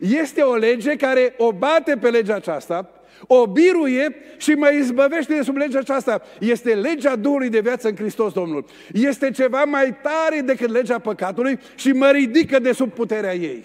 Este 0.00 0.42
o 0.42 0.54
lege 0.54 0.96
care 0.96 1.34
o 1.36 1.52
bate 1.52 1.96
pe 1.96 2.10
legea 2.10 2.34
aceasta, 2.34 2.90
o 3.26 3.46
biruie 3.46 4.14
și 4.36 4.50
mă 4.50 4.70
izbăvește 4.70 5.34
de 5.34 5.42
sub 5.42 5.56
legea 5.56 5.78
aceasta. 5.78 6.22
Este 6.40 6.74
legea 6.74 7.16
Duhului 7.16 7.48
de 7.48 7.60
viață 7.60 7.88
în 7.88 7.96
Hristos 7.96 8.32
Domnul. 8.32 8.64
Este 8.92 9.30
ceva 9.30 9.64
mai 9.64 9.96
tare 10.02 10.40
decât 10.40 10.70
legea 10.70 10.98
păcatului 10.98 11.58
și 11.74 11.92
mă 11.92 12.10
ridică 12.10 12.58
de 12.58 12.72
sub 12.72 12.92
puterea 12.92 13.34
ei. 13.34 13.64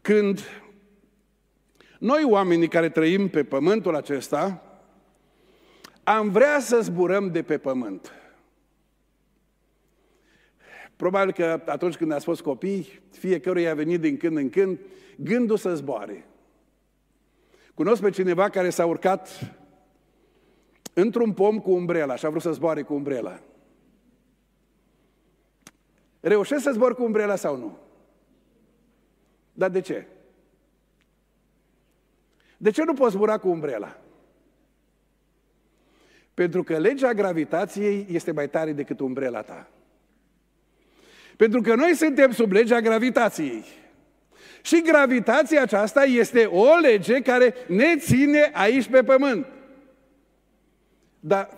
Când 0.00 0.40
noi 2.06 2.24
oamenii 2.24 2.68
care 2.68 2.88
trăim 2.88 3.28
pe 3.28 3.44
pământul 3.44 3.94
acesta, 3.94 4.62
am 6.04 6.30
vrea 6.30 6.60
să 6.60 6.80
zburăm 6.80 7.30
de 7.30 7.42
pe 7.42 7.58
pământ. 7.58 8.12
Probabil 10.96 11.32
că 11.32 11.62
atunci 11.66 11.96
când 11.96 12.12
ați 12.12 12.24
fost 12.24 12.42
copii, 12.42 13.00
fiecăruia 13.10 13.70
a 13.70 13.74
venit 13.74 14.00
din 14.00 14.16
când 14.16 14.36
în 14.36 14.50
când 14.50 14.78
gândul 15.16 15.56
să 15.56 15.74
zboare. 15.74 16.26
Cunosc 17.74 18.02
pe 18.02 18.10
cineva 18.10 18.48
care 18.48 18.70
s-a 18.70 18.86
urcat 18.86 19.54
într-un 20.92 21.32
pom 21.32 21.58
cu 21.58 21.70
umbrela 21.70 22.16
și 22.16 22.26
a 22.26 22.30
vrut 22.30 22.42
să 22.42 22.52
zboare 22.52 22.82
cu 22.82 22.94
umbrela. 22.94 23.40
Reușesc 26.20 26.62
să 26.62 26.72
zbor 26.72 26.94
cu 26.94 27.04
umbrela 27.04 27.36
sau 27.36 27.56
nu? 27.56 27.78
Dar 29.52 29.70
de 29.70 29.80
ce? 29.80 30.06
De 32.56 32.70
ce 32.70 32.82
nu 32.84 32.94
poți 32.94 33.14
zbura 33.14 33.38
cu 33.38 33.48
umbrela? 33.48 33.96
Pentru 36.34 36.62
că 36.62 36.78
legea 36.78 37.12
gravitației 37.12 38.06
este 38.10 38.32
mai 38.32 38.48
tare 38.48 38.72
decât 38.72 39.00
umbrela 39.00 39.42
ta. 39.42 39.68
Pentru 41.36 41.60
că 41.60 41.74
noi 41.74 41.94
suntem 41.94 42.30
sub 42.30 42.52
legea 42.52 42.80
gravitației. 42.80 43.64
Și 44.62 44.82
gravitația 44.82 45.62
aceasta 45.62 46.04
este 46.04 46.44
o 46.44 46.76
lege 46.82 47.20
care 47.20 47.54
ne 47.68 47.96
ține 47.96 48.50
aici 48.52 48.88
pe 48.88 49.02
pământ. 49.02 49.46
Dar 51.20 51.48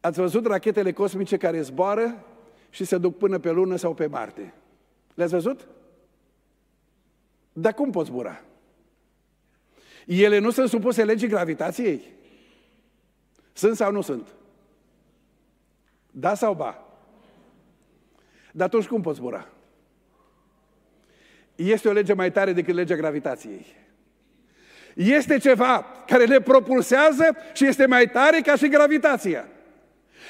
ați 0.00 0.20
văzut 0.20 0.46
rachetele 0.46 0.92
cosmice 0.92 1.36
care 1.36 1.60
zboară 1.60 2.24
și 2.70 2.84
se 2.84 2.98
duc 2.98 3.16
până 3.16 3.38
pe 3.38 3.50
lună 3.50 3.76
sau 3.76 3.94
pe 3.94 4.06
Marte? 4.06 4.54
Le-ați 5.14 5.32
văzut? 5.32 5.68
Dar 7.60 7.74
cum 7.74 7.90
pot 7.90 8.06
zbura? 8.06 8.42
Ele 10.06 10.38
nu 10.38 10.50
sunt 10.50 10.68
supuse 10.68 11.04
legii 11.04 11.28
gravitației? 11.28 12.02
Sunt 13.52 13.76
sau 13.76 13.92
nu 13.92 14.00
sunt? 14.00 14.28
Da 16.10 16.34
sau 16.34 16.54
ba? 16.54 16.82
Dar 18.52 18.66
atunci 18.66 18.86
cum 18.86 19.02
poți 19.02 19.18
zbura? 19.18 19.48
Este 21.54 21.88
o 21.88 21.92
lege 21.92 22.12
mai 22.12 22.32
tare 22.32 22.52
decât 22.52 22.74
legea 22.74 22.94
gravitației. 22.94 23.66
Este 24.94 25.38
ceva 25.38 25.84
care 26.06 26.24
le 26.24 26.40
propulsează 26.40 27.36
și 27.52 27.66
este 27.66 27.86
mai 27.86 28.10
tare 28.10 28.40
ca 28.40 28.56
și 28.56 28.68
gravitația. 28.68 29.48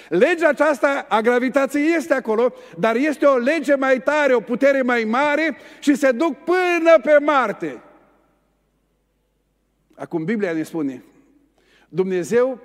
Legea 0.09 0.49
aceasta 0.49 1.07
a 1.09 1.21
gravitației 1.21 1.95
este 1.95 2.15
acolo, 2.15 2.53
dar 2.79 2.97
este 2.97 3.27
o 3.27 3.37
lege 3.37 3.75
mai 3.75 4.03
tare, 4.03 4.35
o 4.35 4.41
putere 4.41 4.83
mai 4.83 5.05
mare 5.05 5.57
și 5.81 5.95
se 5.95 6.11
duc 6.11 6.37
până 6.45 7.01
pe 7.03 7.19
Marte. 7.25 7.83
Acum 9.95 10.25
Biblia 10.25 10.53
ne 10.53 10.63
spune, 10.63 11.05
Dumnezeu 11.89 12.61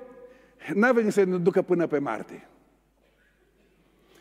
n-a 0.74 0.91
venit 0.91 1.13
să 1.13 1.24
ne 1.24 1.38
ducă 1.38 1.61
până 1.61 1.88
pe 1.88 1.99
Marte. 1.99 2.47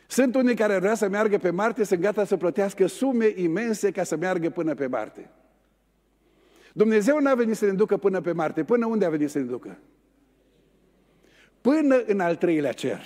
Sunt 0.06 0.34
unii 0.34 0.54
care 0.54 0.78
vrea 0.78 0.94
să 0.94 1.08
meargă 1.08 1.38
pe 1.38 1.50
Marte, 1.50 1.84
sunt 1.84 2.00
gata 2.00 2.24
să 2.24 2.36
plătească 2.36 2.86
sume 2.86 3.32
imense 3.34 3.90
ca 3.90 4.02
să 4.02 4.16
meargă 4.16 4.50
până 4.50 4.74
pe 4.74 4.86
Marte. 4.86 5.30
Dumnezeu 6.72 7.18
n-a 7.18 7.34
venit 7.34 7.56
să 7.56 7.64
ne 7.64 7.72
ducă 7.72 7.96
până 7.96 8.20
pe 8.20 8.32
Marte. 8.32 8.64
Până 8.64 8.86
unde 8.86 9.04
a 9.04 9.10
venit 9.10 9.30
să 9.30 9.38
ne 9.38 9.44
ducă? 9.44 9.78
Până 11.62 12.02
în 12.06 12.20
al 12.20 12.36
treilea 12.36 12.72
cer. 12.72 13.00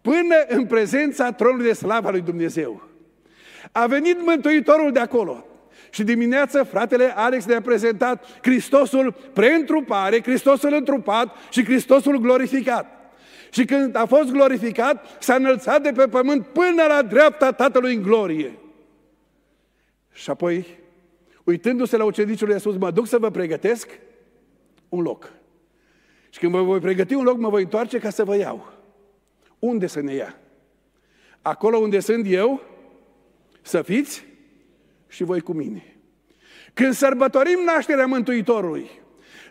Până 0.00 0.36
în 0.48 0.66
prezența 0.66 1.32
tronului 1.32 1.66
de 1.66 1.72
slavă 1.72 2.10
lui 2.10 2.20
Dumnezeu. 2.20 2.82
A 3.72 3.86
venit 3.86 4.24
Mântuitorul 4.24 4.92
de 4.92 4.98
acolo. 4.98 5.46
Și 5.90 6.04
dimineață 6.04 6.62
fratele 6.62 7.12
Alex 7.16 7.44
ne-a 7.44 7.60
prezentat 7.60 8.24
Hristosul 8.42 9.14
preîntrupare, 9.32 10.22
Hristosul 10.22 10.72
întrupat 10.72 11.36
și 11.50 11.64
Hristosul 11.64 12.16
glorificat. 12.16 12.86
Și 13.50 13.64
când 13.64 13.96
a 13.96 14.06
fost 14.06 14.30
glorificat, 14.30 15.22
s-a 15.22 15.34
înălțat 15.34 15.82
de 15.82 15.92
pe 15.92 16.06
pământ 16.06 16.46
până 16.46 16.84
la 16.88 17.02
dreapta 17.02 17.52
Tatălui 17.52 17.94
în 17.94 18.02
glorie. 18.02 18.58
Și 20.12 20.30
apoi, 20.30 20.66
uitându-se 21.44 21.96
la 21.96 22.04
ucenicul 22.04 22.46
lui 22.46 22.54
Iisus, 22.54 22.76
mă 22.76 22.90
duc 22.90 23.06
să 23.06 23.18
vă 23.18 23.30
pregătesc 23.30 23.88
un 24.88 25.02
loc. 25.02 25.32
Și 26.30 26.38
când 26.38 26.52
vă 26.52 26.62
voi 26.62 26.78
pregăti 26.78 27.14
un 27.14 27.24
loc, 27.24 27.38
mă 27.38 27.48
voi 27.48 27.62
întoarce 27.62 27.98
ca 27.98 28.10
să 28.10 28.24
vă 28.24 28.36
iau. 28.36 28.72
Unde 29.58 29.86
să 29.86 30.00
ne 30.00 30.14
ia? 30.14 30.38
Acolo 31.42 31.78
unde 31.78 32.00
sunt 32.00 32.26
eu, 32.28 32.62
să 33.62 33.82
fiți 33.82 34.24
și 35.08 35.24
voi 35.24 35.40
cu 35.40 35.52
mine. 35.52 35.96
Când 36.74 36.92
sărbătorim 36.92 37.58
nașterea 37.64 38.06
Mântuitorului, 38.06 38.90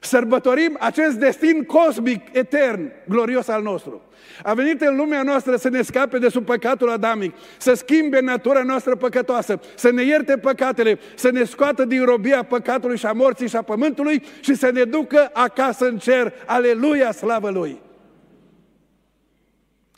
Sărbătorim 0.08 0.78
acest 0.80 1.16
destin 1.18 1.64
cosmic, 1.64 2.22
etern, 2.32 2.92
glorios 3.08 3.48
al 3.48 3.62
nostru. 3.62 4.02
A 4.44 4.54
venit 4.54 4.82
în 4.82 4.96
lumea 4.96 5.24
noastră 5.24 5.56
să 5.56 5.70
ne 5.70 5.82
scape 5.82 6.18
de 6.18 6.30
sub 6.30 6.46
păcatul 6.46 6.90
adamic, 6.90 7.36
să 7.58 7.74
schimbe 7.74 8.20
natura 8.20 8.64
noastră 8.64 8.96
păcătoasă, 8.96 9.60
să 9.76 9.92
ne 9.92 10.04
ierte 10.04 10.38
păcatele, 10.38 11.00
să 11.16 11.32
ne 11.32 11.44
scoată 11.44 11.86
din 11.86 12.06
robia 12.06 12.44
păcatului 12.44 12.98
și 12.98 13.06
a 13.06 13.12
morții 13.12 13.48
și 13.48 13.56
a 13.56 13.62
pământului 13.62 14.24
și 14.40 14.56
să 14.56 14.70
ne 14.70 14.84
ducă 14.84 15.30
acasă 15.34 15.86
în 15.86 15.98
cer. 15.98 16.34
Aleluia, 16.46 17.12
slavă 17.12 17.50
Lui! 17.50 17.82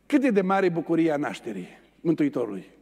Cât 0.06 0.24
e 0.24 0.30
de 0.30 0.42
mare 0.42 0.70
bucuria 0.70 1.16
nașterii 1.18 1.80
Mântuitorului! 2.02 2.79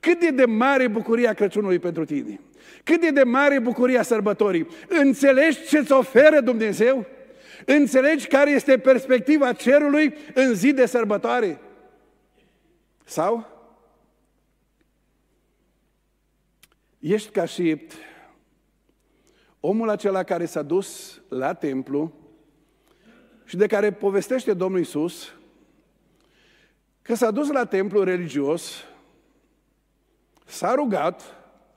Cât 0.00 0.22
e 0.22 0.30
de 0.30 0.44
mare 0.44 0.88
bucuria 0.88 1.32
Crăciunului 1.32 1.78
pentru 1.78 2.04
tine! 2.04 2.40
Cât 2.84 3.02
e 3.02 3.10
de 3.10 3.22
mare 3.22 3.58
bucuria 3.58 4.02
sărbătorii! 4.02 4.68
Înțelegi 4.88 5.66
ce-ți 5.66 5.92
oferă 5.92 6.40
Dumnezeu? 6.40 7.06
Înțelegi 7.64 8.26
care 8.26 8.50
este 8.50 8.78
perspectiva 8.78 9.52
cerului 9.52 10.14
în 10.34 10.54
zi 10.54 10.72
de 10.72 10.86
sărbătoare? 10.86 11.60
Sau? 13.04 13.46
Ești 16.98 17.30
ca 17.30 17.44
și 17.44 17.86
omul 19.60 19.88
acela 19.88 20.22
care 20.22 20.44
s-a 20.44 20.62
dus 20.62 21.20
la 21.28 21.54
templu 21.54 22.12
și 23.44 23.56
de 23.56 23.66
care 23.66 23.92
povestește 23.92 24.52
Domnul 24.52 24.80
Isus 24.80 25.34
că 27.02 27.14
s-a 27.14 27.30
dus 27.30 27.48
la 27.48 27.64
templu 27.64 28.02
religios, 28.02 28.84
s-a 30.50 30.74
rugat 30.74 31.22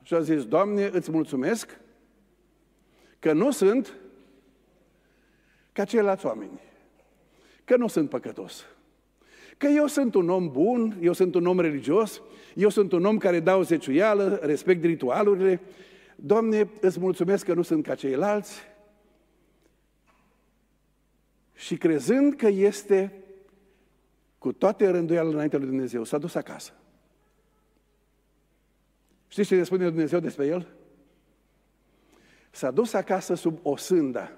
și 0.02 0.14
a 0.14 0.20
zis, 0.20 0.46
Doamne, 0.46 0.86
îți 0.86 1.12
mulțumesc 1.12 1.80
că 3.20 3.34
nu 3.34 3.52
sunt 3.52 3.94
ca 5.72 5.86
ceilalți 5.86 6.26
oameni, 6.26 6.60
că 7.64 7.78
nu 7.78 7.88
sunt 7.88 8.10
păcătos, 8.10 8.66
că 9.58 9.68
eu 9.68 9.88
sunt 9.88 10.16
un 10.16 10.30
om 10.30 10.52
bun, 10.52 10.98
eu 11.02 11.14
sunt 11.14 11.36
un 11.36 11.46
om 11.46 11.60
religios, 11.60 12.22
eu 12.56 12.70
sunt 12.70 12.92
un 12.92 13.06
om 13.06 13.18
care 13.18 13.40
dau 13.40 13.62
zeciuială, 13.62 14.40
respect 14.42 14.84
ritualurile, 14.84 15.62
Doamne, 16.16 16.70
îți 16.82 17.00
mulțumesc 17.00 17.46
că 17.46 17.54
nu 17.54 17.62
sunt 17.62 17.84
ca 17.84 17.96
ceilalți 17.96 18.62
și 21.54 21.78
crezând 21.78 22.34
că 22.34 22.48
este 22.48 23.24
cu 24.38 24.52
toate 24.52 24.90
rânduială 24.90 25.30
înainte 25.30 25.58
lui 25.58 25.66
Dumnezeu, 25.66 26.04
s-a 26.04 26.18
dus 26.18 26.36
acasă. 26.36 26.72
Știți 29.34 29.48
ce 29.48 29.56
ne 29.56 29.64
spune 29.64 29.88
Dumnezeu 29.88 30.20
despre 30.20 30.46
el? 30.46 30.68
S-a 32.52 32.72
dus 32.72 32.94
acasă 32.94 33.34
sub 33.34 33.60
o 33.62 33.76
sândă 33.76 34.32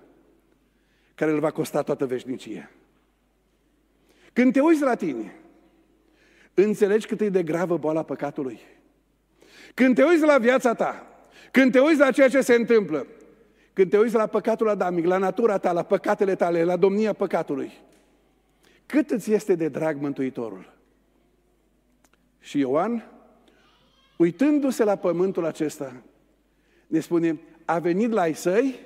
care 1.15 1.31
îl 1.31 1.39
va 1.39 1.51
costa 1.51 1.81
toată 1.81 2.05
veșnicia. 2.05 2.69
Când 4.33 4.53
te 4.53 4.59
uiți 4.59 4.81
la 4.81 4.95
tine, 4.95 5.35
înțelegi 6.53 7.07
cât 7.07 7.21
e 7.21 7.29
de 7.29 7.43
gravă 7.43 7.77
boala 7.77 8.03
păcatului. 8.03 8.59
Când 9.73 9.95
te 9.95 10.03
uiți 10.03 10.23
la 10.23 10.37
viața 10.37 10.73
ta, 10.73 11.07
când 11.51 11.71
te 11.71 11.79
uiți 11.79 11.99
la 11.99 12.11
ceea 12.11 12.29
ce 12.29 12.41
se 12.41 12.53
întâmplă, 12.53 13.07
Când 13.73 13.89
te 13.89 13.97
uiți 13.97 14.15
la 14.15 14.27
păcatul 14.27 14.69
adamic, 14.69 15.05
la 15.05 15.17
natura 15.17 15.57
ta, 15.57 15.71
la 15.71 15.83
păcatele 15.83 16.35
tale, 16.35 16.63
la 16.63 16.77
domnia 16.77 17.13
păcatului, 17.13 17.71
cât 18.85 19.09
îți 19.09 19.33
este 19.33 19.55
de 19.55 19.67
drag 19.67 20.01
Mântuitorul? 20.01 20.73
Și 22.39 22.59
Ioan, 22.59 23.14
uitându-se 24.17 24.83
la 24.83 24.95
pământul 24.95 25.45
acesta, 25.45 26.03
ne 26.87 26.99
spune, 26.99 27.39
a 27.65 27.79
venit 27.79 28.11
la 28.11 28.21
ai 28.21 28.33
săi 28.33 28.79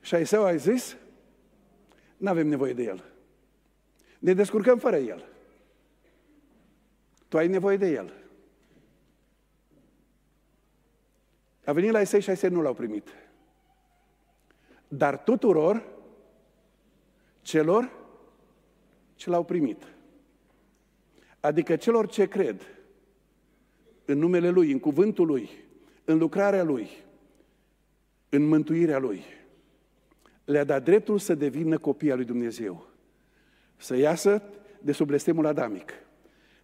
și 0.00 0.14
ai 0.14 0.26
său 0.26 0.44
a 0.44 0.56
zis, 0.56 0.96
nu 2.16 2.28
avem 2.28 2.46
nevoie 2.46 2.72
de 2.72 2.82
el. 2.82 3.04
Ne 4.18 4.32
descurcăm 4.32 4.78
fără 4.78 4.96
el. 4.96 5.28
Tu 7.28 7.36
ai 7.36 7.48
nevoie 7.48 7.76
de 7.76 7.90
el. 7.90 8.12
A 11.64 11.72
venit 11.72 11.90
la 11.90 12.00
Isai 12.00 12.20
și 12.20 12.30
Isai 12.30 12.50
nu 12.50 12.60
l-au 12.60 12.74
primit. 12.74 13.08
Dar 14.88 15.18
tuturor 15.18 15.82
celor 17.42 17.90
ce 19.14 19.30
l-au 19.30 19.44
primit. 19.44 19.93
Adică 21.44 21.76
celor 21.76 22.06
ce 22.06 22.26
cred 22.26 22.62
în 24.04 24.18
numele 24.18 24.48
Lui, 24.48 24.72
în 24.72 24.78
cuvântul 24.78 25.26
Lui, 25.26 25.50
în 26.04 26.18
lucrarea 26.18 26.62
Lui, 26.62 26.88
în 28.28 28.46
mântuirea 28.46 28.98
Lui, 28.98 29.24
le-a 30.44 30.64
dat 30.64 30.84
dreptul 30.84 31.18
să 31.18 31.34
devină 31.34 31.78
copii 31.78 32.10
al 32.10 32.16
lui 32.16 32.26
Dumnezeu. 32.26 32.86
Să 33.76 33.96
iasă 33.96 34.42
de 34.80 34.92
sub 34.92 35.06
blestemul 35.06 35.46
adamic. 35.46 35.92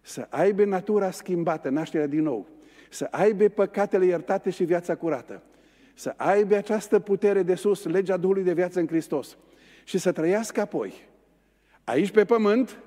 Să 0.01 0.27
aibă 0.29 0.65
natura 0.65 1.11
schimbată, 1.11 1.69
nașterea 1.69 2.07
din 2.07 2.21
nou 2.21 2.47
să 2.89 3.07
aibă 3.11 3.47
păcatele 3.47 4.05
iertate 4.05 4.49
și 4.49 4.63
viața 4.63 4.95
curată, 4.95 5.43
să 5.93 6.13
aibă 6.17 6.55
această 6.55 6.99
putere 6.99 7.43
de 7.43 7.55
sus, 7.55 7.85
legea 7.85 8.17
Duhului 8.17 8.43
de 8.43 8.53
viață 8.53 8.79
în 8.79 8.87
Hristos 8.87 9.37
și 9.83 9.97
să 9.97 10.11
trăiască 10.11 10.61
apoi 10.61 10.93
aici 11.83 12.11
pe 12.11 12.25
pământ, 12.25 12.79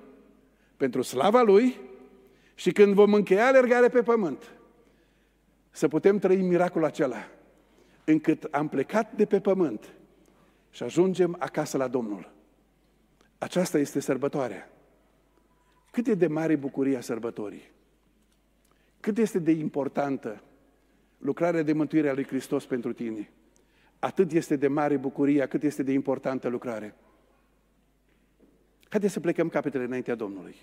pentru 0.76 1.02
slava 1.02 1.42
Lui 1.42 1.80
și 2.54 2.72
când 2.72 2.94
vom 2.94 3.14
încheia 3.14 3.46
alergarea 3.46 3.88
pe 3.88 4.02
pământ, 4.02 4.52
să 5.70 5.88
putem 5.88 6.18
trăi 6.18 6.42
miracolul 6.42 6.86
acela, 6.86 7.28
încât 8.04 8.42
am 8.42 8.68
plecat 8.68 9.12
de 9.16 9.24
pe 9.24 9.40
pământ 9.40 9.92
și 10.70 10.82
ajungem 10.82 11.36
acasă 11.38 11.76
la 11.76 11.88
Domnul. 11.88 12.32
Aceasta 13.38 13.78
este 13.78 14.00
sărbătoarea. 14.00 14.70
Cât 15.90 16.06
e 16.06 16.14
de 16.14 16.26
mare 16.26 16.56
bucuria 16.56 17.00
sărbătorii? 17.00 17.72
Cât 19.00 19.18
este 19.18 19.38
de 19.38 19.50
importantă 19.50 20.42
lucrarea 21.18 21.62
de 21.62 21.72
mântuire 21.72 22.08
a 22.08 22.14
lui 22.14 22.26
Hristos 22.26 22.66
pentru 22.66 22.92
tine? 22.92 23.30
Atât 23.98 24.32
este 24.32 24.56
de 24.56 24.68
mare 24.68 24.96
bucuria, 24.96 25.46
cât 25.46 25.62
este 25.62 25.82
de 25.82 25.92
importantă 25.92 26.48
lucrare. 26.48 26.94
Haideți 28.88 29.12
să 29.12 29.20
plecăm 29.20 29.48
capetele 29.48 29.84
înaintea 29.84 30.14
Domnului. 30.14 30.56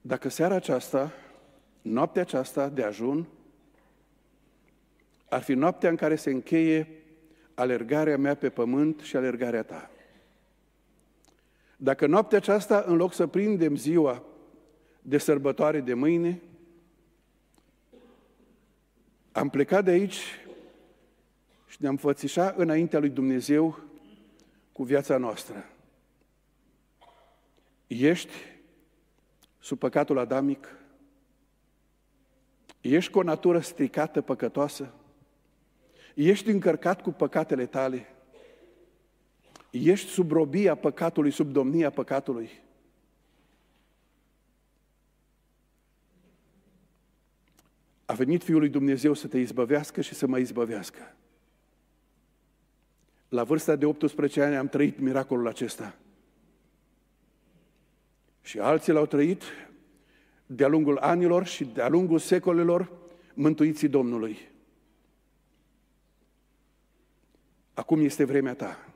Dacă 0.00 0.28
seara 0.28 0.54
aceasta, 0.54 1.12
noaptea 1.82 2.22
aceasta 2.22 2.68
de 2.68 2.82
ajun, 2.82 3.28
ar 5.28 5.42
fi 5.42 5.52
noaptea 5.52 5.90
în 5.90 5.96
care 5.96 6.16
se 6.16 6.30
încheie 6.30 6.88
alergarea 7.54 8.18
mea 8.18 8.34
pe 8.34 8.50
pământ 8.50 9.00
și 9.00 9.16
alergarea 9.16 9.62
ta. 9.62 9.90
Dacă 11.82 12.06
noaptea 12.06 12.38
aceasta, 12.38 12.84
în 12.86 12.96
loc 12.96 13.12
să 13.12 13.26
prindem 13.26 13.76
ziua 13.76 14.22
de 15.02 15.18
sărbătoare 15.18 15.80
de 15.80 15.94
mâine, 15.94 16.42
am 19.32 19.48
plecat 19.48 19.84
de 19.84 19.90
aici 19.90 20.18
și 21.66 21.76
ne-am 21.78 21.96
fățișa 21.96 22.54
înaintea 22.56 22.98
lui 22.98 23.08
Dumnezeu 23.08 23.78
cu 24.72 24.82
viața 24.82 25.16
noastră. 25.16 25.64
Ești 27.86 28.32
sub 29.58 29.78
păcatul 29.78 30.18
adamic? 30.18 30.76
Ești 32.80 33.10
cu 33.10 33.18
o 33.18 33.22
natură 33.22 33.60
stricată, 33.60 34.20
păcătoasă? 34.20 34.94
Ești 36.14 36.50
încărcat 36.50 37.02
cu 37.02 37.10
păcatele 37.10 37.66
tale? 37.66 38.06
Ești 39.70 40.10
sub 40.10 40.30
robia 40.30 40.74
păcatului, 40.74 41.30
sub 41.30 41.52
domnia 41.52 41.90
păcatului? 41.90 42.50
A 48.04 48.12
venit 48.12 48.42
Fiul 48.42 48.58
lui 48.58 48.68
Dumnezeu 48.68 49.14
să 49.14 49.26
te 49.26 49.38
izbăvească 49.38 50.00
și 50.00 50.14
să 50.14 50.26
mă 50.26 50.38
izbăvească. 50.38 51.16
La 53.28 53.44
vârsta 53.44 53.76
de 53.76 53.86
18 53.86 54.42
ani 54.42 54.56
am 54.56 54.68
trăit 54.68 54.98
miracolul 54.98 55.48
acesta. 55.48 55.98
Și 58.42 58.58
alții 58.58 58.92
l-au 58.92 59.06
trăit 59.06 59.42
de-a 60.46 60.68
lungul 60.68 60.98
anilor 60.98 61.46
și 61.46 61.64
de-a 61.64 61.88
lungul 61.88 62.18
secolelor 62.18 62.92
mântuiții 63.34 63.88
Domnului. 63.88 64.38
Acum 67.74 68.00
este 68.00 68.24
vremea 68.24 68.54
ta. 68.54 68.89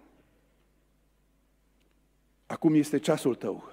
Acum 2.47 2.75
este 2.75 2.99
ceasul 2.99 3.35
tău. 3.35 3.71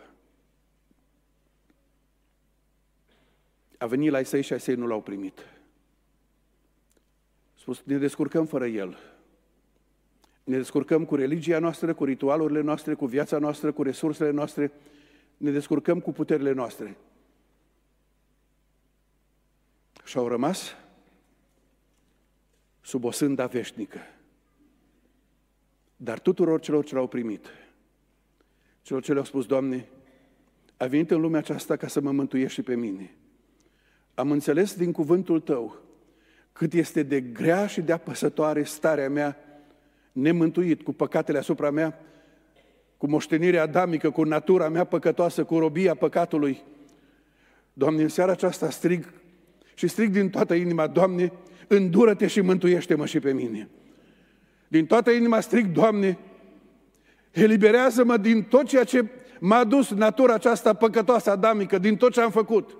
A 3.77 3.85
venit 3.85 4.11
la 4.11 4.19
Isai 4.19 4.41
și 4.41 4.53
Isai 4.53 4.75
nu 4.75 4.87
l-au 4.87 5.01
primit. 5.01 5.45
Spus, 7.55 7.81
ne 7.83 7.97
descurcăm 7.97 8.45
fără 8.45 8.67
el. 8.67 8.97
Ne 10.43 10.57
descurcăm 10.57 11.05
cu 11.05 11.15
religia 11.15 11.59
noastră, 11.59 11.93
cu 11.93 12.03
ritualurile 12.03 12.61
noastre, 12.61 12.93
cu 12.93 13.05
viața 13.05 13.37
noastră, 13.37 13.71
cu 13.71 13.83
resursele 13.83 14.29
noastre. 14.29 14.71
Ne 15.37 15.51
descurcăm 15.51 15.99
cu 15.99 16.11
puterile 16.11 16.51
noastre. 16.51 16.97
Și 20.03 20.17
au 20.17 20.27
rămas 20.27 20.75
sub 22.81 23.03
o 23.03 23.11
sânda 23.11 23.45
veșnică. 23.45 23.99
Dar 25.95 26.19
tuturor 26.19 26.59
celor 26.59 26.85
ce 26.85 26.95
l-au 26.95 27.07
primit, 27.07 27.47
celor 28.81 29.03
ce 29.03 29.11
le-au 29.13 29.25
spus, 29.25 29.45
Doamne, 29.45 29.87
a 30.77 30.85
venit 30.85 31.11
în 31.11 31.21
lumea 31.21 31.39
aceasta 31.39 31.75
ca 31.75 31.87
să 31.87 32.01
mă 32.01 32.11
mântuiești 32.11 32.53
și 32.53 32.61
pe 32.61 32.75
mine. 32.75 33.15
Am 34.13 34.31
înțeles 34.31 34.75
din 34.75 34.91
cuvântul 34.91 35.39
Tău 35.39 35.81
cât 36.53 36.73
este 36.73 37.03
de 37.03 37.21
grea 37.21 37.67
și 37.67 37.81
de 37.81 37.91
apăsătoare 37.91 38.63
starea 38.63 39.09
mea, 39.09 39.37
nemântuit, 40.11 40.81
cu 40.81 40.93
păcatele 40.93 41.37
asupra 41.37 41.71
mea, 41.71 41.99
cu 42.97 43.07
moștenirea 43.07 43.61
adamică, 43.61 44.09
cu 44.09 44.23
natura 44.23 44.69
mea 44.69 44.83
păcătoasă, 44.83 45.43
cu 45.43 45.57
robia 45.57 45.95
păcatului. 45.95 46.61
Doamne, 47.73 48.01
în 48.01 48.07
seara 48.07 48.31
aceasta 48.31 48.69
strig 48.69 49.13
și 49.73 49.87
strig 49.87 50.11
din 50.11 50.29
toată 50.29 50.53
inima, 50.53 50.87
Doamne, 50.87 51.31
îndură-te 51.67 52.27
și 52.27 52.41
mântuiește-mă 52.41 53.05
și 53.05 53.19
pe 53.19 53.33
mine. 53.33 53.69
Din 54.67 54.85
toată 54.85 55.11
inima 55.11 55.39
strig, 55.39 55.65
Doamne, 55.65 56.17
eliberează-mă 57.31 58.17
din 58.17 58.43
tot 58.43 58.67
ceea 58.67 58.83
ce 58.83 59.05
m-a 59.39 59.63
dus 59.63 59.89
natura 59.89 60.33
aceasta 60.33 60.73
păcătoasă 60.73 61.31
adamică, 61.31 61.77
din 61.77 61.97
tot 61.97 62.11
ce 62.11 62.21
am 62.21 62.31
făcut, 62.31 62.77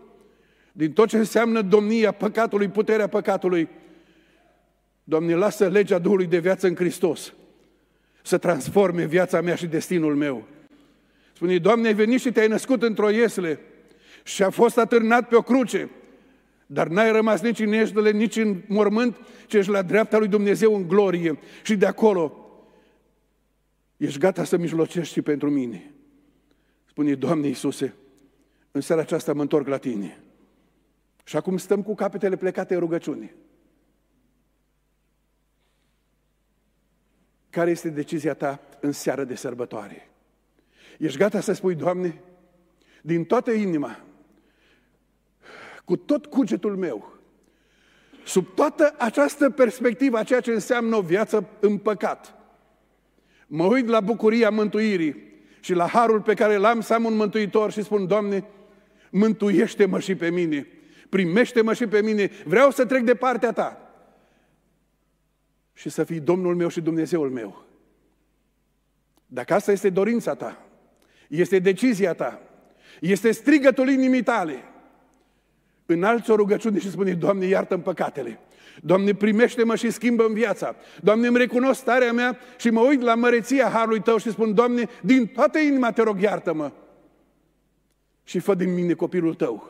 din 0.72 0.92
tot 0.92 1.08
ce 1.08 1.18
înseamnă 1.18 1.62
domnia 1.62 2.12
păcatului, 2.12 2.68
puterea 2.68 3.08
păcatului. 3.08 3.70
Doamne, 5.04 5.36
lasă 5.36 5.68
legea 5.68 6.00
Duhului 6.00 6.26
de 6.26 6.40
viață 6.40 6.68
în 6.68 6.76
Hristos 6.76 7.34
să 8.24 8.38
transforme 8.38 9.06
viața 9.06 9.42
mea 9.42 9.56
și 9.56 9.66
destinul 9.66 10.16
meu. 10.16 10.48
Spune, 11.34 11.58
Doamne, 11.58 11.88
ai 11.88 11.94
venit 11.94 12.20
și 12.20 12.32
te-ai 12.32 12.48
născut 12.48 12.84
într-o 12.84 13.10
iesle 13.10 13.60
și 14.24 14.44
a 14.44 14.50
fost 14.50 14.78
atârnat 14.78 15.28
pe 15.28 15.36
o 15.36 15.42
cruce 15.42 15.90
dar 16.74 16.88
n-ai 16.88 17.12
rămas 17.12 17.42
nici 17.42 17.60
în 17.60 17.72
eștele, 17.72 18.12
nici 18.12 18.36
în 18.36 18.62
mormânt, 18.68 19.18
ci 19.48 19.54
ești 19.54 19.72
la 19.72 19.82
dreapta 19.82 20.18
lui 20.18 20.28
Dumnezeu 20.28 20.76
în 20.76 20.88
glorie. 20.88 21.40
Și 21.64 21.76
de 21.76 21.86
acolo 21.86 22.41
ești 24.06 24.20
gata 24.20 24.44
să 24.44 24.58
mijlocești 24.58 25.14
și 25.14 25.22
pentru 25.22 25.50
mine. 25.50 25.94
Spune, 26.86 27.16
Doamne 27.16 27.48
Iisuse, 27.48 27.94
în 28.72 28.82
seara 28.82 29.02
aceasta 29.02 29.34
mă 29.34 29.42
întorc 29.42 29.68
la 29.68 29.78
Tine. 29.78 30.24
Și 31.24 31.36
acum 31.36 31.58
stăm 31.58 31.84
cu 31.84 31.96
capetele 31.96 32.36
plecate 32.36 32.74
în 32.74 32.80
rugăciune. 32.80 33.36
Care 37.50 37.70
este 37.70 37.90
decizia 37.90 38.34
ta 38.34 38.60
în 38.80 38.92
seară 38.92 39.24
de 39.24 39.36
sărbătoare? 39.36 40.10
Ești 40.98 41.18
gata 41.18 41.40
să 41.40 41.54
spui, 41.54 41.76
Doamne, 41.76 42.22
din 43.02 43.26
toată 43.26 43.52
inima, 43.52 44.04
cu 45.86 45.96
tot 45.96 46.26
cugetul 46.26 46.78
meu, 46.78 47.20
Sub 48.26 48.54
toată 48.56 48.96
această 48.98 49.50
perspectivă, 49.50 50.18
a 50.18 50.24
ceea 50.24 50.40
ce 50.40 50.52
înseamnă 50.52 50.96
o 50.96 51.02
viață 51.02 51.50
în 51.60 51.78
păcat, 51.78 52.41
mă 53.54 53.66
uit 53.66 53.88
la 53.88 54.00
bucuria 54.00 54.50
mântuirii 54.50 55.24
și 55.60 55.74
la 55.74 55.88
harul 55.88 56.22
pe 56.22 56.34
care 56.34 56.56
l-am 56.56 56.82
să 56.82 56.94
am 56.94 57.06
un 57.06 57.16
mântuitor 57.16 57.72
și 57.72 57.84
spun, 57.84 58.08
Doamne, 58.08 58.46
mântuiește-mă 59.10 60.00
și 60.00 60.16
pe 60.16 60.30
mine, 60.30 60.68
primește-mă 61.10 61.74
și 61.74 61.88
pe 61.88 62.02
mine, 62.02 62.32
vreau 62.46 62.72
să 62.72 62.86
trec 62.86 63.04
de 63.04 63.16
partea 63.16 63.52
Ta 63.52 63.92
și 65.74 65.90
să 65.90 66.04
fii 66.04 66.20
Domnul 66.20 66.56
meu 66.56 66.68
și 66.68 66.82
Dumnezeul 66.82 67.30
meu. 67.30 67.66
Dacă 69.26 69.54
asta 69.54 69.72
este 69.72 69.90
dorința 69.90 70.34
ta, 70.36 70.66
este 71.28 71.60
decizia 71.60 72.14
ta, 72.14 72.42
este 73.00 73.32
strigătul 73.32 73.90
inimii 73.90 74.24
tale, 74.24 74.64
înalți 75.86 76.32
o 76.32 76.36
rugăciune 76.36 76.80
și 76.80 76.92
spune, 76.92 77.14
Doamne, 77.14 77.46
iartă-mi 77.46 77.84
păcatele. 77.84 78.40
Doamne, 78.84 79.14
primește-mă 79.14 79.76
și 79.76 79.90
schimbă 79.92 80.26
în 80.26 80.34
viața. 80.34 80.76
Doamne, 81.02 81.28
îmi 81.28 81.38
recunosc 81.38 81.80
starea 81.80 82.14
mea 82.14 82.38
și 82.58 82.70
mă 82.70 82.80
uit 82.80 83.02
la 83.02 83.16
măreția 83.16 83.70
Harului 83.70 84.02
Tău 84.02 84.18
și 84.18 84.32
spun, 84.32 84.54
Doamne, 84.54 84.90
din 85.02 85.28
toată 85.28 85.60
inima 85.60 85.92
te 85.92 86.02
rog, 86.02 86.22
iartă-mă. 86.22 86.72
Și 88.24 88.40
fă 88.40 88.54
din 88.54 88.74
mine 88.74 88.94
copilul 88.94 89.34
Tău. 89.34 89.70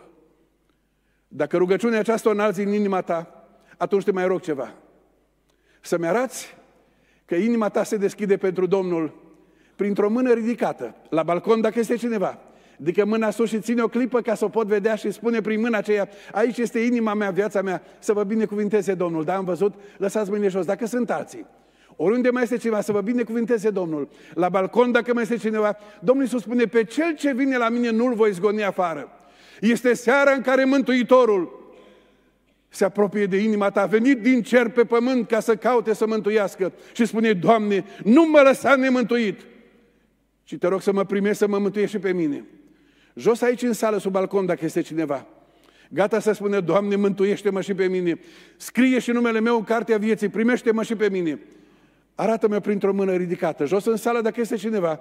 Dacă 1.28 1.58
rugăciunea 1.58 2.00
aceasta 2.00 2.30
o 2.30 2.32
înalți 2.32 2.62
în 2.62 2.74
inima 2.74 3.02
ta, 3.02 3.46
atunci 3.78 4.04
te 4.04 4.12
mai 4.12 4.28
rog 4.28 4.42
ceva. 4.42 4.74
Să-mi 5.82 6.08
arăți 6.08 6.56
că 7.26 7.36
inima 7.36 7.70
ta 7.70 7.84
se 7.84 7.98
deschide 7.98 8.38
pentru 8.38 8.66
Domnul 8.66 9.14
printr-o 9.76 10.10
mână 10.10 10.34
ridicată, 10.34 10.96
la 11.10 11.24
balcon 11.24 11.62
dacă 11.62 11.80
este 11.80 11.96
cineva. 11.96 12.40
Adică 12.82 13.06
mâna 13.06 13.30
sus 13.30 13.50
și 13.50 13.60
ține 13.60 13.82
o 13.82 13.88
clipă 13.88 14.22
ca 14.22 14.36
să 14.36 14.46
o 14.46 14.50
pot 14.50 14.68
vedea 14.68 14.96
și 14.96 15.12
spune 15.12 15.42
prin 15.42 15.60
mâna 15.60 15.78
aceea, 15.78 16.10
aici 16.32 16.58
este 16.58 16.80
inima 16.80 17.14
mea, 17.14 17.30
viața 17.30 17.62
mea, 17.62 17.84
să 18.00 18.14
vă 18.14 18.24
binecuvinteze 18.24 18.94
Domnul. 18.94 19.24
Da, 19.24 19.36
am 19.36 19.46
văzut, 19.46 19.74
lăsați 19.98 20.30
mâinile 20.30 20.50
jos. 20.50 20.66
Dacă 20.66 20.86
sunt 20.86 21.10
alții, 21.12 21.46
oriunde 21.96 22.30
mai 22.30 22.44
este 22.44 22.58
cineva, 22.58 22.82
să 22.82 22.92
vă 22.92 23.02
binecuvinteze 23.02 23.70
Domnul. 23.70 24.10
La 24.34 24.50
balcon, 24.50 24.92
dacă 24.92 25.14
mai 25.14 25.24
este 25.24 25.38
cineva, 25.38 25.78
Domnul 26.00 26.26
Iisus 26.26 26.42
spune, 26.42 26.66
pe 26.66 26.84
cel 26.84 27.16
ce 27.16 27.34
vine 27.34 27.58
la 27.58 27.70
mine 27.70 27.92
nu-l 27.92 28.14
voi 28.14 28.32
zgoni 28.32 28.64
afară. 28.64 29.12
Este 29.60 29.94
seara 29.94 30.32
în 30.32 30.42
care 30.42 30.64
Mântuitorul 30.64 31.60
se 32.70 32.86
apropie 32.86 33.26
de 33.26 33.38
inima 33.38 33.70
ta, 33.70 33.82
a 33.82 33.86
venit 33.86 34.22
din 34.22 34.42
cer 34.42 34.70
pe 34.70 34.84
pământ 34.84 35.28
ca 35.28 35.40
să 35.40 35.56
caute 35.56 35.94
să 35.94 36.08
mântuiască 36.08 36.72
și 36.94 37.06
spune, 37.06 37.34
Doamne, 37.34 37.86
nu 38.04 38.26
mă 38.30 38.42
lăsa 38.46 38.76
nemântuit, 38.76 39.42
ci 40.44 40.58
te 40.58 40.68
rog 40.68 40.82
să 40.82 40.92
mă 40.92 41.04
primești 41.04 41.38
să 41.38 41.48
mă 41.48 41.58
mântuiești 41.58 41.96
și 41.96 42.02
pe 42.02 42.14
mine. 42.14 42.46
Jos 43.16 43.42
aici 43.42 43.62
în 43.62 43.74
sală, 43.74 43.98
sub 43.98 44.12
balcon, 44.12 44.46
dacă 44.46 44.66
este 44.66 44.82
cineva. 44.82 45.26
Gata 45.90 46.20
să 46.20 46.32
spune, 46.32 46.60
Doamne, 46.60 46.96
mântuiește-mă 46.96 47.62
și 47.62 47.74
pe 47.74 47.88
mine. 47.88 48.20
Scrie 48.58 49.00
și 49.00 49.12
numele 49.12 49.40
meu 49.40 49.56
în 49.56 49.64
cartea 49.64 49.98
vieții, 49.98 50.30
primește-mă 50.30 50.84
și 50.84 50.96
pe 50.96 51.10
mine. 51.10 51.40
Arată-mă 52.16 52.60
printr-o 52.60 52.94
mână 52.94 53.16
ridicată. 53.16 53.66
Jos 53.66 53.86
în 53.86 53.96
sală, 53.96 54.22
dacă 54.22 54.40
este 54.40 54.56
cineva. 54.56 55.00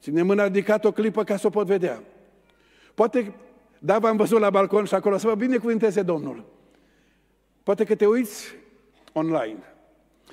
Ține 0.00 0.22
mâna 0.22 0.44
ridicată 0.44 0.86
o 0.86 0.92
clipă 0.92 1.24
ca 1.24 1.36
să 1.36 1.46
o 1.46 1.50
pot 1.50 1.66
vedea. 1.66 2.02
Poate, 2.94 3.32
da, 3.78 3.98
v-am 3.98 4.16
văzut 4.16 4.40
la 4.40 4.50
balcon 4.50 4.84
și 4.84 4.94
acolo, 4.94 5.16
să 5.16 5.26
vă 5.26 5.34
binecuvinteze 5.34 6.02
Domnul. 6.02 6.44
Poate 7.62 7.84
că 7.84 7.94
te 7.94 8.06
uiți 8.06 8.54
online. 9.12 9.62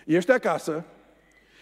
Ești 0.05 0.31
acasă 0.31 0.85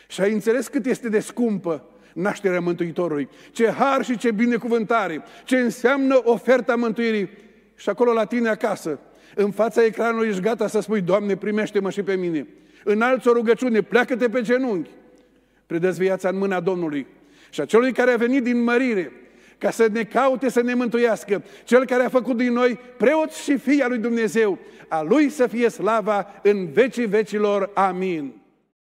și 0.07 0.21
ai 0.21 0.33
înțeles 0.33 0.67
cât 0.67 0.85
este 0.85 1.09
de 1.09 1.19
scumpă 1.19 1.85
nașterea 2.21 2.59
Mântuitorului. 2.59 3.29
Ce 3.51 3.69
har 3.69 4.03
și 4.03 4.17
ce 4.17 4.31
binecuvântare, 4.31 5.23
ce 5.43 5.57
înseamnă 5.57 6.21
oferta 6.23 6.75
mântuirii. 6.75 7.29
Și 7.75 7.89
acolo 7.89 8.13
la 8.13 8.25
tine 8.25 8.49
acasă, 8.49 8.99
în 9.35 9.51
fața 9.51 9.85
ecranului 9.85 10.27
ești 10.27 10.41
gata 10.41 10.67
să 10.67 10.79
spui, 10.79 11.01
Doamne, 11.01 11.35
primește-mă 11.35 11.89
și 11.89 12.03
pe 12.03 12.15
mine. 12.15 12.47
Înalți 12.83 13.27
o 13.27 13.33
rugăciune, 13.33 13.81
pleacă-te 13.81 14.29
pe 14.29 14.41
genunchi. 14.41 14.89
Predă-ți 15.65 15.99
viața 15.99 16.29
în 16.29 16.37
mâna 16.37 16.59
Domnului. 16.59 17.07
Și 17.49 17.61
acelui 17.61 17.93
care 17.93 18.11
a 18.11 18.17
venit 18.17 18.43
din 18.43 18.63
mărire, 18.63 19.11
ca 19.57 19.69
să 19.69 19.87
ne 19.91 20.03
caute 20.03 20.49
să 20.49 20.61
ne 20.61 20.73
mântuiască. 20.73 21.43
Cel 21.63 21.85
care 21.85 22.03
a 22.03 22.09
făcut 22.09 22.37
din 22.37 22.53
noi 22.53 22.79
preoți 22.97 23.43
și 23.43 23.57
fii 23.57 23.81
al 23.81 23.89
lui 23.89 23.97
Dumnezeu, 23.97 24.59
a 24.87 25.01
lui 25.01 25.29
să 25.29 25.47
fie 25.47 25.69
slava 25.69 26.39
în 26.43 26.71
vecii 26.71 27.05
vecilor. 27.05 27.71
Amin. 27.73 28.33